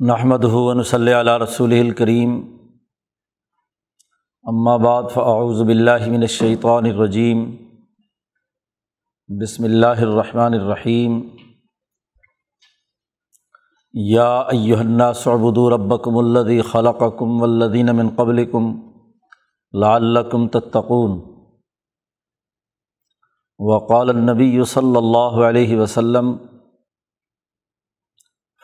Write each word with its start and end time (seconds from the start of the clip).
نحمد 0.00 0.44
ہُون 0.44 0.82
صلی 0.82 1.12
علیہ 1.14 1.32
رسول 1.32 1.72
الکریم 1.72 2.40
بعد 4.82 5.02
فاعوذ 5.14 5.60
باللہ 5.62 6.08
من 6.08 6.22
الشیطان 6.22 6.84
الرجیم 6.84 7.44
بسم 9.40 9.64
اللہ 9.64 10.02
الرحمن 10.02 10.54
الرحیم 10.54 11.20
یا 13.94 14.28
ایہا 14.38 14.80
الناس 14.80 15.26
اعبدوا 15.28 15.70
ربکم 15.70 16.18
الذی 16.18 16.60
خلقکم 16.62 17.40
والذین 17.42 17.96
من 17.96 18.10
قبلکم 18.16 18.70
لعلکم 19.72 20.48
تتقون. 20.48 21.18
وقال 23.60 24.10
النبی 24.10 24.64
صلی 24.64 24.96
اللہ 24.96 25.40
علیہ 25.48 25.76
وسلم 25.76 26.36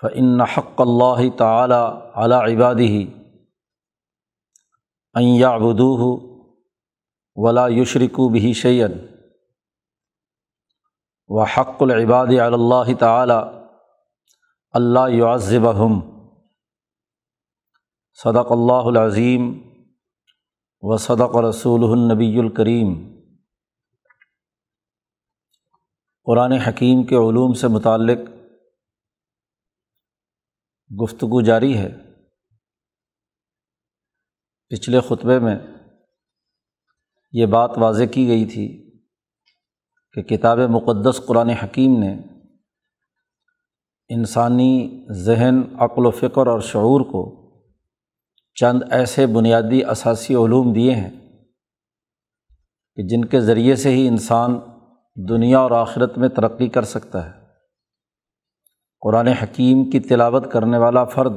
فعن 0.02 0.40
حق 0.40 0.80
اللہ 0.80 1.20
تعلیٰ 1.36 1.84
علی 2.14 2.34
عبادی 2.34 3.04
بدو 5.60 6.16
ولا 7.36 7.66
یشرکو 7.68 8.28
بھی 8.28 8.52
شعین 8.52 8.98
و 11.30 11.42
حق 11.42 11.82
العباد 11.82 12.32
اللہ 12.40 12.92
تعلیٰ 12.98 13.42
اللہ 14.74 15.08
یعذبہم 15.10 16.00
صدق 18.18 18.52
اللہ 18.52 18.90
العظیم 18.90 19.48
و 20.82 20.96
صدق 20.96 21.36
رسول 21.36 21.90
النبی 21.90 22.38
الکریم 22.38 22.94
قرآن 26.26 26.52
حکیم 26.52 27.02
کے 27.02 27.16
علوم 27.16 27.52
سے 27.52 27.68
متعلق 27.68 28.31
گفتگو 31.02 31.40
جاری 31.40 31.78
ہے۔ 31.78 31.92
پچھلے 34.68 35.00
خطبے 35.00 35.38
میں 35.38 35.58
یہ 37.32 37.46
بات 37.46 37.70
واضح 37.76 38.04
کی 38.04 38.28
گئی 38.28 38.44
تھی 38.44 39.00
کہ 40.12 40.22
کتاب 40.22 40.58
مقدس 40.58 41.20
قرآن 41.26 41.48
حکیم 41.48 41.98
نے 41.98 42.16
انسانی 44.08 45.04
ذہن، 45.10 45.54
عقل 45.78 46.06
و 46.06 46.10
فکر 46.10 46.46
اور 46.46 46.60
شعور 46.60 47.00
کو 47.00 47.42
چند 48.54 48.82
ایسے 48.90 49.26
بنیادی 49.26 49.84
اثاثی 49.84 50.34
علوم 50.34 50.72
دیے 50.72 50.94
ہیں 50.94 51.10
کہ 52.94 53.02
جن 53.02 53.24
کے 53.24 53.40
ذریعے 53.40 53.76
سے 53.76 53.90
ہی 53.90 54.08
انسان 54.08 54.60
دنیا 55.28 55.58
اور 55.58 55.70
آخرت 55.70 56.18
میں 56.18 56.28
ترقی 56.28 56.68
کر 56.68 56.82
سکتا 56.82 57.26
ہے۔ 57.26 57.41
قرآن 59.02 59.26
حکیم 59.26 59.90
کی 59.90 60.00
تلاوت 60.00 60.52
کرنے 60.52 60.78
والا 60.78 61.04
فرد 61.04 61.32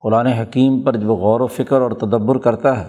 قرآن 0.00 0.26
حکیم 0.26 0.82
پر 0.82 0.96
جو 0.96 1.14
غور 1.14 1.40
و 1.40 1.46
فکر 1.46 1.80
اور 1.80 1.90
تدبر 1.90 2.38
کرتا 2.38 2.80
ہے، 2.80 2.86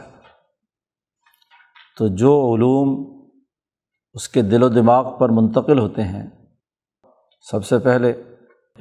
تو 1.98 2.08
جو 2.08 2.56
علوم 2.56 3.22
اس 4.14 4.30
کے 4.30 4.42
دل 4.42 4.64
و 4.64 4.70
دماغ 4.70 5.20
پر 5.20 5.30
منتقل 5.30 5.80
ہوتے 5.80 6.04
ہیں، 6.04 6.30
سب 7.52 7.66
سے 7.66 7.80
پہلے 7.80 8.24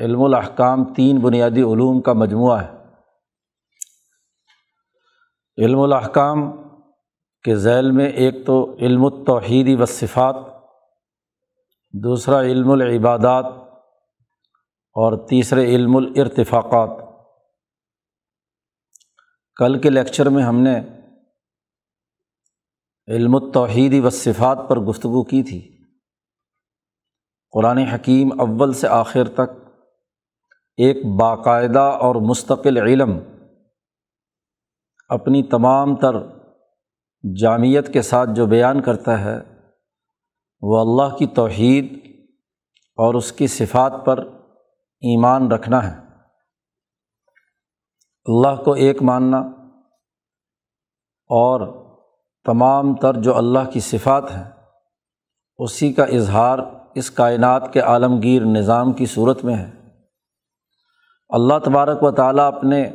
علم 0.00 0.22
الاحکام 0.22 0.94
تین 0.94 1.18
بنیادی 1.18 1.62
علوم 1.62 2.00
کا 2.00 2.12
مجموعہ 2.12 2.62
ہے۔ 2.62 2.78
علم 5.64 5.80
الاحکام 5.80 6.50
کے 7.42 7.54
ذیل 7.54 7.90
میں 7.90 8.08
ایک 8.08 8.46
تو 8.46 8.76
علم 8.78 9.04
التوحیدی 9.04 9.74
و 9.74 9.84
صفات 9.84 10.36
دوسرا 11.92 12.40
علم 12.40 12.70
العبادات 12.70 13.69
اور 14.92 15.28
تیسرے 15.28 15.64
علم 15.64 15.96
الارتفاقات۔ 15.96 17.10
کل 19.56 19.80
کے 19.80 19.90
لیکچر 19.90 20.28
میں 20.28 20.42
ہم 20.42 20.56
نے 20.60 20.80
علم 23.08 23.34
التوحیدی 23.34 24.00
و 24.00 24.10
صفات 24.10 24.58
پر 24.68 24.80
گفتگو 24.80 25.24
کی 25.24 25.42
تھی۔ 25.42 25.84
قرآن 27.50 27.78
حکیم 27.78 28.40
اول 28.40 28.72
سے 28.72 28.88
آخر 28.88 29.28
تک 29.28 29.50
ایک 30.76 30.96
باقاعدہ 31.20 31.78
اور 31.78 32.14
مستقل 32.14 32.76
علم 32.76 33.18
اپنی 35.08 35.42
تمام 35.42 35.96
تر 35.96 36.12
جامعت 37.36 37.92
کے 37.92 38.02
ساتھ 38.02 38.30
جو 38.36 38.46
بیان 38.46 38.82
کرتا 38.82 39.20
ہے، 39.20 39.36
وہ 40.62 40.80
اللہ 40.80 41.16
کی 41.16 41.26
توحید 41.26 42.06
اور 42.96 43.14
اس 43.14 43.32
کی 43.32 43.46
صفات 43.46 43.92
پر 44.04 44.39
ایمان 45.00 45.52
رکھنا 45.52 45.90
ہے۔ 45.90 46.00
اللہ 48.24 48.62
کو 48.62 48.72
ایک 48.72 49.02
ماننا 49.02 49.38
اور 51.28 51.84
تمام 52.44 52.94
تر 52.94 53.14
جو 53.14 53.36
اللہ 53.36 53.70
کی 53.72 53.80
صفات 53.80 54.30
ہیں، 54.30 54.50
اسی 55.58 55.92
کا 55.92 56.04
اظہار 56.04 56.58
اس 56.94 57.10
کائنات 57.10 57.72
کے 57.72 57.80
عالمگیر 57.80 58.42
نظام 58.42 58.92
کی 58.92 59.06
صورت 59.06 59.44
میں 59.44 59.54
ہے۔ 59.54 59.70
اللہ 61.28 61.58
تبارک 61.64 62.02
و 62.02 62.10
تعالیٰ 62.10 62.46
اپنے 62.46 62.92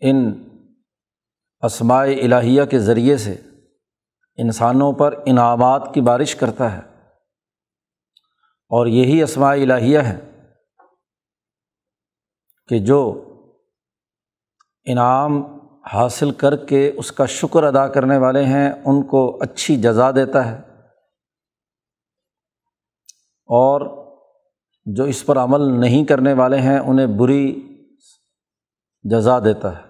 ان 0.00 0.48
اسماعی 1.60 2.20
الہیہ 2.20 2.64
کے 2.64 2.78
ذریعے 2.78 3.16
سے 3.16 3.36
انسانوں 4.36 4.92
پر 4.92 5.14
انعامات 5.26 5.90
کی 5.94 6.00
بارش 6.00 6.34
کرتا 6.34 6.72
ہے۔ 6.72 6.89
اور 8.70 8.86
یہی 8.86 9.22
اسماء 9.22 9.52
الہیہ 9.52 9.98
ہے 9.98 10.18
کہ 12.68 12.78
جو 12.78 13.26
انعام 14.84 15.60
حاصل 15.92 16.30
کر 16.30 16.66
کے 16.66 16.92
اس 16.96 17.12
کا 17.12 17.26
شکر 17.26 17.64
ادا 17.64 17.88
کرنے 17.88 18.18
والے 18.18 18.44
ہیں، 18.44 18.72
ان 18.84 19.02
کو 19.02 19.38
اچھی 19.42 19.76
جزا 19.76 20.10
دیتا 20.10 20.50
ہے۔ 20.50 20.56
اور 23.46 24.06
جو 24.84 25.04
اس 25.04 25.26
پر 25.26 25.36
عمل 25.36 25.80
نہیں 25.80 26.04
کرنے 26.04 26.32
والے 26.32 26.58
ہیں، 26.58 26.78
انہیں 26.78 27.06
بری 27.06 27.60
جزا 29.02 29.38
دیتا 29.38 29.78
ہے۔ 29.78 29.82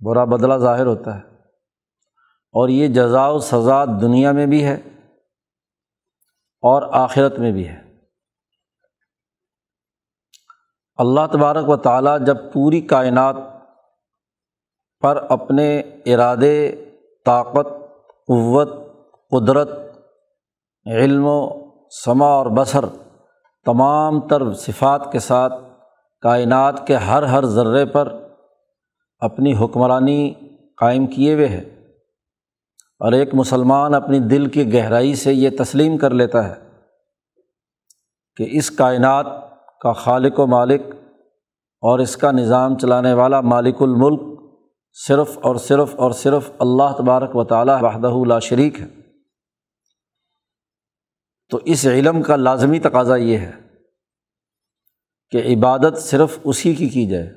برا 0.00 0.24
بدلہ 0.24 0.54
ظاہر 0.58 0.86
ہوتا 0.86 1.18
ہے۔ 1.18 1.22
اور 2.52 2.68
یہ 2.68 2.88
جزا 2.88 3.28
و 3.28 3.38
سزا 3.38 3.84
دنیا 3.84 4.32
میں 4.32 4.46
بھی 4.46 4.64
ہے۔ 4.64 4.91
اور 6.62 6.82
آخرت 6.92 7.38
میں 7.38 7.52
بھی 7.52 7.68
ہے۔ 7.68 7.82
اللہ 10.96 11.20
تبارک 11.32 11.68
و 11.68 11.76
تعالیٰ 11.76 12.20
جب 12.20 12.36
پوری 12.52 12.80
کائنات 12.80 13.36
پر 15.00 15.26
اپنے 15.28 15.80
ارادے، 16.06 16.84
طاقت، 17.26 17.66
قوت، 18.26 18.68
قدرت، 19.30 19.68
علم 20.86 21.26
و 21.26 21.70
سما 21.90 22.26
اور 22.26 22.46
بصر 22.46 22.84
تمام 23.64 24.20
تر 24.20 24.54
صفات 24.54 25.12
کے 25.12 25.18
ساتھ 25.18 25.52
کائنات 26.20 26.86
کے 26.86 26.96
ہر 26.96 27.22
ہر 27.22 27.44
ذرے 27.44 27.86
پر 27.86 28.12
اپنی 29.18 29.54
حکمرانی 29.56 30.34
قائم 30.76 31.06
کیے 31.06 31.34
ہوئے 31.34 31.48
ہے 31.48 31.81
اور 33.02 33.12
ایک 33.12 33.34
مسلمان 33.34 33.94
اپنی 33.94 34.18
دل 34.18 34.50
کی 34.50 34.74
گہرائی 34.74 35.14
سے 35.14 35.34
یہ 35.34 35.50
تسلیم 35.58 35.98
کر 35.98 36.10
لیتا 36.10 36.48
ہے 36.48 36.54
کہ 38.36 38.46
اس 38.50 38.70
کائنات 38.70 39.26
کا 39.80 39.92
خالق 39.92 40.40
و 40.40 40.46
مالک 40.46 40.80
اور 41.80 41.98
اس 41.98 42.16
کا 42.16 42.30
نظام 42.30 42.78
چلانے 42.78 43.12
والا 43.12 43.40
مالک 43.40 43.76
الملک 43.80 44.20
صرف 44.92 45.38
اور 45.42 45.56
صرف 45.56 45.94
اور 45.96 46.10
صرف 46.10 46.50
اللہ 46.58 46.92
تبارک 46.98 47.36
و 47.36 47.44
تعالیٰ 47.44 47.82
وحدہ 47.82 48.26
لا 48.26 48.38
شریک 48.38 48.80
ہے۔ 48.80 48.86
تو 51.50 51.58
اس 51.64 51.86
علم 51.86 52.22
کا 52.22 52.36
لازمی 52.36 52.78
تقاضا 52.78 53.16
یہ 53.16 53.38
ہے 53.38 53.52
کہ 55.30 55.36
عبادت 55.36 55.98
صرف 55.98 56.38
اسی 56.44 56.74
کی 56.74 56.88
کی 56.88 57.06
جائے۔ 57.06 57.34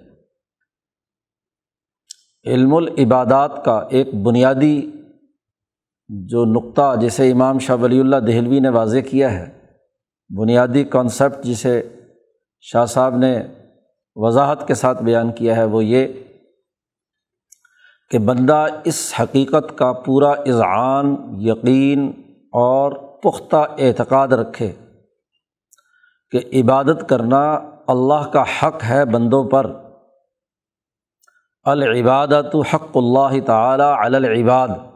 علم 2.46 2.76
العبادات 2.76 3.66
کا 3.66 3.88
ایک 3.90 4.16
بنیادی 4.16 4.92
جو 6.10 6.46
نقطہ 6.46 6.96
جسے 7.02 7.32
امام 7.32 7.60
شاہ 7.60 7.76
ولی 7.76 8.00
اللہ 8.00 8.16
دہلوی 8.16 8.60
نے 8.60 8.70
واضح 8.70 9.00
کیا 9.10 9.32
ہے، 9.32 9.60
بنیادی 10.38 10.84
کانسیپٹ 10.84 11.46
جسے 11.46 11.90
شاہ 12.62 12.86
صاحب 12.86 13.18
نے 13.18 13.44
وضاحت 14.16 14.68
کے 14.68 14.74
ساتھ 14.74 15.04
بیان 15.04 15.32
کیا 15.32 15.56
ہے، 15.56 15.64
وہ 15.64 15.86
یہ 15.86 16.08
کہ 18.12 18.20
بندہ 18.20 18.66
اس 18.84 19.14
حقیقت 19.20 19.78
کا 19.78 19.94
پورا 19.94 20.30
اذعان، 20.30 21.16
یقین 21.38 22.12
اور 22.46 22.92
پختہ 22.92 23.56
اعتقاد 23.56 24.28
رکھے 24.28 24.74
کہ 26.32 26.40
عبادت 26.54 27.10
کرنا 27.10 27.54
اللہ 27.88 28.28
کا 28.34 28.44
حق 28.44 28.84
ہے 28.84 29.06
بندوں 29.06 29.44
پر۔ 29.44 29.72
العبادت 31.64 32.56
حق 32.74 32.98
اللہ 32.98 33.46
تعالیٰ 33.46 33.98
العباد۔ 34.06 34.95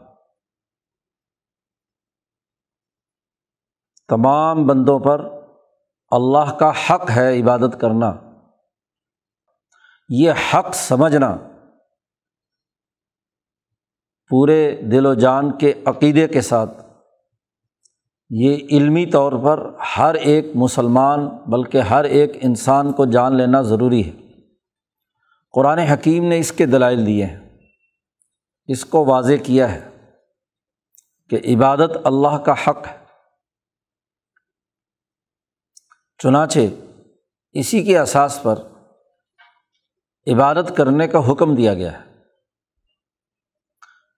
تمام 4.09 4.67
بندوں 4.67 5.00
پر 5.00 5.29
اللہ 6.11 6.53
کا 6.59 6.71
حق 6.89 7.09
ہے 7.09 7.41
عبادت 7.41 7.81
کرنا۔ 7.81 8.15
یہ 10.09 10.31
حق 10.31 10.73
سمجھنا 10.73 11.38
پورے 14.29 14.81
دل 14.81 15.06
و 15.06 15.13
جان 15.13 15.57
کے 15.57 15.73
عقیدے 15.85 16.27
کے 16.27 16.41
ساتھ۔ 16.41 16.85
یہ 18.29 18.57
علمی 18.71 19.06
طور 19.06 19.31
پر 19.44 19.71
ہر 19.97 20.15
ایک 20.15 20.45
مسلمان 20.56 21.27
بلکہ 21.27 21.77
ہر 21.77 22.03
ایک 22.03 22.31
انسان 22.41 22.91
کو 22.91 23.06
جان 23.06 23.35
لینا 23.35 23.61
ضروری 23.61 24.11
ہے۔ 24.11 24.31
قرآن 25.51 25.77
حکیم 25.77 26.25
نے 26.25 26.39
اس 26.39 26.51
کے 26.51 26.65
دلائل 26.65 27.06
دیے 27.06 27.25
ہیں۔ 27.25 27.50
اس 28.67 28.85
کو 28.85 29.06
واضح 29.06 29.33
کیا 29.44 29.71
ہے 29.71 29.89
کہ 31.29 31.39
عبادت 31.56 31.97
اللہ 32.03 32.38
کا 32.38 32.53
حق 32.67 32.88
ہے۔ 32.88 32.99
چنانچہ 36.19 36.60
اسی 37.51 37.83
کے 37.83 38.00
اساس 38.00 38.39
پر 38.44 38.56
عبادت 40.33 40.77
کرنے 40.77 41.07
کا 41.07 41.31
حکم 41.31 41.56
دیا 41.56 41.74
گیا 41.74 42.00
ہے۔ 42.00 42.10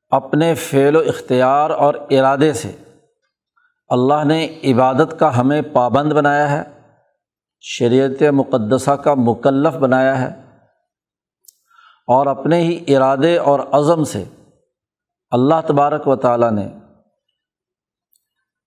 اپنے 0.09 0.55
فعل 0.55 0.95
و 0.95 0.99
اختیار 0.99 1.69
اور 1.69 1.93
ارادے 2.09 2.53
سے 2.53 2.71
اللہ 3.89 4.23
نے 4.23 4.59
عبادت 4.63 5.19
کا 5.19 5.39
ہمیں 5.39 5.61
پابند 5.61 6.13
بنایا 6.13 6.51
ہے، 6.51 6.63
شریعت 7.59 8.23
مقدسہ 8.31 8.91
کا 8.91 9.13
مکلف 9.17 9.73
بنایا 9.73 10.21
ہے 10.21 10.27
اور 12.07 12.27
اپنے 12.27 12.61
ہی 12.61 12.95
ارادے 12.95 13.37
اور 13.37 13.59
عزم 13.59 14.03
سے 14.03 14.23
اللہ 15.31 15.61
تبارک 15.67 16.07
و 16.07 16.15
تعالیٰ 16.15 16.51
نے 16.51 16.67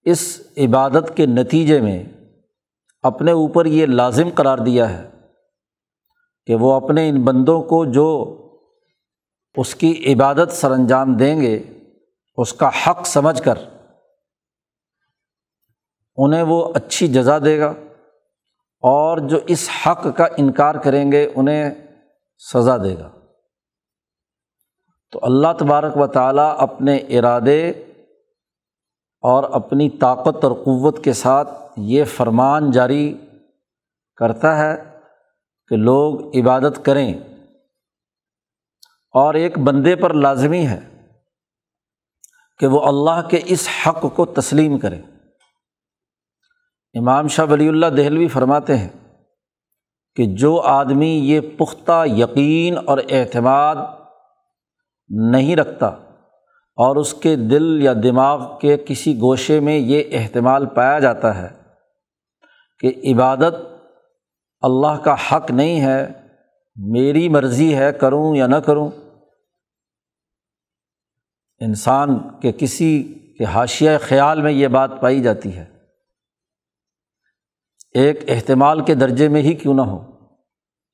اس 0.02 0.40
عبادت 0.56 1.16
کے 1.16 1.26
نتیجے 1.26 1.80
میں 1.80 2.04
اپنے 3.04 3.32
اوپر 3.32 3.66
یہ 3.66 3.86
لازم 3.86 4.28
قرار 4.34 4.58
دیا 4.58 4.98
ہے 4.98 5.10
کہ 6.46 6.54
وہ 6.54 6.72
اپنے 6.72 7.08
ان 7.08 7.24
بندوں 7.24 7.62
کو 7.62 7.84
جو 7.84 8.36
اس 9.56 9.74
کی 9.74 10.14
عبادت 10.14 10.52
سر 10.52 10.70
انجام 10.70 11.14
دیں 11.14 11.40
گے، 11.40 11.62
اس 12.36 12.52
کا 12.52 12.68
حق 12.68 13.06
سمجھ 13.06 13.42
کر 13.42 13.58
انہیں 16.16 16.42
وہ 16.42 16.72
اچھی 16.74 17.08
جزا 17.08 17.38
دے 17.38 17.58
گا 17.58 17.70
اور 18.82 19.18
جو 19.18 19.38
اس 19.46 19.68
حق 19.68 20.06
کا 20.16 20.24
انکار 20.36 20.74
کریں 20.74 21.12
گے، 21.12 21.32
انہیں 21.36 21.70
سزا 22.38 22.76
دے 22.76 22.98
گا۔ 22.98 23.10
تو 25.12 25.18
اللہ 25.22 25.48
تبارک 25.58 25.96
و 25.96 26.06
تعالیٰ 26.06 26.54
اپنے 26.58 26.96
ارادے 26.96 27.72
اور 29.24 29.44
اپنی 29.44 29.90
طاقت 29.90 30.44
اور 30.44 30.52
قوت 30.52 31.04
کے 31.04 31.12
ساتھ 31.12 31.50
یہ 31.76 32.04
فرمان 32.04 32.70
جاری 32.70 33.26
کرتا 34.16 34.58
ہے 34.58 34.98
کہ 35.68 35.76
لوگ 35.76 36.36
عبادت 36.36 36.84
کریں 36.84 37.14
اور 39.12 39.34
ایک 39.34 39.58
بندے 39.58 39.96
پر 39.96 40.14
لازمی 40.14 40.66
ہے 40.66 41.06
کہ 42.58 42.66
وہ 42.66 42.80
اللہ 42.80 43.28
کے 43.28 43.40
اس 43.44 43.68
حق 43.86 44.06
کو 44.14 44.26
تسلیم 44.26 44.78
کرے۔ 44.78 45.00
امام 46.94 47.28
شاہ 47.28 47.46
ولی 47.50 47.68
اللہ 47.68 47.86
دہلوی 47.86 48.28
فرماتے 48.28 48.76
ہیں 48.76 48.88
کہ 50.16 50.26
جو 50.26 50.60
آدمی 50.60 51.14
یہ 51.14 51.40
پختہ 51.58 52.04
یقین 52.06 52.78
اور 52.86 52.98
اعتماد 53.10 53.76
نہیں 55.08 55.56
رکھتا 55.56 55.96
اور 56.76 56.96
اس 56.96 57.14
کے 57.14 57.36
دل 57.36 57.82
یا 57.82 57.92
دماغ 58.02 58.58
کے 58.58 58.76
کسی 58.86 59.16
گوشے 59.16 59.60
میں 59.60 59.78
یہ 59.78 60.02
احتمال 60.12 60.66
پایا 60.66 60.98
جاتا 60.98 61.42
ہے 61.42 61.48
کہ 62.80 63.14
عبادت 63.14 63.54
اللہ 64.60 65.02
کا 65.04 65.14
حق 65.14 65.50
نہیں 65.50 65.80
ہے، 65.80 66.08
میری 66.76 67.28
مرضی 67.28 67.76
ہے، 67.76 67.92
کروں 67.92 68.36
یا 68.36 68.46
نہ 68.46 68.56
کروں۔ 68.56 68.90
انسان 71.58 72.40
کے 72.40 72.52
کسی 72.52 73.02
کے 73.38 73.44
حاشیہ 73.44 73.90
خیال 74.00 74.42
میں 74.42 74.52
یہ 74.52 74.68
بات 74.68 74.90
پائی 75.00 75.22
جاتی 75.22 75.56
ہے۔ 75.56 75.64
ایک 77.94 78.20
احتمال 78.28 78.84
کے 78.84 78.94
درجے 78.94 79.28
میں 79.28 79.42
ہی 79.42 79.54
کیوں 79.54 79.74
نہ 79.74 79.82
ہو۔ 79.82 80.12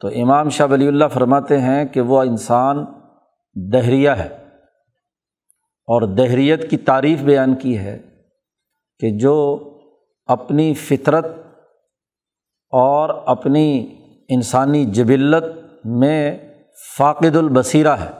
تو 0.01 0.09
امام 0.09 0.49
شاہ 0.49 0.67
ولی 0.71 0.89
اللہ 0.89 1.05
فرماتے 1.15 1.61
ہیں 1.61 1.85
کہ 1.85 2.01
وہ 2.01 2.23
انسان 2.23 2.85
دہریہ 3.55 4.11
ہے۔ 4.11 4.40
اور 5.89 6.17
دہریت 6.17 6.71
کی 6.71 6.77
تعریف 6.77 7.21
بیان 7.21 7.55
کی 7.55 7.79
ہے 7.79 7.99
کہ 8.99 9.19
جو 9.19 9.59
اپنی 10.27 10.75
فطرت 10.75 11.25
اور 12.71 13.23
اپنی 13.27 13.97
انسانی 14.29 14.85
جبلت 14.85 15.45
میں 15.85 16.39
فاقد 16.99 17.37
البصیرہ 17.37 17.97
ہے، 17.97 18.11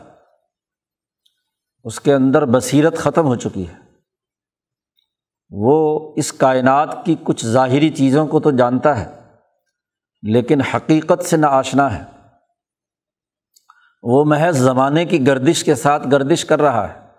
اس 1.85 2.01
کے 2.01 2.15
اندر 2.15 2.45
بصیرت 2.45 2.97
ختم 2.97 3.27
ہو 3.27 3.35
چکی 3.35 3.69
ہے۔ 3.69 3.75
وہ 5.51 6.13
اس 6.17 6.33
کائنات 6.33 7.05
کی 7.05 7.17
کچھ 7.25 7.47
ظاہری 7.47 7.91
چیزوں 7.91 8.27
کو 8.27 8.41
تو 8.41 8.51
جانتا 8.51 9.01
ہے، 9.01 9.21
لیکن 10.23 10.61
حقیقت 10.61 11.25
سے 11.25 11.37
نہ 11.37 11.47
آشنا 11.47 11.99
ہے۔ 11.99 12.05
وہ 14.03 14.25
محض 14.25 14.59
زمانے 14.59 15.05
کی 15.05 15.27
گردش 15.27 15.65
کے 15.65 15.75
ساتھ 15.75 16.09
گردش 16.13 16.45
کر 16.45 16.61
رہا 16.61 16.93
ہے۔ 16.93 17.10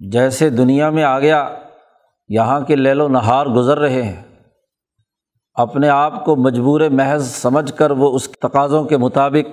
جیسے 0.00 0.50
دنیا 0.50 0.90
میں 0.90 1.04
آ 1.04 1.18
گیا، 1.20 1.56
یہاں 2.28 2.60
کے 2.60 2.76
لیل 2.76 3.00
و 3.00 3.08
نہار 3.08 3.46
گزر 3.46 3.78
رہے 3.78 4.02
ہیں۔ 4.02 4.22
اپنے 5.56 5.88
آپ 5.88 6.24
کو 6.24 6.36
مجبور 6.36 6.80
محض 6.90 7.30
سمجھ 7.30 7.72
کر 7.74 7.90
وہ 7.90 8.14
اس 8.14 8.28
تقاضوں 8.30 8.84
کے 8.84 8.96
مطابق 8.96 9.48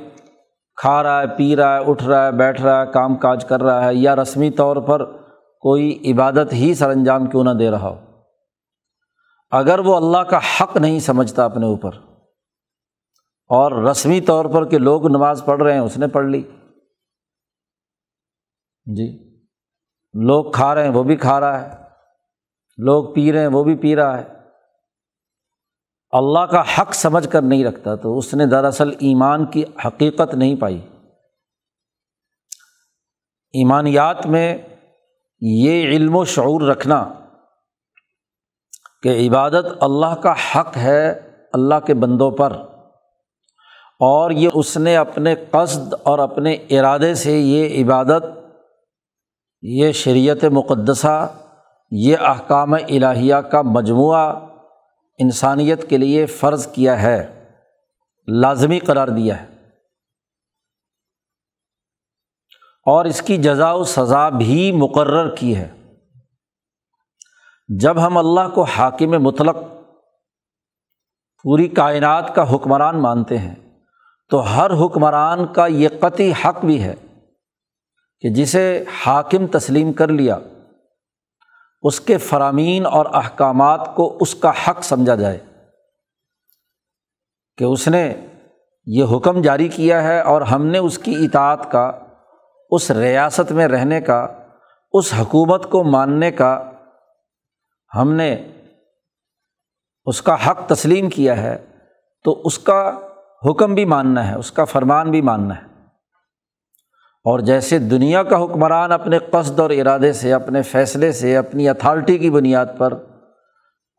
کھا 0.77 1.03
رہا 1.03 1.21
ہے، 1.21 1.27
پی 1.37 1.55
رہا 1.55 1.77
ہے، 1.77 1.83
اٹھ 1.85 2.03
رہا 2.03 2.25
ہے، 2.25 2.31
بیٹھ 2.31 2.61
رہا 2.61 2.81
ہے، 2.81 2.91
کام 2.91 3.15
کاج 3.15 3.45
کر 3.45 3.63
رہا 3.63 3.85
ہے، 3.85 3.95
یا 3.95 4.15
رسمی 4.15 4.51
طور 4.51 4.77
پر 4.77 5.05
کوئی 5.61 6.11
عبادت 6.11 6.53
ہی 6.53 6.73
سر 6.73 6.89
انجام 6.89 7.25
کیوں 7.25 7.43
نہ 7.43 7.49
دے 7.49 7.71
رہا 7.71 7.89
ہو۔ 7.89 7.95
اگر 9.51 9.79
وہ 9.79 9.95
اللہ 9.95 10.17
کا 10.17 10.37
حق 10.37 10.77
نہیں 10.77 10.99
سمجھتا 10.99 11.45
اپنے 11.45 11.65
اوپر، 11.65 11.91
اور 13.49 13.71
رسمی 13.83 14.21
طور 14.21 14.45
پر 14.45 14.65
کہ 14.65 14.77
لوگ 14.77 15.07
نماز 15.07 15.45
پڑھ 15.45 15.61
رہے 15.63 15.73
ہیں، 15.73 15.79
اس 15.79 15.97
نے 15.97 16.07
پڑھ 16.07 16.25
لی۔ 16.25 16.41
جی۔ 18.87 19.32
لوگ 20.13 20.51
کھا 20.51 20.73
رہے 20.75 20.83
ہیں، 20.83 20.91
وہ 20.91 21.03
بھی 21.03 21.15
کھا 21.15 21.39
رہا 21.39 21.61
ہے۔ 21.61 21.69
لوگ 22.77 23.13
پی 23.13 23.31
رہے 23.33 23.39
ہیں، 23.39 23.47
وہ 23.47 23.63
بھی 23.63 23.75
پی 23.75 23.95
رہا 23.95 24.17
ہے۔ 24.17 24.23
اللہ 26.13 26.39
کا 26.39 26.63
حق 26.77 26.93
سمجھ 26.93 27.27
کر 27.29 27.41
نہیں 27.41 27.63
رکھتا 27.65 27.95
تو 27.95 28.17
اس 28.17 28.33
نے 28.33 28.45
دراصل 28.45 28.89
ایمان 28.99 29.45
کی 29.45 29.63
حقیقت 29.85 30.33
نہیں 30.35 30.55
پائی۔ 30.55 30.79
ایمانیات 33.53 34.25
میں 34.25 34.57
یہ 35.41 35.87
علم 35.87 36.15
و 36.15 36.23
شعور 36.25 36.61
رکھنا 36.61 37.03
کہ 39.03 39.27
عبادت 39.27 39.65
اللہ 39.81 40.13
کا 40.15 40.33
حق 40.51 40.77
ہے 40.77 41.09
اللہ 41.53 41.79
کے 41.85 41.93
بندوں 41.93 42.31
پر، 42.31 42.51
اور 43.99 44.31
یہ 44.31 44.49
اس 44.53 44.77
نے 44.77 44.95
اپنے 44.97 45.35
قصد 45.51 45.93
اور 46.03 46.19
اپنے 46.19 46.53
ارادے 46.69 47.13
سے 47.15 47.37
یہ 47.37 47.83
عبادت 47.83 48.23
یہ 49.65 49.91
شریعت 49.91 50.43
مقدسہ، 50.43 51.37
یہ 51.91 52.17
احکام 52.17 52.73
الہیہ 52.73 53.35
کا 53.35 53.61
مجموعہ 53.61 54.47
انسانیت 55.17 55.89
کے 55.89 55.97
لیے 55.97 56.25
فرض 56.25 56.67
کیا 56.67 57.01
ہے، 57.01 57.45
لازمی 58.27 58.79
قرار 58.79 59.07
دیا 59.07 59.41
ہے۔ 59.41 59.45
اور 62.85 63.05
اس 63.05 63.21
کی 63.21 63.37
جزا 63.37 63.71
و 63.71 63.83
سزا 63.83 64.29
بھی 64.29 64.71
مقرر 64.71 65.35
کی 65.35 65.57
ہے۔ 65.57 65.93
جب 67.79 68.05
ہم 68.05 68.17
اللہ 68.17 68.49
کو 68.53 68.63
حاکم 68.63 69.23
مطلق 69.23 69.55
پوری 71.43 71.67
کائنات 71.67 72.35
کا 72.35 72.55
حکمران 72.55 73.01
مانتے 73.01 73.37
ہیں، 73.37 73.55
تو 74.29 74.39
ہر 74.39 74.71
حکمران 74.85 75.47
کا 75.47 75.67
یہ 75.67 75.89
قطعی 75.99 76.31
حق 76.31 76.65
بھی 76.65 76.83
ہے۔ 76.83 76.95
کہ 78.23 78.29
جسے 78.29 78.83
حاکم 79.05 79.47
تسلیم 79.47 79.93
کر 79.93 80.07
لیا، 80.07 80.39
اس 81.83 82.01
کے 82.01 82.17
فرامین 82.17 82.85
اور 82.85 83.05
احکامات 83.13 83.95
کو 83.95 84.17
اس 84.21 84.35
کا 84.35 84.51
حق 84.67 84.83
سمجھا 84.83 85.15
جائے۔ 85.15 85.39
کہ 87.57 87.63
اس 87.63 87.87
نے 87.87 88.15
یہ 88.85 89.05
حکم 89.15 89.41
جاری 89.41 89.67
کیا 89.67 90.03
ہے 90.03 90.21
اور 90.21 90.41
ہم 90.41 90.65
نے 90.65 90.77
اس 90.77 90.97
کی 90.97 91.15
اطاعت 91.19 91.71
کا، 91.71 91.91
اس 92.69 92.91
ریاست 92.91 93.51
میں 93.51 93.67
رہنے 93.67 94.01
کا، 94.01 94.27
اس 94.93 95.13
حکومت 95.19 95.69
کو 95.69 95.83
ماننے 95.83 96.31
کا، 96.31 96.71
ہم 97.95 98.13
نے 98.13 98.51
اس 100.05 100.21
کا 100.21 100.49
حق 100.49 100.67
تسلیم 100.67 101.09
کیا 101.09 101.37
ہے، 101.37 101.65
تو 102.23 102.41
اس 102.45 102.59
کا 102.59 102.99
حکم 103.49 103.73
بھی 103.73 103.85
ماننا 103.85 104.29
ہے، 104.29 104.35
اس 104.35 104.51
کا 104.51 104.65
فرمان 104.65 105.11
بھی 105.11 105.21
ماننا 105.21 105.55
ہے۔ 105.55 105.72
اور 107.25 107.39
جیسے 107.39 107.79
دنیا 107.79 108.23
کا 108.23 108.43
حکمران 108.43 108.91
اپنے 108.91 109.17
قصد 109.31 109.59
اور 109.59 109.69
ارادے 109.69 110.13
سے، 110.13 110.33
اپنے 110.33 110.61
فیصلے 110.61 111.11
سے، 111.11 111.37
اپنی 111.37 111.69
اتھارٹی 111.69 112.17
کی 112.17 112.29
بنیاد 112.29 112.65
پر 112.77 112.93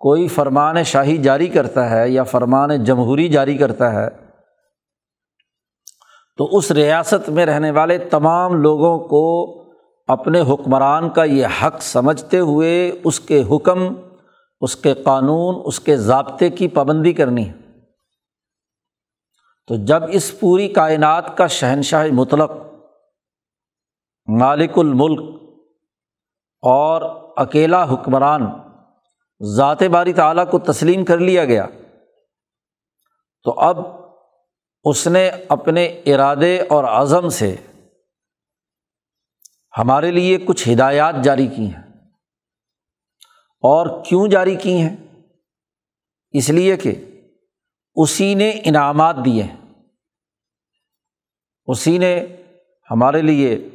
کوئی 0.01 0.29
فرمان 0.29 0.83
شاہی 0.83 1.17
جاری 1.17 1.47
کرتا 1.47 1.91
ہے 1.91 2.09
یا 2.11 2.23
فرمان 2.23 2.85
جمہوری 2.85 3.29
جاری 3.29 3.57
کرتا 3.59 3.93
ہے، 3.93 4.09
تو 6.37 6.57
اس 6.57 6.71
ریاست 6.71 7.29
میں 7.29 7.47
رہنے 7.47 7.71
والے 7.71 7.99
تمام 7.99 8.55
لوگوں 8.55 8.99
کو 8.99 9.23
اپنے 10.09 10.41
حکمران 10.41 11.09
کا 11.11 11.25
یہ 11.25 11.47
حق 11.63 11.83
سمجھتے 11.83 12.39
ہوئے 12.39 12.93
اس 13.05 13.21
کے 13.21 13.43
حکم، 13.43 13.95
اس 14.61 14.77
کے 14.77 14.95
قانون، 14.95 15.63
اس 15.65 15.81
کے 15.81 15.97
ضابطے 15.97 16.51
کی 16.51 16.69
پابندی 16.69 17.13
کرنی 17.13 17.49
ہے۔ 17.49 17.53
تو 19.69 19.77
جب 19.77 20.03
اس 20.09 20.41
پوری 20.41 20.69
کائنات 20.69 21.37
کا 21.37 21.47
شہنشاہ 21.47 22.07
مطلق 22.13 22.51
مالک 24.27 24.79
الملک 24.79 25.43
اور 26.63 27.03
اکیلا 27.37 27.85
حکمران، 27.85 28.43
ذات 29.57 29.83
باری 29.83 30.13
تعلیٰ 30.13 30.51
کو 30.51 30.59
تسلیم 30.59 31.05
کر 31.05 31.19
لیا 31.19 31.45
گیا۔ 31.45 31.67
تو 33.43 33.61
اب 33.61 33.79
اس 34.85 35.07
نے 35.07 35.31
اپنے 35.49 35.85
ارادے 35.85 36.61
اور 36.61 36.85
عزم 36.85 37.29
سے 37.29 37.57
ہمارے 39.79 40.11
لیے 40.11 40.39
کچھ 40.39 40.69
ہدایات 40.69 41.15
جاری 41.25 41.47
کی 41.47 41.67
ہیں۔ 41.75 41.83
اور 43.63 44.05
کیوں 44.05 44.29
جاری 44.29 44.57
کی 44.57 44.81
ہیں؟ 44.81 44.97
اس 46.31 46.51
لیے 46.51 46.77
کہ 46.77 46.95
اسی 47.95 48.35
نے 48.35 48.51
انعامات 48.51 49.17
دیے 49.25 49.43
ہیں۔ 49.43 49.57
اسی 51.67 51.99
نے 51.99 52.27
ہمارے 52.91 53.23
لیے 53.23 53.69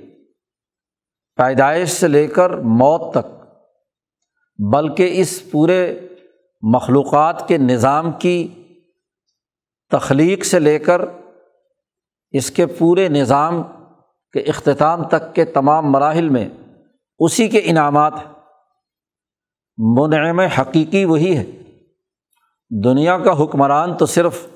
پیدائش 1.40 1.90
سے 1.90 2.08
لے 2.08 2.28
کر 2.28 2.50
موت 2.50 3.14
تک، 3.14 3.28
بلکہ 4.74 5.10
اس 5.12 5.52
پورے 5.52 6.00
مخلوقات 6.62 7.48
کے 7.48 7.58
نظام 7.58 8.12
کی 8.12 8.48
تخلیق 9.92 10.46
سے 10.46 10.60
لے 10.60 10.80
کر 10.80 11.02
اس 12.32 12.52
کے 12.52 12.66
پورے 12.66 13.10
نظام 13.10 13.64
کے 14.34 14.40
اختتام 14.40 15.08
تک 15.08 15.36
کے 15.36 15.46
تمام 15.46 15.92
مراحل 15.92 16.30
میں 16.30 16.50
اسی 17.20 17.48
کے 17.48 17.62
انعامات 17.64 18.14
منعم 19.78 20.40
حقیقی 20.40 21.06
وہی 21.06 21.38
ہے۔ 21.38 21.46
دنیا 22.84 23.18
کا 23.18 23.44
حکمران 23.44 23.98
تو 23.98 24.06
صرف 24.06 24.48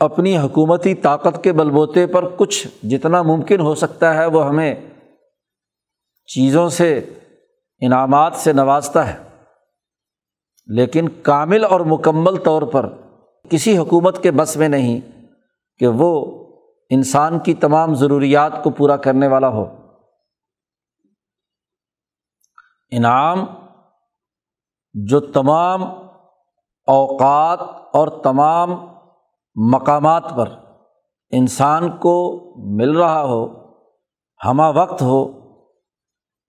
اپنی 0.00 0.38
حکومتی 0.38 0.94
طاقت 0.94 1.44
کے 1.44 1.52
بل 1.52 1.70
بوتے 1.70 2.06
پر 2.06 2.28
کچھ 2.36 2.86
جتنا 2.86 3.22
ممکن 3.22 3.60
ہو 3.60 3.74
سکتا 3.74 4.14
ہے 4.14 4.26
وہ 4.26 4.46
ہمیں 4.46 4.74
چیزوں 6.34 6.68
سے، 6.68 6.98
انعامات 7.80 8.34
سے 8.34 8.52
نوازتا 8.52 9.14
ہے۔ 9.14 9.22
لیکن 10.66 11.08
کامل 11.08 11.64
اور 11.64 11.80
مکمل 11.80 12.36
طور 12.36 12.62
پر 12.62 12.94
کسی 13.50 13.78
حکومت 13.78 14.22
کے 14.22 14.30
بس 14.30 14.56
میں 14.56 14.68
نہیں 14.68 15.00
کہ 15.78 15.86
وہ 15.86 16.44
انسان 16.90 17.38
کی 17.38 17.54
تمام 17.54 17.94
ضروریات 17.94 18.64
کو 18.64 18.70
پورا 18.70 18.96
کرنے 18.96 19.26
والا 19.26 19.48
ہو۔ 19.48 19.66
انعام 22.90 23.44
جو 24.94 25.20
تمام 25.20 25.82
اوقات 26.86 27.60
اور 27.92 28.08
تمام 28.08 28.86
مقامات 29.54 30.24
پر 30.36 30.48
انسان 31.30 31.96
کو 31.96 32.42
مل 32.56 32.96
رہا 32.96 33.22
ہو، 33.22 33.48
ہمہ 34.44 34.62
وقت 34.74 35.02
ہو 35.02 35.39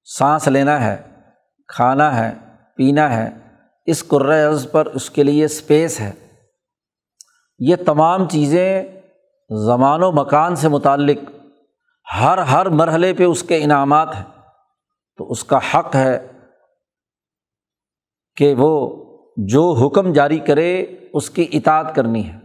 سانس 0.03 0.47
لینا 0.47 0.85
ہے، 0.85 1.01
کھانا 1.67 2.17
ہے، 2.17 2.33
پینا 2.75 3.15
ہے، 3.15 3.29
اس 3.85 4.07
قرض 4.07 4.71
پر 4.71 4.85
اس 4.85 5.09
کے 5.09 5.23
لیے 5.23 5.45
اسپیس 5.45 5.99
ہے۔ 5.99 6.11
یہ 7.59 7.75
تمام 7.85 8.27
چیزیں 8.27 8.83
زمان 9.65 10.03
و 10.03 10.11
مکان 10.11 10.55
سے 10.55 10.67
متعلق 10.67 11.17
ہر 12.21 12.37
ہر 12.37 12.65
مرحلے 12.65 13.13
پہ 13.13 13.23
اس 13.23 13.43
کے 13.43 13.63
انعامات 13.63 14.15
ہیں۔ 14.15 14.23
تو 15.17 15.31
اس 15.31 15.43
کا 15.43 15.59
حق 15.73 15.95
ہے 15.95 16.27
کہ 18.35 18.55
وہ 18.57 19.03
جو 19.37 19.71
حکم 19.71 20.13
جاری 20.13 20.39
کرے، 20.39 20.85
اس 21.13 21.29
کی 21.29 21.47
اطاعت 21.51 21.95
کرنی 21.95 22.29
ہے، 22.29 22.37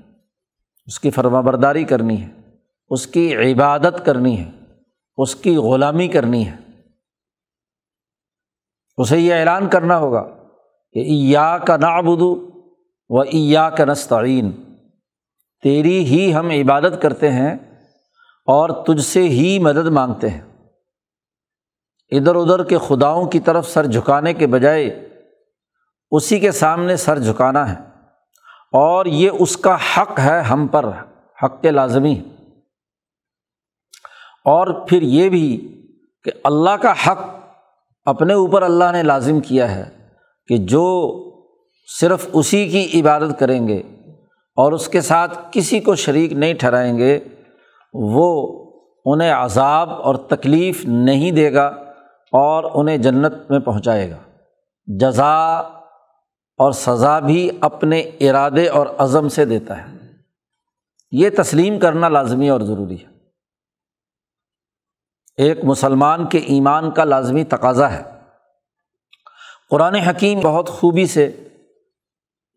اس 0.87 1.01
کی 1.01 1.11
فرما 1.11 1.41
برداری 1.41 1.85
کرنی 1.85 2.23
ہے، 2.23 2.29
اس 2.89 3.07
کی 3.07 3.37
عبادت 3.37 4.07
کرنی 4.07 4.41
ہے، 4.41 4.51
اس 5.17 5.37
کی 5.37 5.57
غلامی 5.57 6.09
کرنی 6.09 6.47
ہے۔ 6.49 6.66
اسے 8.97 9.19
یہ 9.19 9.35
اعلان 9.35 9.69
کرنا 9.69 9.99
ہوگا 9.99 10.23
کہ 10.93 10.99
ایا 10.99 11.59
کا 11.59 11.77
نابدو 11.77 12.51
و 13.09 13.21
ایا 13.21 13.71
کا 13.71 13.85
نستعین، 13.85 14.53
تیری 15.63 16.05
ہی 16.05 16.35
ہم 16.35 16.51
عبادت 16.51 17.03
کرتے 17.03 17.33
ہیں 17.33 17.55
اور 18.47 18.85
تجھ 18.85 19.03
سے 19.03 19.23
ہی 19.23 19.59
مدد 19.59 19.87
مانگتے 19.87 20.29
ہیں۔ 20.29 20.41
ادھر 22.11 22.35
ادھر 22.35 22.65
کے 22.65 22.79
خداؤں 22.89 23.27
کی 23.27 23.41
طرف 23.41 23.69
سر 23.69 23.87
جھکانے 23.87 24.35
کے 24.35 24.47
بجائے 24.47 25.09
اسی 26.11 26.41
کے 26.41 26.53
سامنے 26.53 26.97
سر 26.97 27.19
جھکانا 27.19 27.73
ہے 27.73 27.85
اور 28.73 29.07
یہ 29.07 29.31
اس 29.39 29.57
کا 29.57 29.77
حق 29.97 30.19
ہے 30.19 30.41
ہم 30.41 30.67
پر، 30.67 30.85
حق 31.43 31.63
کے 31.63 31.71
لازمی۔ 31.71 32.23
اور 34.45 34.87
پھر 34.89 35.03
یہ 35.03 35.29
بھی 35.29 35.81
کہ 36.25 36.33
اللہ 36.45 36.71
کا 36.71 36.93
حق 37.07 37.36
اپنے 38.07 38.35
اوپر 38.35 38.63
اللہ 38.63 38.93
نے 38.93 39.03
لازم 39.03 39.41
کیا 39.41 39.77
ہے 39.77 39.85
کہ 40.47 40.57
جو 40.57 41.13
صرف 42.01 42.27
اسی 42.33 42.69
کی 42.69 43.01
عبادت 43.01 43.39
کریں 43.39 43.69
گے 43.69 43.83
اور 44.57 44.73
اس 44.73 44.89
کے 44.89 45.01
ساتھ 45.01 45.39
کسی 45.51 45.81
کو 45.81 45.95
شریک 45.95 46.33
نہیں 46.33 46.55
ٹھہرائیں 46.55 46.99
گے، 46.99 47.21
وہ 47.95 48.65
انہیں 49.05 49.33
عذاب 49.33 49.91
اور 49.91 50.15
تکلیف 50.15 50.85
نہیں 50.85 51.33
دے 51.33 51.55
گا 51.55 51.67
اور 52.33 52.65
انہیں 52.75 52.99
جنت 52.99 53.33
میں 53.51 53.59
پہنچائے 53.59 54.11
گا۔ 54.11 54.17
جزا 54.87 55.57
اور 56.59 56.73
سزا 56.73 57.19
بھی 57.19 57.51
اپنے 57.61 58.01
ارادے 58.01 58.69
اور 58.69 58.87
عزم 58.99 59.29
سے 59.29 59.45
دیتا 59.45 59.83
ہے۔ 59.83 59.97
یہ 61.11 61.31
تسلیم 61.37 61.79
کرنا 61.79 62.09
لازمی 62.09 62.49
اور 62.49 62.61
ضروری 62.61 62.95
ہے۔ 62.95 63.16
ایک 65.37 65.65
مسلمان 65.65 66.29
کے 66.29 66.39
ایمان 66.39 66.91
کا 66.91 67.05
لازمی 67.05 67.45
تقاضا 67.45 67.93
ہے۔ 67.93 68.03
قرآن 69.71 69.95
حکیم 69.95 70.41
بہت 70.41 70.69
خوبی 70.69 71.07
سے 71.07 71.49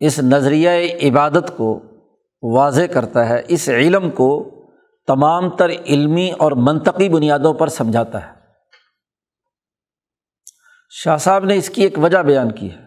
اس 0.00 0.18
نظریۂ 0.18 0.90
عبادت 1.10 1.52
کو 1.56 1.80
واضح 2.42 2.82
کرتا 2.82 3.28
ہے، 3.28 3.42
اس 3.48 3.68
علم 3.68 4.10
کو 4.10 4.50
تمام 5.06 5.56
تر 5.56 5.68
علمی 5.68 6.32
اور 6.38 6.52
منطقی 6.52 7.08
بنیادوں 7.08 7.54
پر 7.54 7.68
سمجھاتا 7.68 8.26
ہے۔ 8.26 8.32
شاہ 10.90 11.16
صاحب 11.16 11.44
نے 11.44 11.56
اس 11.56 11.70
کی 11.70 11.82
ایک 11.82 11.98
وجہ 11.98 12.18
بیان 12.18 12.52
کی 12.52 12.70
ہے 12.70 12.84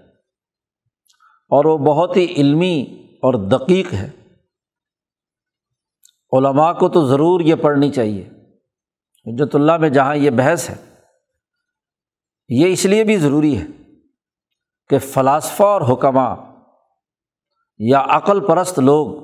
اور 1.50 1.66
وہ 1.66 1.78
بہت 1.78 2.18
ہی 2.18 2.26
علمی 2.26 3.08
اور 3.16 3.34
دقیق 3.34 3.94
ہے۔ 3.94 4.10
علماء 6.32 6.74
کو 6.74 6.90
تو 6.90 7.08
ضرور 7.08 7.42
یہ 7.42 7.56
پڑھنی 7.56 7.92
چاہیے۔ 7.92 8.30
حجت 9.28 9.56
اللہ 9.56 9.78
میں 9.78 9.90
جہاں 9.90 10.16
یہ 10.16 10.30
بحث 10.30 10.70
ہے، 10.70 10.76
یہ 12.50 12.74
اس 12.74 12.86
لیے 12.86 13.04
بھی 13.04 13.18
ضروری 13.18 13.58
ہے 13.58 13.66
کہ 14.90 15.00
فلاسفہ 15.00 15.64
اور 15.64 15.82
حکمہ 15.94 16.30
یا 17.80 18.04
عقل 18.08 18.40
پرست 18.48 18.80
لوگ 18.80 19.22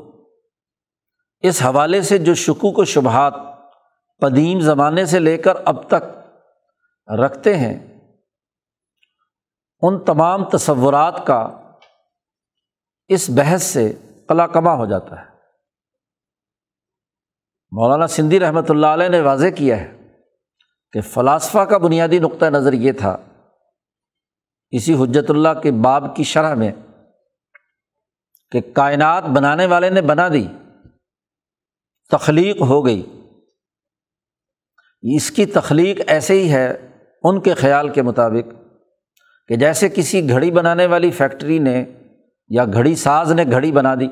اس 1.44 1.62
حوالے 1.62 2.01
سے 2.01 2.18
جو 2.18 2.34
شکوک 2.36 2.79
و 2.79 2.86
شبہات 2.86 3.34
قدیم 4.22 4.60
زمانے 4.60 5.06
سے 5.06 5.20
لے 5.20 5.38
کر 5.38 5.62
اب 5.65 5.88
تک 5.88 6.03
رکھتے 7.08 7.56
ہیں، 7.58 7.77
ان 9.82 10.00
تمام 10.06 10.44
تصورات 10.50 11.25
کا 11.27 11.39
اس 13.10 13.29
بحث 13.29 13.63
سے 13.63 13.91
کلا 14.29 14.48
کما 14.48 14.74
ہو 14.74 14.86
جاتا 14.86 15.20
ہے۔ 15.20 15.38
مولانا 17.71 18.07
سندھی 18.07 18.39
رحمۃ 18.39 18.69
اللہ 18.69 18.88
علیہ 18.88 19.07
نے 19.07 19.19
واضح 19.21 19.49
کیا 19.55 19.79
ہے 19.79 19.88
کہ 20.93 21.01
فلاسفہ 21.01 21.59
کا 21.59 21.77
بنیادی 21.77 22.19
نقطۂ 22.19 22.45
نظر 22.45 22.73
یہ 22.73 22.91
تھا، 22.91 23.15
اسی 24.73 24.93
حجت 24.93 25.29
اللہ 25.29 25.59
کے 25.63 25.71
باب 25.71 26.15
کی 26.15 26.23
شرح 26.23 26.53
میں، 26.53 26.71
کہ 28.51 28.61
کائنات 28.73 29.23
بنانے 29.23 29.65
والے 29.65 29.89
نے 29.89 30.01
بنا 30.01 30.27
دی، 30.27 30.45
تخلیق 32.11 32.61
ہو 32.61 32.85
گئی۔ 32.85 33.01
اس 35.03 35.29
کی 35.31 35.45
تخلیق 35.45 35.99
ایسے 36.07 36.33
ہی 36.33 36.51
ہے 36.51 36.67
ان 37.23 37.39
کے 37.41 37.53
خیال 37.53 37.89
کے 37.89 38.01
مطابق 38.01 38.53
کہ 39.49 39.55
جیسے 39.55 39.89
کسی 39.89 40.29
گھڑی 40.29 40.51
بنانے 40.51 40.85
والی 40.85 41.11
فیکٹری 41.11 41.59
نے 41.59 41.83
یا 42.51 42.65
گھڑی 42.65 42.95
ساز 42.95 43.31
نے 43.31 43.43
گھڑی 43.51 43.71
بنا 43.71 43.93
دی 43.95 44.07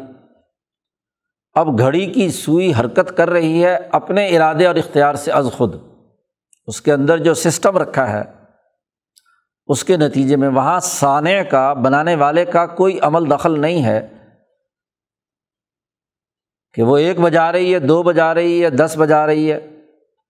اب 1.57 1.79
گھڑی 1.79 2.05
کی 2.05 2.29
سوئی 2.29 2.73
حرکت 2.79 3.17
کر 3.17 3.29
رہی 3.29 3.65
ہے 3.65 3.77
اپنے 3.91 4.27
ارادے 4.27 4.65
اور 4.65 4.75
اختیار 4.75 5.15
سے 5.15 5.31
از 5.31 5.47
خود۔ 5.53 5.75
اس 6.67 6.81
کے 6.81 6.93
اندر 6.93 7.17
جو 7.17 7.33
سسٹم 7.33 7.77
رکھا 7.77 8.13
ہے، 8.13 8.23
اس 9.67 9.83
کے 9.83 9.97
نتیجے 9.97 10.35
میں 10.35 10.49
وہاں 10.49 10.79
سانع 10.79 11.41
کا، 11.51 11.73
بنانے 11.73 12.15
والے 12.15 12.45
کا 12.45 12.65
کوئی 12.65 12.99
عمل 12.99 13.29
دخل 13.29 13.59
نہیں 13.59 13.85
ہے۔ 13.85 14.07
کہ 16.73 16.83
وہ 16.83 16.97
ایک 16.97 17.19
بجا 17.19 17.51
رہی 17.51 17.73
ہے، 17.73 17.79
دو 17.79 18.03
بجا 18.03 18.33
رہی 18.33 18.63
ہے، 18.63 18.69
دس 18.69 18.95
بجا 18.97 19.27
رہی 19.27 19.51
ہے، 19.51 19.67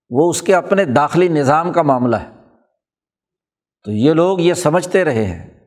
وہ 0.09 0.29
اس 0.29 0.41
کے 0.41 0.55
اپنے 0.55 0.85
داخلی 0.85 1.27
نظام 1.27 1.71
کا 1.73 1.81
معاملہ 1.81 2.15
ہے۔ 2.15 2.29
تو 3.83 3.91
یہ 3.91 4.13
لوگ 4.13 4.39
یہ 4.39 4.53
سمجھتے 4.53 5.03
رہے 5.03 5.25
ہیں 5.25 5.59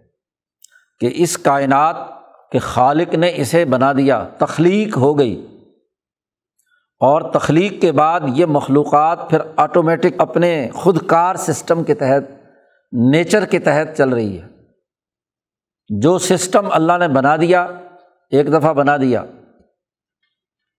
کہ 1.00 1.10
اس 1.14 1.38
کائنات 1.38 1.96
کے 2.52 2.58
خالق 2.58 3.14
نے 3.14 3.32
اسے 3.34 3.64
بنا 3.64 3.92
دیا، 3.92 4.28
تخلیق 4.38 4.96
ہو 4.96 5.18
گئی۔ 5.18 5.49
اور 7.00 7.22
تخلیق 7.32 7.80
کے 7.80 7.92
بعد 7.92 8.20
یہ 8.26 8.46
مخلوقات 8.46 9.30
پھر 9.30 9.38
آٹومیٹک 9.56 10.14
اپنے 10.18 10.68
خود 10.74 11.06
کار 11.06 11.34
سسٹم 11.34 11.84
کے 11.84 11.94
تحت 11.94 12.30
نیچر 12.92 13.44
کے 13.44 13.58
تحت 13.58 13.96
چل 13.96 14.08
رہی 14.08 14.40
ہے۔ 14.40 14.48
جو 15.88 16.18
سسٹم 16.18 16.68
اللہ 16.72 16.92
نے 16.98 17.08
بنا 17.08 17.36
دیا، 17.36 17.62
ایک 18.30 18.52
دفعہ 18.52 18.72
بنا 18.72 18.96
دیا۔ 18.96 19.24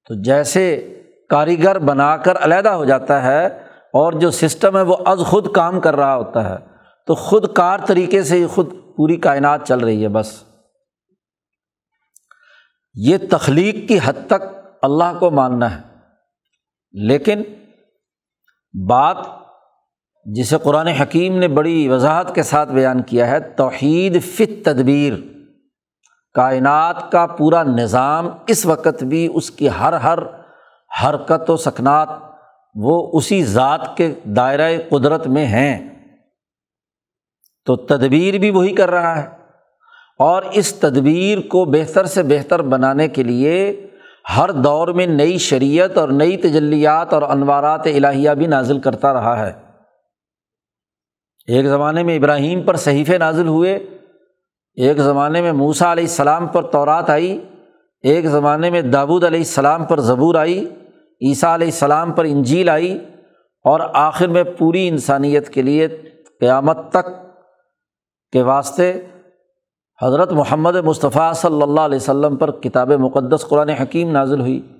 تو 0.08 0.22
جیسے 0.22 0.88
کاریگر 1.30 1.80
بنا 1.80 2.18
کر 2.18 2.38
علیحدہ 2.38 2.70
ہو 2.70 2.86
جاتا 2.86 3.24
ہے 3.24 3.46
اور 3.72 4.14
جو 4.14 4.32
سسٹم 4.32 4.78
ہے 4.78 4.82
وہ 4.82 4.98
از 5.06 5.20
خود 5.20 5.52
کام 5.52 5.80
کر 5.80 5.96
رہا 5.96 6.16
ہوتا 6.16 6.50
ہے، 6.50 6.56
تو 7.08 7.16
خود 7.16 7.54
کار 7.54 7.80
طریقے 7.86 8.24
سے 8.24 8.36
ہی 8.36 8.46
خود 8.46 8.74
پوری 8.98 9.18
کائنات 9.18 9.68
چل 9.68 9.80
رہی 9.80 10.04
ہے 10.04 10.08
بس۔ 10.08 10.44
یہ 12.94 13.18
تخلیق 13.32 13.88
کی 13.88 14.00
حد 14.04 14.28
تک 14.28 14.44
اللہ 14.82 15.20
کو 15.20 15.32
ماننا 15.32 15.78
ہے۔ 15.78 15.91
لیکن 16.92 17.44
بات 18.90 19.18
جسے 20.26 20.58
قرآن 20.64 20.88
حکیم 20.88 21.38
نے 21.38 21.48
بڑی 21.48 21.88
وضاحت 21.88 22.36
کے 22.36 22.44
ساتھ 22.44 22.70
بیان 22.70 23.02
کیا 23.02 23.28
ہے، 23.28 23.40
توحید 23.40 24.24
فت 24.24 24.66
تدبیر 24.66 25.14
کائنات 26.34 27.12
کا 27.12 27.26
پورا 27.26 27.64
نظام 27.64 28.30
اس 28.48 28.66
وقت 28.66 29.04
بھی 29.04 29.30
اس 29.34 29.52
کی 29.52 29.70
ہر 29.70 29.94
ہر 29.94 30.20
حرکت 31.04 31.50
و 31.50 31.58
سکنات 31.58 32.10
وہ 32.76 33.10
اسی 33.14 33.44
ذات 33.44 33.98
کے 33.98 34.14
دائرۂ 34.24 34.72
قدرت 34.90 35.28
میں 35.28 35.46
ہیں۔ 35.46 35.90
تو 37.66 37.76
تدبیر 37.76 38.38
بھی 38.38 38.50
وہی 38.50 38.76
کر 38.76 38.92
رہا 38.92 39.24
ہے۔ 39.24 39.30
اور 40.20 40.44
اس 40.44 40.74
تدبیر 40.74 41.48
کو 41.48 41.66
بہتر 41.66 42.06
سے 42.06 42.24
بہتر 42.24 42.62
بنانے 42.62 43.08
کے 43.08 43.24
لیے 43.24 43.88
ہر 44.38 44.52
دور 44.52 44.88
میں 44.88 45.06
نئی 45.08 45.38
شریعت 45.38 45.98
اور 45.98 46.10
نئی 46.10 46.38
تجلیات 46.38 47.14
اور 47.14 47.22
انوارات 47.22 47.88
الہیہ 47.88 48.32
بھی 48.32 48.48
نازل 48.48 48.80
کرتا 48.80 49.14
رہا 49.14 49.46
ہے۔ 49.46 49.52
ایک 51.48 51.66
زمانے 51.66 52.04
میں 52.04 52.16
ابراہیم 52.16 52.62
پر 52.62 52.76
صحیفے 52.76 53.18
نازل 53.18 53.48
ہوئے، 53.48 53.74
ایک 54.76 54.98
زمانے 54.98 55.42
میں 55.42 55.52
موسا 55.52 55.92
علیہ 55.92 56.04
السلام 56.04 56.48
پر 56.48 56.68
تورات 56.68 57.10
آئی، 57.10 57.46
ایک 58.04 58.26
زمانے 58.26 58.70
میں 58.70 58.82
دابود 58.82 59.24
علیہ 59.24 59.40
السلام 59.40 59.86
پر 59.86 60.00
زبور 60.00 60.36
آئی، 60.36 60.70
عیسیٰ 61.22 61.54
علیہ 61.54 61.68
السلام 61.68 62.12
پر 62.12 62.26
انجیل 62.26 62.70
آئی 62.70 62.98
اور 63.66 63.80
آخر 63.94 64.28
میں 64.28 64.44
پوری 64.44 64.88
انسانیت 64.88 65.50
کے 65.50 65.62
لیے 65.62 65.88
قیامت 66.40 66.78
تک 66.90 67.10
کے 68.34 68.42
واسطے 68.42 68.94
حضرت 70.04 70.32
محمد 70.32 70.76
مصطفیٰ 70.76 71.34
صلی 71.34 71.62
اللہ 71.62 71.82
علیہ 71.82 71.96
وسلم 71.96 72.36
پر 72.36 72.52
کتاب 72.52 72.92
مقدس 72.92 73.46
قرآن 73.50 73.70
حکیم 73.70 74.12
نازل 74.12 74.42
ہوئی۔ 74.42 74.78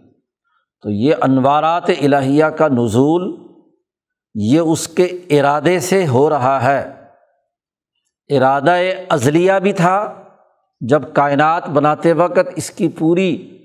تو 0.82 0.90
یہ 0.90 1.16
انوارات 1.22 1.90
الہیہ 1.90 2.46
کا 2.46 2.68
نزول 2.68 3.36
یہ 4.36 4.60
اس 4.60 4.88
کے 4.88 5.04
ارادے 5.06 5.80
سے 5.80 6.08
ہو 6.08 6.30
رہا 6.30 6.64
ہے۔ 6.64 7.06
ارادہ 8.30 8.76
ازلیہ 9.10 9.54
بھی 9.64 9.74
تھا۔ 9.74 10.24
جب 10.82 11.02
کائنات 11.14 11.70
بناتے 11.70 12.14
وقت 12.14 12.50
اس 12.56 12.72
کی 12.72 12.90
پوری 12.90 13.58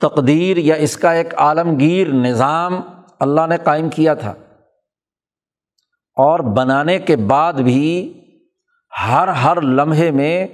تقدیر 0.00 0.56
یا 0.56 0.74
اس 0.74 0.96
کا 0.96 1.12
ایک 1.12 1.34
عالمگیر 1.34 2.08
نظام 2.08 2.80
اللہ 3.20 3.46
نے 3.46 3.56
قائم 3.64 3.90
کیا 3.90 4.14
تھا۔ 4.14 4.34
اور 6.16 6.40
بنانے 6.40 6.98
کے 6.98 7.16
بعد 7.16 7.52
بھی 7.52 8.20
ہر 9.02 9.28
ہر 9.28 9.60
لمحے 9.60 10.10
میں 10.10 10.46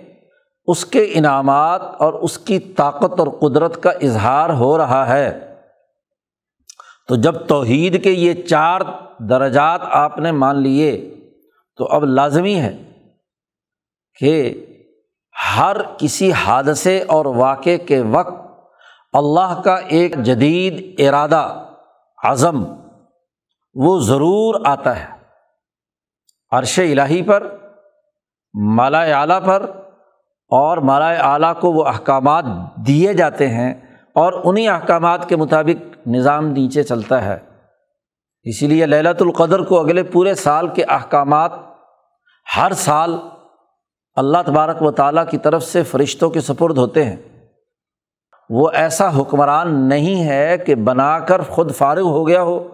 اس 0.67 0.85
کے 0.85 1.11
انعامات 1.15 1.83
اور 1.99 2.13
اس 2.13 2.39
کی 2.39 2.59
طاقت 2.59 3.21
اور 3.21 3.27
قدرت 3.27 3.83
کا 3.83 3.91
اظہار 3.91 4.51
ہو 4.51 4.79
رہا 4.79 5.09
ہے۔ 5.09 5.57
تو 7.09 7.17
جب 7.17 7.47
توحید 7.47 8.05
کے 8.05 8.11
یہ 8.11 8.43
چار 8.43 8.81
درجات 9.19 9.81
آپ 9.85 10.19
نے 10.19 10.33
مان 10.33 10.63
لیے، 10.63 11.15
تو 11.77 11.85
اب 11.85 12.05
لازمی 12.05 12.61
ہے 12.61 12.83
کہ 14.19 14.67
ہر 15.57 15.77
کسی 15.99 16.33
حادثے 16.33 17.05
اور 17.09 17.27
واقعے 17.27 17.79
کے 17.79 18.01
وقت 18.01 18.51
اللہ 19.13 19.61
کا 19.65 19.75
ایک 19.75 20.15
جدید 20.17 21.01
ارادہ، 21.01 21.65
عزم 22.25 22.65
وہ 23.75 24.01
ضرور 24.01 24.61
آتا 24.65 25.01
ہے۔ 25.01 25.07
عرش 26.51 26.79
الٰہی 26.79 27.23
پر 27.23 27.57
مالا 28.55 29.03
اعلیٰ 29.03 29.45
پر 29.45 29.63
اور 30.49 30.79
مالا 30.79 31.33
اعلیٰ 31.33 31.55
کو 31.61 31.73
وہ 31.73 31.85
احکامات 31.85 32.45
دیے 32.87 33.13
جاتے 33.13 33.49
ہیں 33.49 33.75
اور 34.15 34.33
انہیں 34.45 34.69
احکامات 34.69 35.29
کے 35.29 35.37
مطابق 35.37 36.09
نظام 36.09 36.47
نیچے 36.47 36.83
چلتا 36.83 37.25
ہے۔ 37.25 37.39
اسی 38.43 38.67
لیے 38.67 38.87
للت 38.87 39.23
القدر 39.23 39.61
کو 39.61 39.81
اگلے 39.81 40.03
پورے 40.03 40.35
سال 40.35 40.69
کے 40.69 40.85
احکامات 40.85 41.53
ہر 42.57 42.73
سال 42.73 43.19
اللہ 44.15 44.39
تبارک 44.47 44.83
و 44.83 44.91
تعالیٰ 44.91 45.25
کی 45.31 45.39
طرف 45.39 45.63
سے 45.63 45.83
فرشتوں 45.83 46.31
کے 46.31 46.41
سپرد 46.41 46.79
ہوتے 46.79 47.05
ہیں۔ 47.05 47.17
وہ 48.51 48.71
ایسا 48.73 49.21
حکمران 49.21 49.89
نہیں 49.89 50.29
ہے 50.29 50.59
کہ 50.59 50.75
بنا 50.75 51.19
کر 51.19 51.43
خود 51.43 51.75
فارغ 51.75 52.01
ہو 52.01 52.29
گیا 52.29 52.43
ہو 52.43 52.69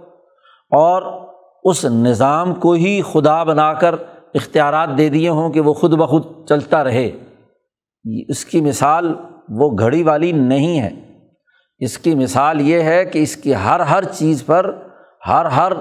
اور 0.70 1.26
اس 1.64 1.84
نظام 1.84 2.54
کو 2.54 2.72
ہی 2.72 3.02
خدا 3.12 3.42
بنا 3.42 3.74
کر 3.74 3.94
اختیارات 4.34 4.88
دے 4.98 5.08
دیے 5.08 5.28
ہوں 5.28 5.50
کہ 5.50 5.60
وہ 5.60 5.74
خود 5.74 5.92
بخود 5.92 6.48
چلتا 6.48 6.84
رہے۔ 6.84 7.10
اس 8.28 8.44
کی 8.44 8.60
مثال 8.60 9.14
وہ 9.48 9.78
گھڑی 9.78 10.02
والی 10.02 10.32
نہیں 10.32 10.80
ہے۔ 10.80 11.18
اس 11.78 11.98
کی 11.98 12.14
مثال 12.14 12.60
یہ 12.60 12.82
ہے 12.82 13.04
کہ 13.04 13.22
اس 13.22 13.36
کی 13.36 13.54
ہر 13.54 13.80
ہر 13.80 14.04
چیز 14.04 14.46
پر، 14.46 14.88
ہر 15.26 15.44
ہر 15.44 15.72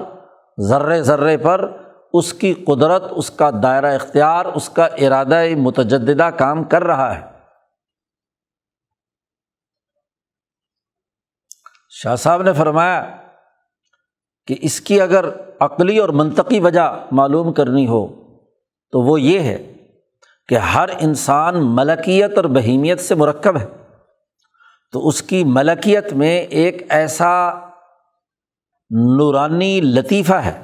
ذرے 0.60 1.02
ذرے 1.02 1.36
پر 1.36 1.76
اس 2.12 2.34
کی 2.34 2.54
قدرت، 2.54 3.04
اس 3.10 3.30
کا 3.30 3.50
دائرہ 3.62 3.94
اختیار، 3.94 4.44
اس 4.44 4.68
کا 4.68 4.84
ارادہ 4.84 5.42
متجدہ 5.56 6.30
کام 6.38 6.64
کر 6.64 6.84
رہا 6.84 7.18
ہے۔ 7.18 7.36
شاہ 11.90 12.16
صاحب 12.16 12.42
نے 12.42 12.52
فرمایا 12.52 13.16
کہ 14.46 14.56
اس 14.62 14.80
کی 14.80 15.00
اگر 15.00 15.24
عقلی 15.60 15.98
اور 15.98 16.08
منطقی 16.08 16.60
وجہ 16.60 17.04
معلوم 17.12 17.52
کرنی 17.52 17.86
ہو 17.86 18.25
تو 18.90 19.00
وہ 19.00 19.20
یہ 19.20 19.40
ہے 19.40 19.72
کہ 20.48 20.54
ہر 20.54 20.88
انسان 21.00 21.54
ملکیت 21.76 22.36
اور 22.36 22.44
بہیمیت 22.44 23.00
سے 23.00 23.14
مرکب 23.14 23.56
ہے۔ 23.56 23.66
تو 24.92 25.08
اس 25.08 25.22
کی 25.22 25.44
ملکیت 25.44 26.12
میں 26.12 26.38
ایک 26.38 26.82
ایسا 26.88 27.52
نورانی 28.90 29.80
لطیفہ 29.80 30.34
ہے 30.34 30.62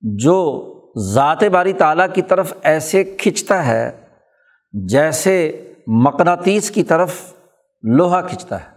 جو 0.00 0.62
ذات 0.98 1.44
باری 1.44 1.72
تعالیٰ 1.72 2.06
کی 2.14 2.22
طرف 2.22 2.52
ایسے 2.62 3.04
کھنچتا 3.04 3.66
ہے 3.66 4.06
جیسے 4.72 5.62
مقناطیس 5.86 6.70
کی 6.70 6.84
طرف 6.84 7.32
لوہا 7.82 8.20
کھنچتا 8.20 8.64
ہے۔ 8.64 8.76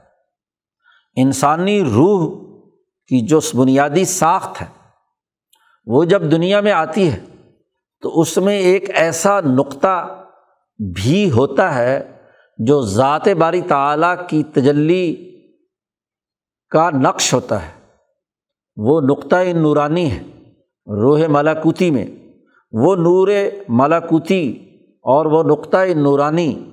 انسانی 1.16 1.84
روح 1.84 2.40
کی 3.08 3.26
جو 3.28 3.40
بنیادی 3.54 4.06
ساخت 4.06 4.62
ہے 4.62 4.68
وہ 5.86 6.04
جب 6.04 6.22
دنیا 6.22 6.62
میں 6.62 6.72
آتی 6.72 7.12
ہے 7.12 7.20
تو 8.02 8.22
اس 8.22 8.38
میں 8.38 8.60
ایک 8.60 8.90
ایسا 8.90 9.42
نقطہ 9.42 10.26
بھی 10.96 11.32
ہوتا 11.32 11.76
ہے 11.76 12.12
جو 12.58 12.82
ذات 12.82 13.28
باری 13.28 13.62
تعلیٰ 13.62 14.16
کی 14.28 14.44
تجلی 14.44 15.30
کا 16.70 16.90
نقش 16.90 17.34
ہوتا 17.34 17.66
ہے۔ 17.66 17.72
وہ 18.76 19.02
نقطۂ 19.02 19.46
نورانی 19.54 20.12
ہے، 20.12 20.24
روح 20.88 21.22
ملاکوتی 21.28 21.92
میں۔ 21.92 22.06
وہ 22.72 22.96
نور 22.96 23.28
ملاکوتی 23.70 24.66
اور 25.02 25.26
وہ 25.26 25.44
نقطۂ 25.44 25.94
نورانی 25.96 26.70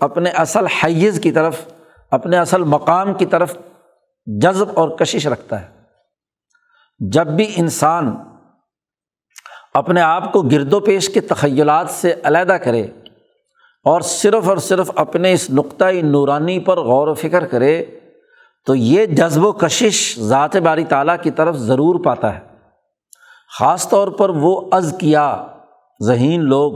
اپنے 0.00 0.30
اصل 0.30 0.66
حیض 0.66 1.20
کی 1.20 1.32
طرف، 1.32 1.60
اپنے 2.10 2.38
اصل 2.38 2.64
مقام 2.64 3.14
کی 3.14 3.26
طرف 3.26 3.56
جذب 4.26 4.66
اور 4.74 4.88
کشش 4.88 5.26
رکھتا 5.26 5.62
ہے۔ 5.62 5.68
جب 6.98 7.26
بھی 7.26 7.52
انسان 7.56 8.16
اپنے 9.76 10.00
آپ 10.00 10.32
کو 10.32 10.42
گرد 10.42 10.72
و 10.72 10.80
پیش 10.80 11.08
کے 11.08 11.20
تخیلات 11.20 11.90
سے 11.90 12.14
علیحدہ 12.24 12.52
کرے 12.52 12.82
اور 13.84 14.00
صرف 14.00 14.48
اور 14.48 14.56
صرف 14.56 14.90
اپنے 14.94 15.32
اس 15.32 15.50
نقطۂ 15.50 16.02
نورانی 16.02 16.58
پر 16.58 16.80
غور 16.80 17.08
و 17.08 17.14
فکر 17.14 17.46
کرے 17.46 17.84
تو 18.66 18.74
یہ 18.74 19.06
جذب 19.06 19.44
و 19.44 19.52
کشش 19.52 20.18
ذات 20.18 20.56
باری 20.56 20.84
تعالیٰ 20.84 21.16
کی 21.22 21.30
طرف 21.30 21.56
ضرور 21.56 22.00
پاتا 22.04 22.34
ہے۔ 22.34 22.40
خاص 23.58 23.88
طور 23.88 24.08
پر 24.08 24.28
وہ 24.28 24.60
از 24.72 24.94
کیا 25.00 25.44
ذہین 26.06 26.44
لوگ، 26.44 26.72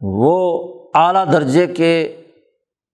وہ 0.00 0.34
اعلیٰ 0.94 1.32
درجے 1.32 1.66
کے 1.66 2.16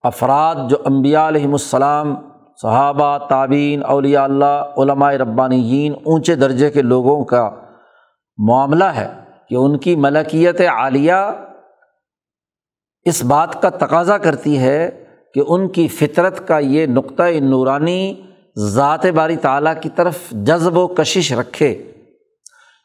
افراد 0.02 0.54
جو 0.70 0.76
امبیا 0.84 1.28
علیہم 1.28 1.52
السلام، 1.52 2.14
صحابہ 2.62 3.18
تعبین 3.18 3.84
اولیاء 3.84 4.24
اللہ، 4.24 4.74
علماء 4.76 5.12
ربانیین، 5.12 5.94
اونچے 6.04 6.34
درجے 6.34 6.70
کے 6.70 6.82
لوگوں 6.82 7.24
کا 7.24 7.50
معاملہ 8.48 8.84
ہے 8.84 9.08
کہ 9.48 9.54
ان 9.54 9.78
کی 9.78 9.96
ملکیت 9.96 10.60
عالیہ 10.60 11.12
اس 13.04 13.24
بات 13.24 13.62
کا 13.62 13.68
تقاضا 13.68 14.18
کرتی 14.18 14.58
ہے 14.58 15.04
کہ 15.34 15.42
ان 15.48 15.68
کی 15.68 15.88
فطرت 15.88 16.48
کا 16.48 16.58
یہ 16.58 16.86
نقطۂ 16.86 17.40
نورانی 17.40 18.22
ذات 18.58 19.06
باری 19.06 19.36
تعالیٰ 19.36 19.74
کی 19.82 19.88
طرف 19.96 20.18
جذب 20.30 20.76
و 20.76 20.86
کشش 20.86 21.32
رکھے۔ 21.32 21.92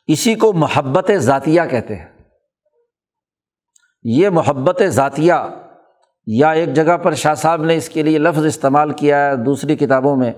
اسی 0.08 0.36
کو 0.36 0.54
محبت 0.54 1.12
ذاتیہ 1.17 1.62
کہتے 1.70 1.96
ہیں۔ 1.96 2.06
یہ 4.04 4.30
محبت 4.30 4.82
ذاتیہ 4.88 5.34
یا 6.28 6.52
ایک 6.52 6.74
جگہ 6.74 6.98
پر 6.98 7.13
شاہ 7.13 7.34
صاحب 7.34 7.63
نے 7.63 7.76
اس 7.76 7.89
کے 7.89 8.04
لیے 8.04 8.17
لفظ 8.17 8.46
استعمال 8.46 8.91
کیا 8.91 9.26
ہے 9.26 9.36
دوسری 9.36 9.76
کتابوں 9.76 10.15
میں، 10.15 10.34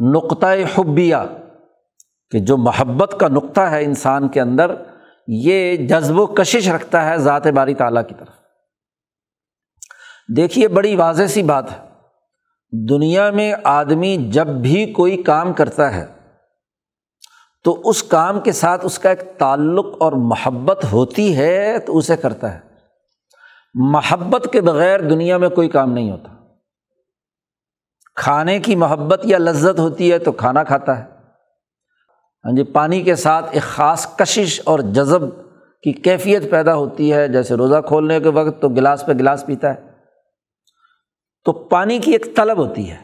نقطۂ 0.00 0.46
حبیہ۔ 0.74 1.16
کہ 2.32 2.38
جو 2.38 2.56
محبت 2.56 3.16
کا 3.20 3.28
نقطہ 3.28 3.60
ہے 3.60 3.84
انسان 3.84 4.28
کے 4.28 4.40
اندر، 4.40 4.74
یہ 5.26 5.76
جذب 5.76 6.20
و 6.20 6.26
کشش 6.26 6.68
رکھتا 6.68 7.10
ہے 7.10 7.18
ذات 7.18 7.46
باری 7.46 7.74
تعالیٰ 7.74 8.02
کی 8.08 8.14
طرف۔ 8.18 8.34
دیکھیے، 10.36 10.68
بڑی 10.68 10.96
واضح 10.96 11.26
سی 11.26 11.42
بات 11.42 11.72
ہے۔ 11.72 11.86
دنیا 12.88 13.30
میں 13.30 13.54
آدمی 13.64 14.16
جب 14.16 14.46
بھی 14.46 14.92
کوئی 14.92 15.22
کام 15.22 15.52
کرتا 15.52 15.94
ہے، 15.94 16.06
تو 17.64 17.82
اس 17.84 18.02
کام 18.02 18.40
کے 18.40 18.52
ساتھ 18.52 18.86
اس 18.86 18.98
کا 18.98 19.10
ایک 19.10 19.22
تعلق 19.38 19.86
اور 20.00 20.12
محبت 20.12 20.84
ہوتی 20.92 21.36
ہے 21.36 21.78
تو 21.78 21.98
اسے 21.98 22.16
کرتا 22.16 22.54
ہے۔ 22.54 22.60
محبت 23.74 24.48
کے 24.52 24.60
بغیر 24.60 25.00
دنیا 25.00 25.36
میں 25.36 25.48
کوئی 25.48 25.68
کام 25.68 25.92
نہیں 25.92 26.10
ہوتا۔ 26.10 26.32
کھانے 28.14 28.58
کی 28.58 28.76
محبت 28.76 29.20
یا 29.24 29.38
لذت 29.38 29.78
ہوتی 29.78 30.12
ہے 30.12 30.18
تو 30.18 30.32
کھانا 30.32 30.64
کھاتا 30.64 30.98
ہے۔ 30.98 31.21
ہاں 32.44 32.56
جی 32.56 32.62
پانی 32.62 33.02
کے 33.02 33.16
ساتھ 33.16 33.46
ایک 33.50 33.62
خاص 33.62 34.16
کشش 34.16 34.60
اور 34.64 34.78
جذب 34.78 35.20
کی 35.82 35.92
کیفیت 35.92 36.50
پیدا 36.50 36.74
ہوتی 36.74 37.12
ہے۔ 37.12 37.28
جیسے 37.28 37.54
روزہ 37.54 37.80
کھولنے 37.86 38.20
کے 38.20 38.28
وقت 38.28 38.62
تو 38.62 38.68
گلاس 38.68 39.06
پہ 39.06 39.12
گلاس 39.12 39.46
پیتا 39.46 39.74
ہے۔ 39.74 39.92
تو 41.44 41.52
پانی 41.52 41.98
کی 41.98 42.12
ایک 42.12 42.36
طلب 42.36 42.58
ہوتی 42.58 42.90
ہے۔ 42.90 42.96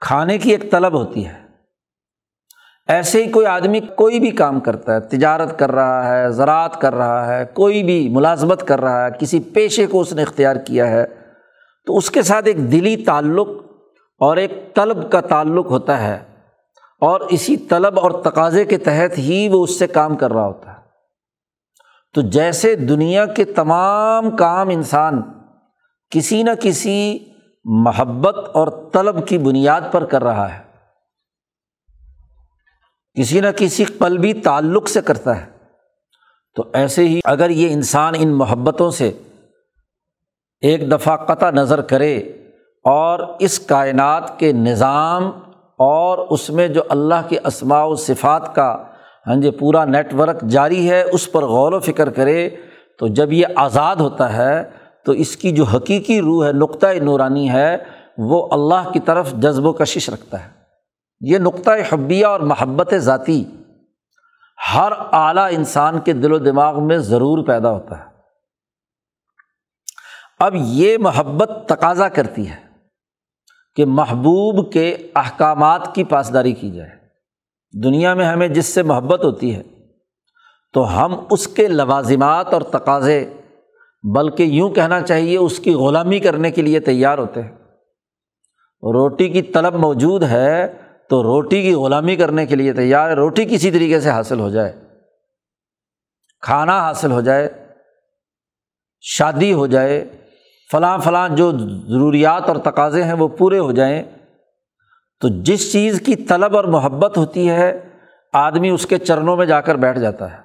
کھانے 0.00 0.38
کی 0.38 0.50
ایک 0.50 0.70
طلب 0.70 0.92
ہوتی 0.92 1.26
ہے۔ 1.26 1.40
ایسے 2.88 3.24
ہی 3.24 3.30
کوئی 3.30 3.46
آدمی 3.46 3.80
کوئی 3.80 4.20
بھی 4.20 4.30
کام 4.30 4.60
کرتا 4.60 4.94
ہے، 4.94 5.00
تجارت 5.00 5.58
کر 5.58 5.72
رہا 5.72 6.16
ہے، 6.16 6.30
زراعت 6.30 6.80
کر 6.80 6.94
رہا 6.94 7.36
ہے، 7.36 7.44
کوئی 7.44 7.82
بھی 7.82 8.08
ملازمت 8.08 8.68
کر 8.68 8.80
رہا 8.80 9.04
ہے، 9.04 9.10
کسی 9.18 9.40
پیشے 9.40 9.86
کو 9.86 10.00
اس 10.00 10.12
نے 10.12 10.22
اختیار 10.22 10.56
کیا 10.56 10.86
ہے، 10.86 11.06
تو 11.86 11.96
اس 11.96 12.10
کے 12.10 12.22
ساتھ 12.22 12.46
ایک 12.46 12.72
دلی 12.72 13.04
تعلق 13.04 13.48
اور 14.18 14.36
ایک 14.36 14.74
طلب 14.74 15.12
کا 15.12 15.20
تعلق 15.20 15.66
ہوتا 15.66 16.02
ہے۔ 16.02 16.29
اور 17.00 17.20
اسی 17.20 17.56
طلب 17.56 18.00
اور 18.00 18.10
تقاضے 18.24 18.64
کے 18.64 18.78
تحت 18.78 19.18
ہی 19.18 19.48
وہ 19.52 19.64
اس 19.64 19.78
سے 19.78 19.86
کام 19.86 20.16
کر 20.16 20.32
رہا 20.32 20.46
ہوتا 20.46 20.72
ہے۔ 20.72 20.78
تو 22.14 22.20
جیسے 22.20 22.74
دنیا 22.76 23.26
کے 23.26 23.44
تمام 23.44 24.30
کام 24.36 24.68
انسان 24.68 25.22
کسی 26.10 26.42
نہ 26.42 26.50
کسی 26.60 27.18
محبت 27.64 28.36
اور 28.54 28.68
طلب 28.92 29.28
کی 29.28 29.38
بنیاد 29.38 29.80
پر 29.92 30.04
کر 30.04 30.24
رہا 30.24 30.58
ہے، 30.58 30.62
کسی 33.16 33.40
نہ 33.40 33.46
کسی 33.56 33.84
قلبی 33.84 34.32
تعلق 34.34 34.88
سے 34.88 35.00
کرتا 35.00 35.40
ہے، 35.40 35.46
تو 36.56 36.64
ایسے 36.72 37.08
ہی 37.08 37.20
اگر 37.24 37.50
یہ 37.50 37.72
انسان 37.72 38.14
ان 38.18 38.32
محبتوں 38.32 38.90
سے 38.90 39.10
ایک 40.62 40.90
دفعہ 40.90 41.16
قطع 41.16 41.50
نظر 41.50 41.80
کرے 41.80 42.18
اور 42.84 43.18
اس 43.38 43.58
کائنات 43.58 44.38
کے 44.38 44.52
نظام 44.52 45.30
اور 45.80 46.18
اس 46.18 46.50
میں 46.50 46.68
جو 46.68 46.82
اللہ 46.88 47.28
کے 47.28 47.38
اسماع 47.44 47.84
و 47.84 47.94
صفات 47.94 48.54
کا 48.54 48.84
ہاں 49.26 49.36
جی 49.36 49.50
پورا 49.50 49.84
نیٹ 49.84 50.14
ورک 50.14 50.40
جاری 50.40 50.90
ہے، 50.90 51.02
اس 51.02 51.32
پر 51.32 51.44
غور 51.44 51.72
و 51.72 51.80
فکر 51.80 52.10
کرے 52.10 52.50
تو 52.98 53.06
جب 53.06 53.32
یہ 53.32 53.46
آزاد 53.56 53.96
ہوتا 53.96 54.36
ہے 54.36 54.70
تو 55.04 55.12
اس 55.12 55.36
کی 55.36 55.52
جو 55.52 55.64
حقیقی 55.64 56.20
روح 56.20 56.46
ہے 56.46 56.52
نقطۂ 56.52 56.86
نورانی 57.02 57.50
ہے، 57.50 57.76
وہ 58.18 58.48
اللہ 58.50 58.90
کی 58.92 59.00
طرف 59.00 59.32
جذب 59.32 59.66
و 59.66 59.72
کشش 59.72 60.08
رکھتا 60.08 60.44
ہے۔ 60.44 60.50
یہ 61.20 61.38
نقطۂ 61.38 61.70
حبیہ 61.88 62.26
اور 62.26 62.40
محبت 62.40 62.94
ذاتی 62.94 63.44
ہر 64.74 64.92
اعلیٰ 65.12 65.48
انسان 65.50 66.00
کے 66.00 66.12
دل 66.12 66.32
و 66.32 66.38
دماغ 66.38 66.86
میں 66.86 66.98
ضرور 66.98 67.46
پیدا 67.46 67.70
ہوتا 67.70 67.98
ہے۔ 67.98 68.04
اب 70.40 70.54
یہ 70.54 70.98
محبت 70.98 71.50
تقاضا 71.68 72.08
کرتی 72.08 72.50
ہے۔ 72.50 72.69
کہ 73.76 73.84
محبوب 73.84 74.72
کے 74.72 74.96
احکامات 75.14 75.94
کی 75.94 76.04
پاسداری 76.04 76.52
کی 76.52 76.70
جائے۔ 76.70 76.90
دنیا 77.82 78.14
میں 78.14 78.24
ہمیں 78.24 78.48
جس 78.48 78.66
سے 78.66 78.82
محبت 78.82 79.24
ہوتی 79.24 79.54
ہے، 79.54 79.62
تو 80.74 80.84
ہم 80.96 81.14
اس 81.30 81.48
کے 81.48 81.66
لوازمات 81.68 82.54
اور 82.54 82.62
تقاضے، 82.62 83.32
بلکہ 84.14 84.42
یوں 84.42 84.70
کہنا 84.70 85.00
چاہیے 85.00 85.36
اس 85.36 85.58
کی 85.58 85.74
غلامی 85.74 86.18
کرنے 86.18 86.50
کے 86.50 86.62
لیے 86.62 86.80
تیار 86.80 87.18
ہوتے 87.18 87.42
ہیں۔ 87.42 87.50
روٹی 88.82 89.28
کی 89.28 89.42
طلب 89.42 89.74
موجود 89.74 90.22
ہے، 90.22 90.66
تو 91.10 91.22
روٹی 91.22 91.62
کی 91.62 91.74
غلامی 91.74 92.16
کرنے 92.16 92.46
کے 92.46 92.56
لیے 92.56 92.72
تیار 92.72 93.08
ہے۔ 93.10 93.14
روٹی 93.14 93.44
کسی 93.44 93.70
طریقے 93.70 94.00
سے 94.00 94.10
حاصل 94.10 94.40
ہو 94.40 94.50
جائے، 94.50 94.72
کھانا 96.42 96.78
حاصل 96.80 97.10
ہو 97.10 97.20
جائے، 97.20 97.48
شادی 99.00 99.52
ہو 99.52 99.66
جائے 99.66 100.04
فلاں 100.72 100.98
فلاں 100.98 101.28
جو 101.28 101.52
ضروریات 101.88 102.48
اور 102.48 102.56
تقاضے 102.56 103.04
ہیں 103.04 103.12
وہ 103.12 103.28
پورے 103.28 103.58
ہو 103.58 103.72
جائیں، 103.72 104.02
تو 105.20 105.28
جس 105.28 105.72
چیز 105.72 106.02
کی 106.06 106.16
طلب 106.16 106.56
اور 106.56 106.64
محبت 106.64 107.18
ہوتی 107.18 107.50
ہے، 107.50 107.88
آدمی 108.32 108.70
اس 108.70 108.86
کے 108.86 108.98
چرنوں 108.98 109.36
میں 109.36 109.46
جا 109.46 109.60
کر 109.60 109.74
بیٹھ 109.74 109.98
جاتا 109.98 110.32
ہے۔ 110.32 110.36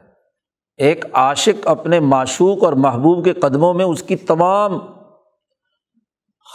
ایک 0.77 1.05
عاشق 1.13 1.67
اپنے 1.67 1.99
معشوق 1.99 2.63
اور 2.63 2.73
محبوب 2.73 3.25
کے 3.25 3.33
قدموں 3.33 3.73
میں 3.73 3.85
اس 3.85 4.03
کی 4.03 4.15
تمام 4.15 4.79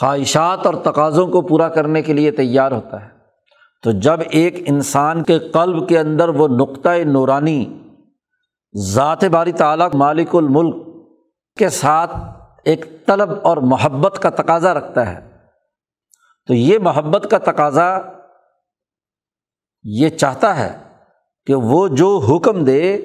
خواہشات 0.00 0.66
اور 0.66 0.74
تقاضوں 0.74 1.26
کو 1.26 1.40
پورا 1.40 1.68
کرنے 1.68 2.02
کے 2.02 2.12
لیے 2.12 2.30
تیار 2.30 2.72
ہوتا 2.72 3.04
ہے۔ 3.04 3.08
تو 3.82 3.92
جب 3.92 4.20
ایک 4.30 4.54
انسان 4.66 5.22
کے 5.22 5.38
قلب 5.38 5.88
کے 5.88 5.98
اندر 5.98 6.28
وہ 6.28 6.48
نقطۂ 6.48 7.04
نورانی 7.04 7.78
ذات 8.76 9.24
باری 9.24 9.52
تعالیٰ 9.52 9.88
مالک 9.94 10.34
الملک 10.34 10.76
کے 11.58 11.68
ساتھ 11.68 12.16
ایک 12.64 13.06
طلب 13.06 13.30
اور 13.42 13.56
محبت 13.56 14.18
کا 14.22 14.30
تقاضا 14.30 14.74
رکھتا 14.74 15.12
ہے۔ 15.12 15.30
تو 16.46 16.54
یہ 16.54 16.78
محبت 16.78 17.26
کا 17.30 17.38
تقاضا 17.38 17.98
یہ 19.82 20.08
چاہتا 20.08 20.56
ہے 20.56 20.78
کہ 21.46 21.54
وہ 21.54 21.88
جو 21.88 22.18
حکم 22.18 22.64
دے، 22.64 23.04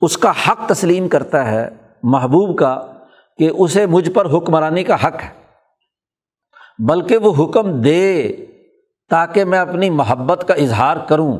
اس 0.00 0.18
کا 0.18 0.30
حق 0.30 0.68
تسلیم 0.68 1.08
کرتا 1.08 1.50
ہے 1.50 1.68
محبوب 2.02 2.58
کا 2.58 2.92
کہ 3.36 3.50
اسے 3.58 3.86
مجھ 3.86 4.10
پر 4.10 4.26
حکمرانی 4.26 4.84
کا 4.84 4.94
حق 4.94 5.14
ہے۔ 5.14 5.42
بلکہ 6.88 7.16
وہ 7.16 7.44
حکم 7.44 7.82
دے 7.82 8.36
تاکہ 9.10 9.44
میں 9.44 9.58
اپنی 9.58 9.90
محبت 9.90 10.44
کا 10.48 10.54
اظہار 10.54 10.96
کروں، 11.08 11.38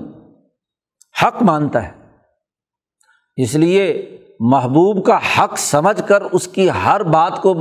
حق 1.23 1.43
مانتا 1.43 1.89
ہے۔ 1.89 1.93
اس 3.37 3.55
لیے 3.55 4.19
محبوب 4.41 5.07
کا 5.07 5.19
حق 5.39 5.59
سمجھ 5.59 6.09
کر 6.09 6.23
اس 6.23 6.49
کی 6.49 6.71
ہر 6.71 7.03
بات 7.03 7.43
کو 7.43 7.55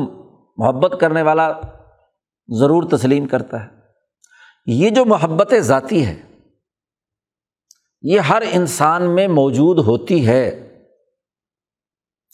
محبت 0.57 0.97
کرنے 1.01 1.21
والا 1.21 1.53
ضرور 2.47 2.83
تسلیم 2.83 3.27
کرتا 3.27 3.63
ہے۔ 3.63 3.69
یہ 4.65 4.89
جو 4.89 5.05
محبت 5.05 5.53
ذاتی 5.59 6.05
ہے، 6.05 6.21
یہ 8.01 8.19
ہر 8.19 8.43
انسان 8.51 9.15
میں 9.15 9.27
موجود 9.27 9.79
ہوتی 9.79 10.27
ہے۔ 10.27 10.63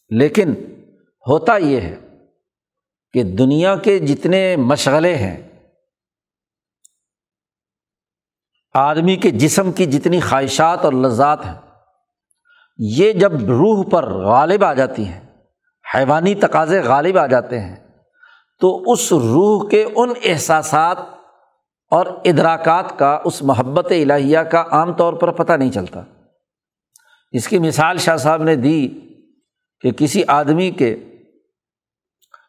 لیکن 0.10 0.54
ہوتا 1.28 1.58
یہ 1.58 1.82
ہے 1.82 1.96
کہ 3.14 3.24
دنیا 3.24 3.76
کے 3.76 4.00
جتنے 4.00 4.56
مشغلے 4.56 5.16
ہیں، 5.16 5.42
آدمی 8.74 9.16
کے 9.16 9.30
جسم 9.30 9.72
کی 9.72 9.86
جتنی 9.86 10.20
خواہشات 10.20 10.86
اور 10.86 10.94
لذات 10.94 11.46
ہیں 11.46 11.73
یہ 12.80 13.12
جب 13.14 13.34
روح 13.50 13.84
پر 13.90 14.10
غالب 14.14 14.64
آ 14.64 14.74
جاتی 14.74 15.06
ہیں، 15.06 15.20
حیوانی 15.86 16.34
تقاضے 16.36 16.82
غالب 16.82 17.18
آ 17.18 17.26
جاتے 17.26 17.60
ہیں، 17.60 17.76
تو 18.62 18.92
اس 18.92 19.12
روح 19.14 19.68
کے 19.70 19.86
ان 19.96 20.14
احساسات 20.24 20.98
اور 21.92 22.06
ادراکات 22.26 22.98
کا، 23.00 23.18
اس 23.26 23.42
محبت 23.42 23.92
الہیہ 23.92 24.40
کا 24.40 24.64
عام 24.72 24.94
طور 24.94 25.14
پر 25.14 25.32
پتہ 25.32 25.54
نہیں 25.54 25.72
چلتا۔ 25.72 26.04
اس 27.34 27.48
کی 27.48 27.60
مثال 27.60 27.98
شاہ 27.98 28.18
صاحب 28.18 28.44
نے 28.44 28.56
دی 28.56 28.88
کہ 29.84 29.92
کسی 29.92 30.24
آدمی 30.28 30.70
کے 30.72 30.96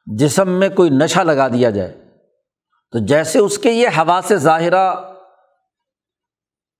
جسم 0.07 0.49
میں 0.51 0.69
کوئی 0.69 0.91
نشہ 0.91 1.21
لگا 1.21 1.49
دیا 1.49 1.71
جائے، 1.71 1.93
تو 2.93 2.99
جیسے 3.07 3.39
اس 3.39 3.59
کے 3.59 3.71
یہ 3.73 3.89
ہوا 3.89 4.21
سے 4.25 4.37
ظاہرہ 4.37 4.95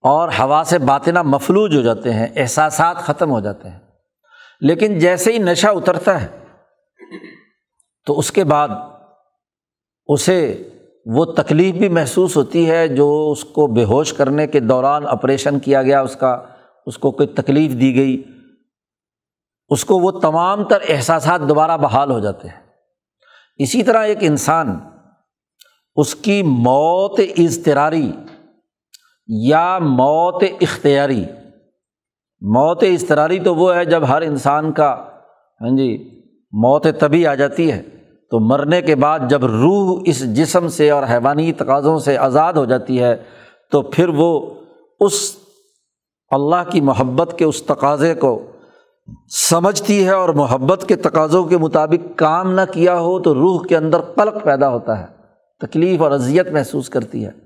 اور 0.05 0.29
ہوا 0.29 0.63
سے 0.67 0.79
باطنا 0.79 1.23
مفلوج 1.23 1.77
ہو 1.77 1.83
جاتے 1.83 2.13
ہیں، 2.13 2.27
احساسات 2.37 2.97
ختم 2.97 3.31
ہو 3.31 3.41
جاتے 3.41 3.69
ہیں۔ 3.69 3.79
لیکن 4.61 4.99
جیسے 4.99 5.33
ہی 5.33 5.39
نشہ 5.39 5.67
اترتا 5.67 6.23
ہے، 6.23 6.27
تو 8.07 8.19
اس 8.19 8.33
کے 8.33 8.45
بعد 8.45 8.69
اسے 10.07 10.69
وہ 11.07 11.25
تکلیف 11.25 11.75
بھی 11.75 11.89
محسوس 11.89 12.37
ہوتی 12.37 12.71
ہے 12.71 12.89
جو 12.89 13.29
اس 13.33 13.45
کو 13.45 13.67
بے 13.67 13.85
ہوش 13.85 14.13
کرنے 14.13 14.47
کے 14.47 14.61
دوران 14.61 15.07
آپریشن 15.07 15.59
کیا 15.59 15.83
گیا، 15.83 16.01
اس 16.01 16.17
کا، 16.17 16.43
اس 16.87 16.99
کو 16.99 17.11
کوئی 17.11 17.29
تکلیف 17.29 17.73
دی 17.73 17.97
گئی۔ 17.97 18.23
اس 19.69 19.85
کو 19.85 19.99
وہ 19.99 20.11
تمام 20.11 20.65
تر 20.65 20.79
احساسات 20.89 21.41
دوبارہ 21.41 21.77
بحال 21.77 22.11
ہو 22.11 22.21
جاتے 22.21 22.49
ہیں۔ 22.49 22.61
اسی 23.57 23.83
طرح 23.83 24.05
ایک 24.05 24.19
انسان، 24.21 24.81
اس 25.97 26.15
کی 26.15 26.43
موت 26.43 27.21
اضطراری 27.39 28.13
یا 29.27 29.79
موت 29.79 30.43
اختیاری۔ 30.61 31.25
موت 32.41 32.83
اضطراری 32.83 33.39
تو 33.41 33.55
وہ 33.55 33.75
ہے 33.75 33.85
جب 33.85 34.09
ہر 34.09 34.23
انسان 34.23 34.73
کا 34.73 35.05
ہاں 35.61 35.77
جی 35.77 36.21
موت 36.53 36.87
طبی 37.01 37.27
آ 37.27 37.35
جاتی 37.35 37.73
ہے۔ 37.73 37.83
تو 38.31 38.41
مرنے 38.41 38.83
کے 38.83 38.95
بعد 38.95 39.21
جب 39.29 39.45
روح 39.45 40.03
اس 40.05 40.37
جسم 40.37 40.69
سے 40.69 40.91
اور 40.91 41.03
حیوانی 41.03 41.53
تقاضوں 41.53 41.99
سے 41.99 42.19
آزاد 42.19 42.53
ہو 42.53 42.65
جاتی 42.65 43.03
ہے، 43.03 43.17
تو 43.71 43.83
پھر 43.83 44.09
وہ 44.09 44.51
اس 45.01 45.37
اللہ 46.31 46.71
کی 46.71 46.81
محبت 46.81 47.35
کے 47.39 47.45
اس 47.45 47.63
تقاضے 47.63 48.15
کو 48.15 48.43
سمجھتی 49.51 50.05
ہے 50.05 50.11
اور 50.11 50.29
محبت 50.29 50.85
کے 50.89 50.97
تقاضوں 50.97 51.45
کے 51.45 51.59
مطابق 51.59 52.19
کام 52.19 52.53
نہ 52.53 52.61
کیا 52.73 52.99
ہو 53.01 53.21
تو 53.21 53.35
روح 53.35 53.63
کے 53.65 53.77
اندر 53.77 54.01
قلق 54.01 54.45
پیدا 54.45 54.69
ہوتا 54.69 55.01
ہے، 55.01 55.07
تکلیف 55.61 56.03
اور 56.03 56.11
اذیت 56.11 56.51
محسوس 56.51 56.89
کرتی 56.89 57.27
ہے۔ 57.27 57.44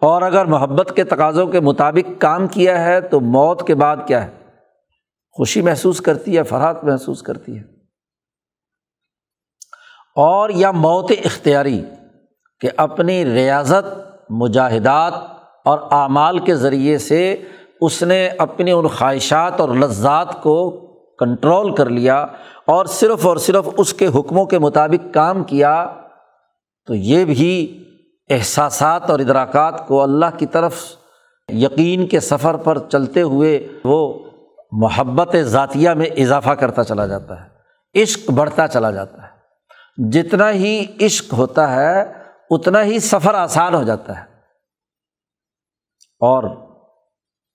اور 0.00 0.22
اگر 0.22 0.44
محبت 0.44 0.92
کے 0.96 1.04
تقاضوں 1.04 1.46
کے 1.46 1.60
مطابق 1.60 2.20
کام 2.20 2.46
کیا 2.46 2.84
ہے 2.84 3.00
تو 3.00 3.20
موت 3.20 3.66
کے 3.66 3.74
بعد 3.74 3.96
کیا 4.06 4.26
ہے؟ 4.26 4.30
خوشی 5.32 5.60
محسوس 5.60 6.00
کرتی 6.00 6.38
ہے، 6.38 6.42
فرحت 6.42 6.84
محسوس 6.84 7.22
کرتی 7.22 7.58
ہے۔ 7.58 7.62
اور 10.16 10.50
یا 10.50 10.70
موت 10.70 11.12
اختیاری 11.24 11.82
کہ 12.60 12.70
اپنی 12.76 13.24
ریاضت، 13.24 13.98
مجاہدات 14.30 15.12
اور 15.64 15.78
اعمال 15.90 16.38
کے 16.38 16.56
ذریعے 16.56 16.98
سے 16.98 17.44
اس 17.80 18.02
نے 18.02 18.28
اپنی 18.28 18.72
ان 18.72 18.88
خواہشات 18.88 19.60
اور 19.60 19.68
لذات 19.68 20.42
کو 20.42 20.70
کنٹرول 21.18 21.74
کر 21.74 21.88
لیا 21.88 22.26
اور 22.66 22.86
صرف 22.86 23.26
اور 23.26 23.36
صرف 23.36 23.68
اس 23.76 23.94
کے 23.94 24.06
حکموں 24.06 24.44
کے 24.44 24.58
مطابق 24.58 25.14
کام 25.14 25.44
کیا 25.44 25.94
تو 26.86 26.94
یہ 26.94 27.24
بھی 27.24 27.84
احساسات 28.30 29.10
اور 29.10 29.18
ادراکات 29.18 29.86
کو 29.86 30.02
اللہ 30.02 30.26
کی 30.38 30.46
طرف 30.46 30.84
یقین 31.48 32.06
کے 32.06 32.20
سفر 32.20 32.56
پر 32.56 32.78
چلتے 32.78 33.22
ہوئے 33.22 33.68
وہ 33.84 34.18
محبت 34.72 35.36
ذاتیہ 35.36 35.90
میں 35.90 36.06
اضافہ 36.06 36.50
کرتا 36.50 36.84
چلا 36.84 37.06
جاتا 37.06 37.44
ہے، 37.44 38.02
عشق 38.02 38.30
بڑھتا 38.30 38.68
چلا 38.68 38.90
جاتا 38.90 39.22
ہے۔ 39.22 39.28
جتنا 40.10 40.50
ہی 40.50 40.86
عشق 41.00 41.32
ہوتا 41.32 41.76
ہے، 41.76 42.12
اتنا 42.50 42.82
ہی 42.82 42.98
سفر 42.98 43.34
آسان 43.34 43.74
ہو 43.74 43.82
جاتا 43.82 44.16
ہے۔ 44.16 44.24
اور 46.20 46.44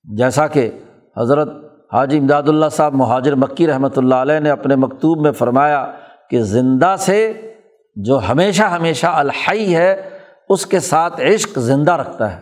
جیسا 0.04 0.48
کہ 0.48 0.72
حضرت 1.18 1.50
حاجی 1.94 2.18
امداد 2.18 2.44
اللہ 2.48 2.66
صاحب، 2.72 2.94
مہاجر 2.94 3.36
مکی 3.36 3.68
رحمۃ 3.68 3.98
اللہ 3.98 4.16
علیہ 4.16 4.40
نے 4.40 4.50
اپنے 4.50 4.76
مکتوب 4.76 5.22
میں 5.22 5.32
فرمایا 5.32 5.92
کہ 6.30 6.42
زندہ 6.42 6.96
سے 7.00 7.52
جو 7.96 8.20
ہمیشہ 8.30 8.64
ہمیشہ 8.64 9.08
الحی 9.08 9.76
ہے 9.76 10.10
اس 10.50 10.66
کے 10.66 10.80
ساتھ 10.80 11.22
عشق 11.22 11.60
زندہ 11.60 11.92
رکھتا 11.92 12.38
ہے 12.38 12.42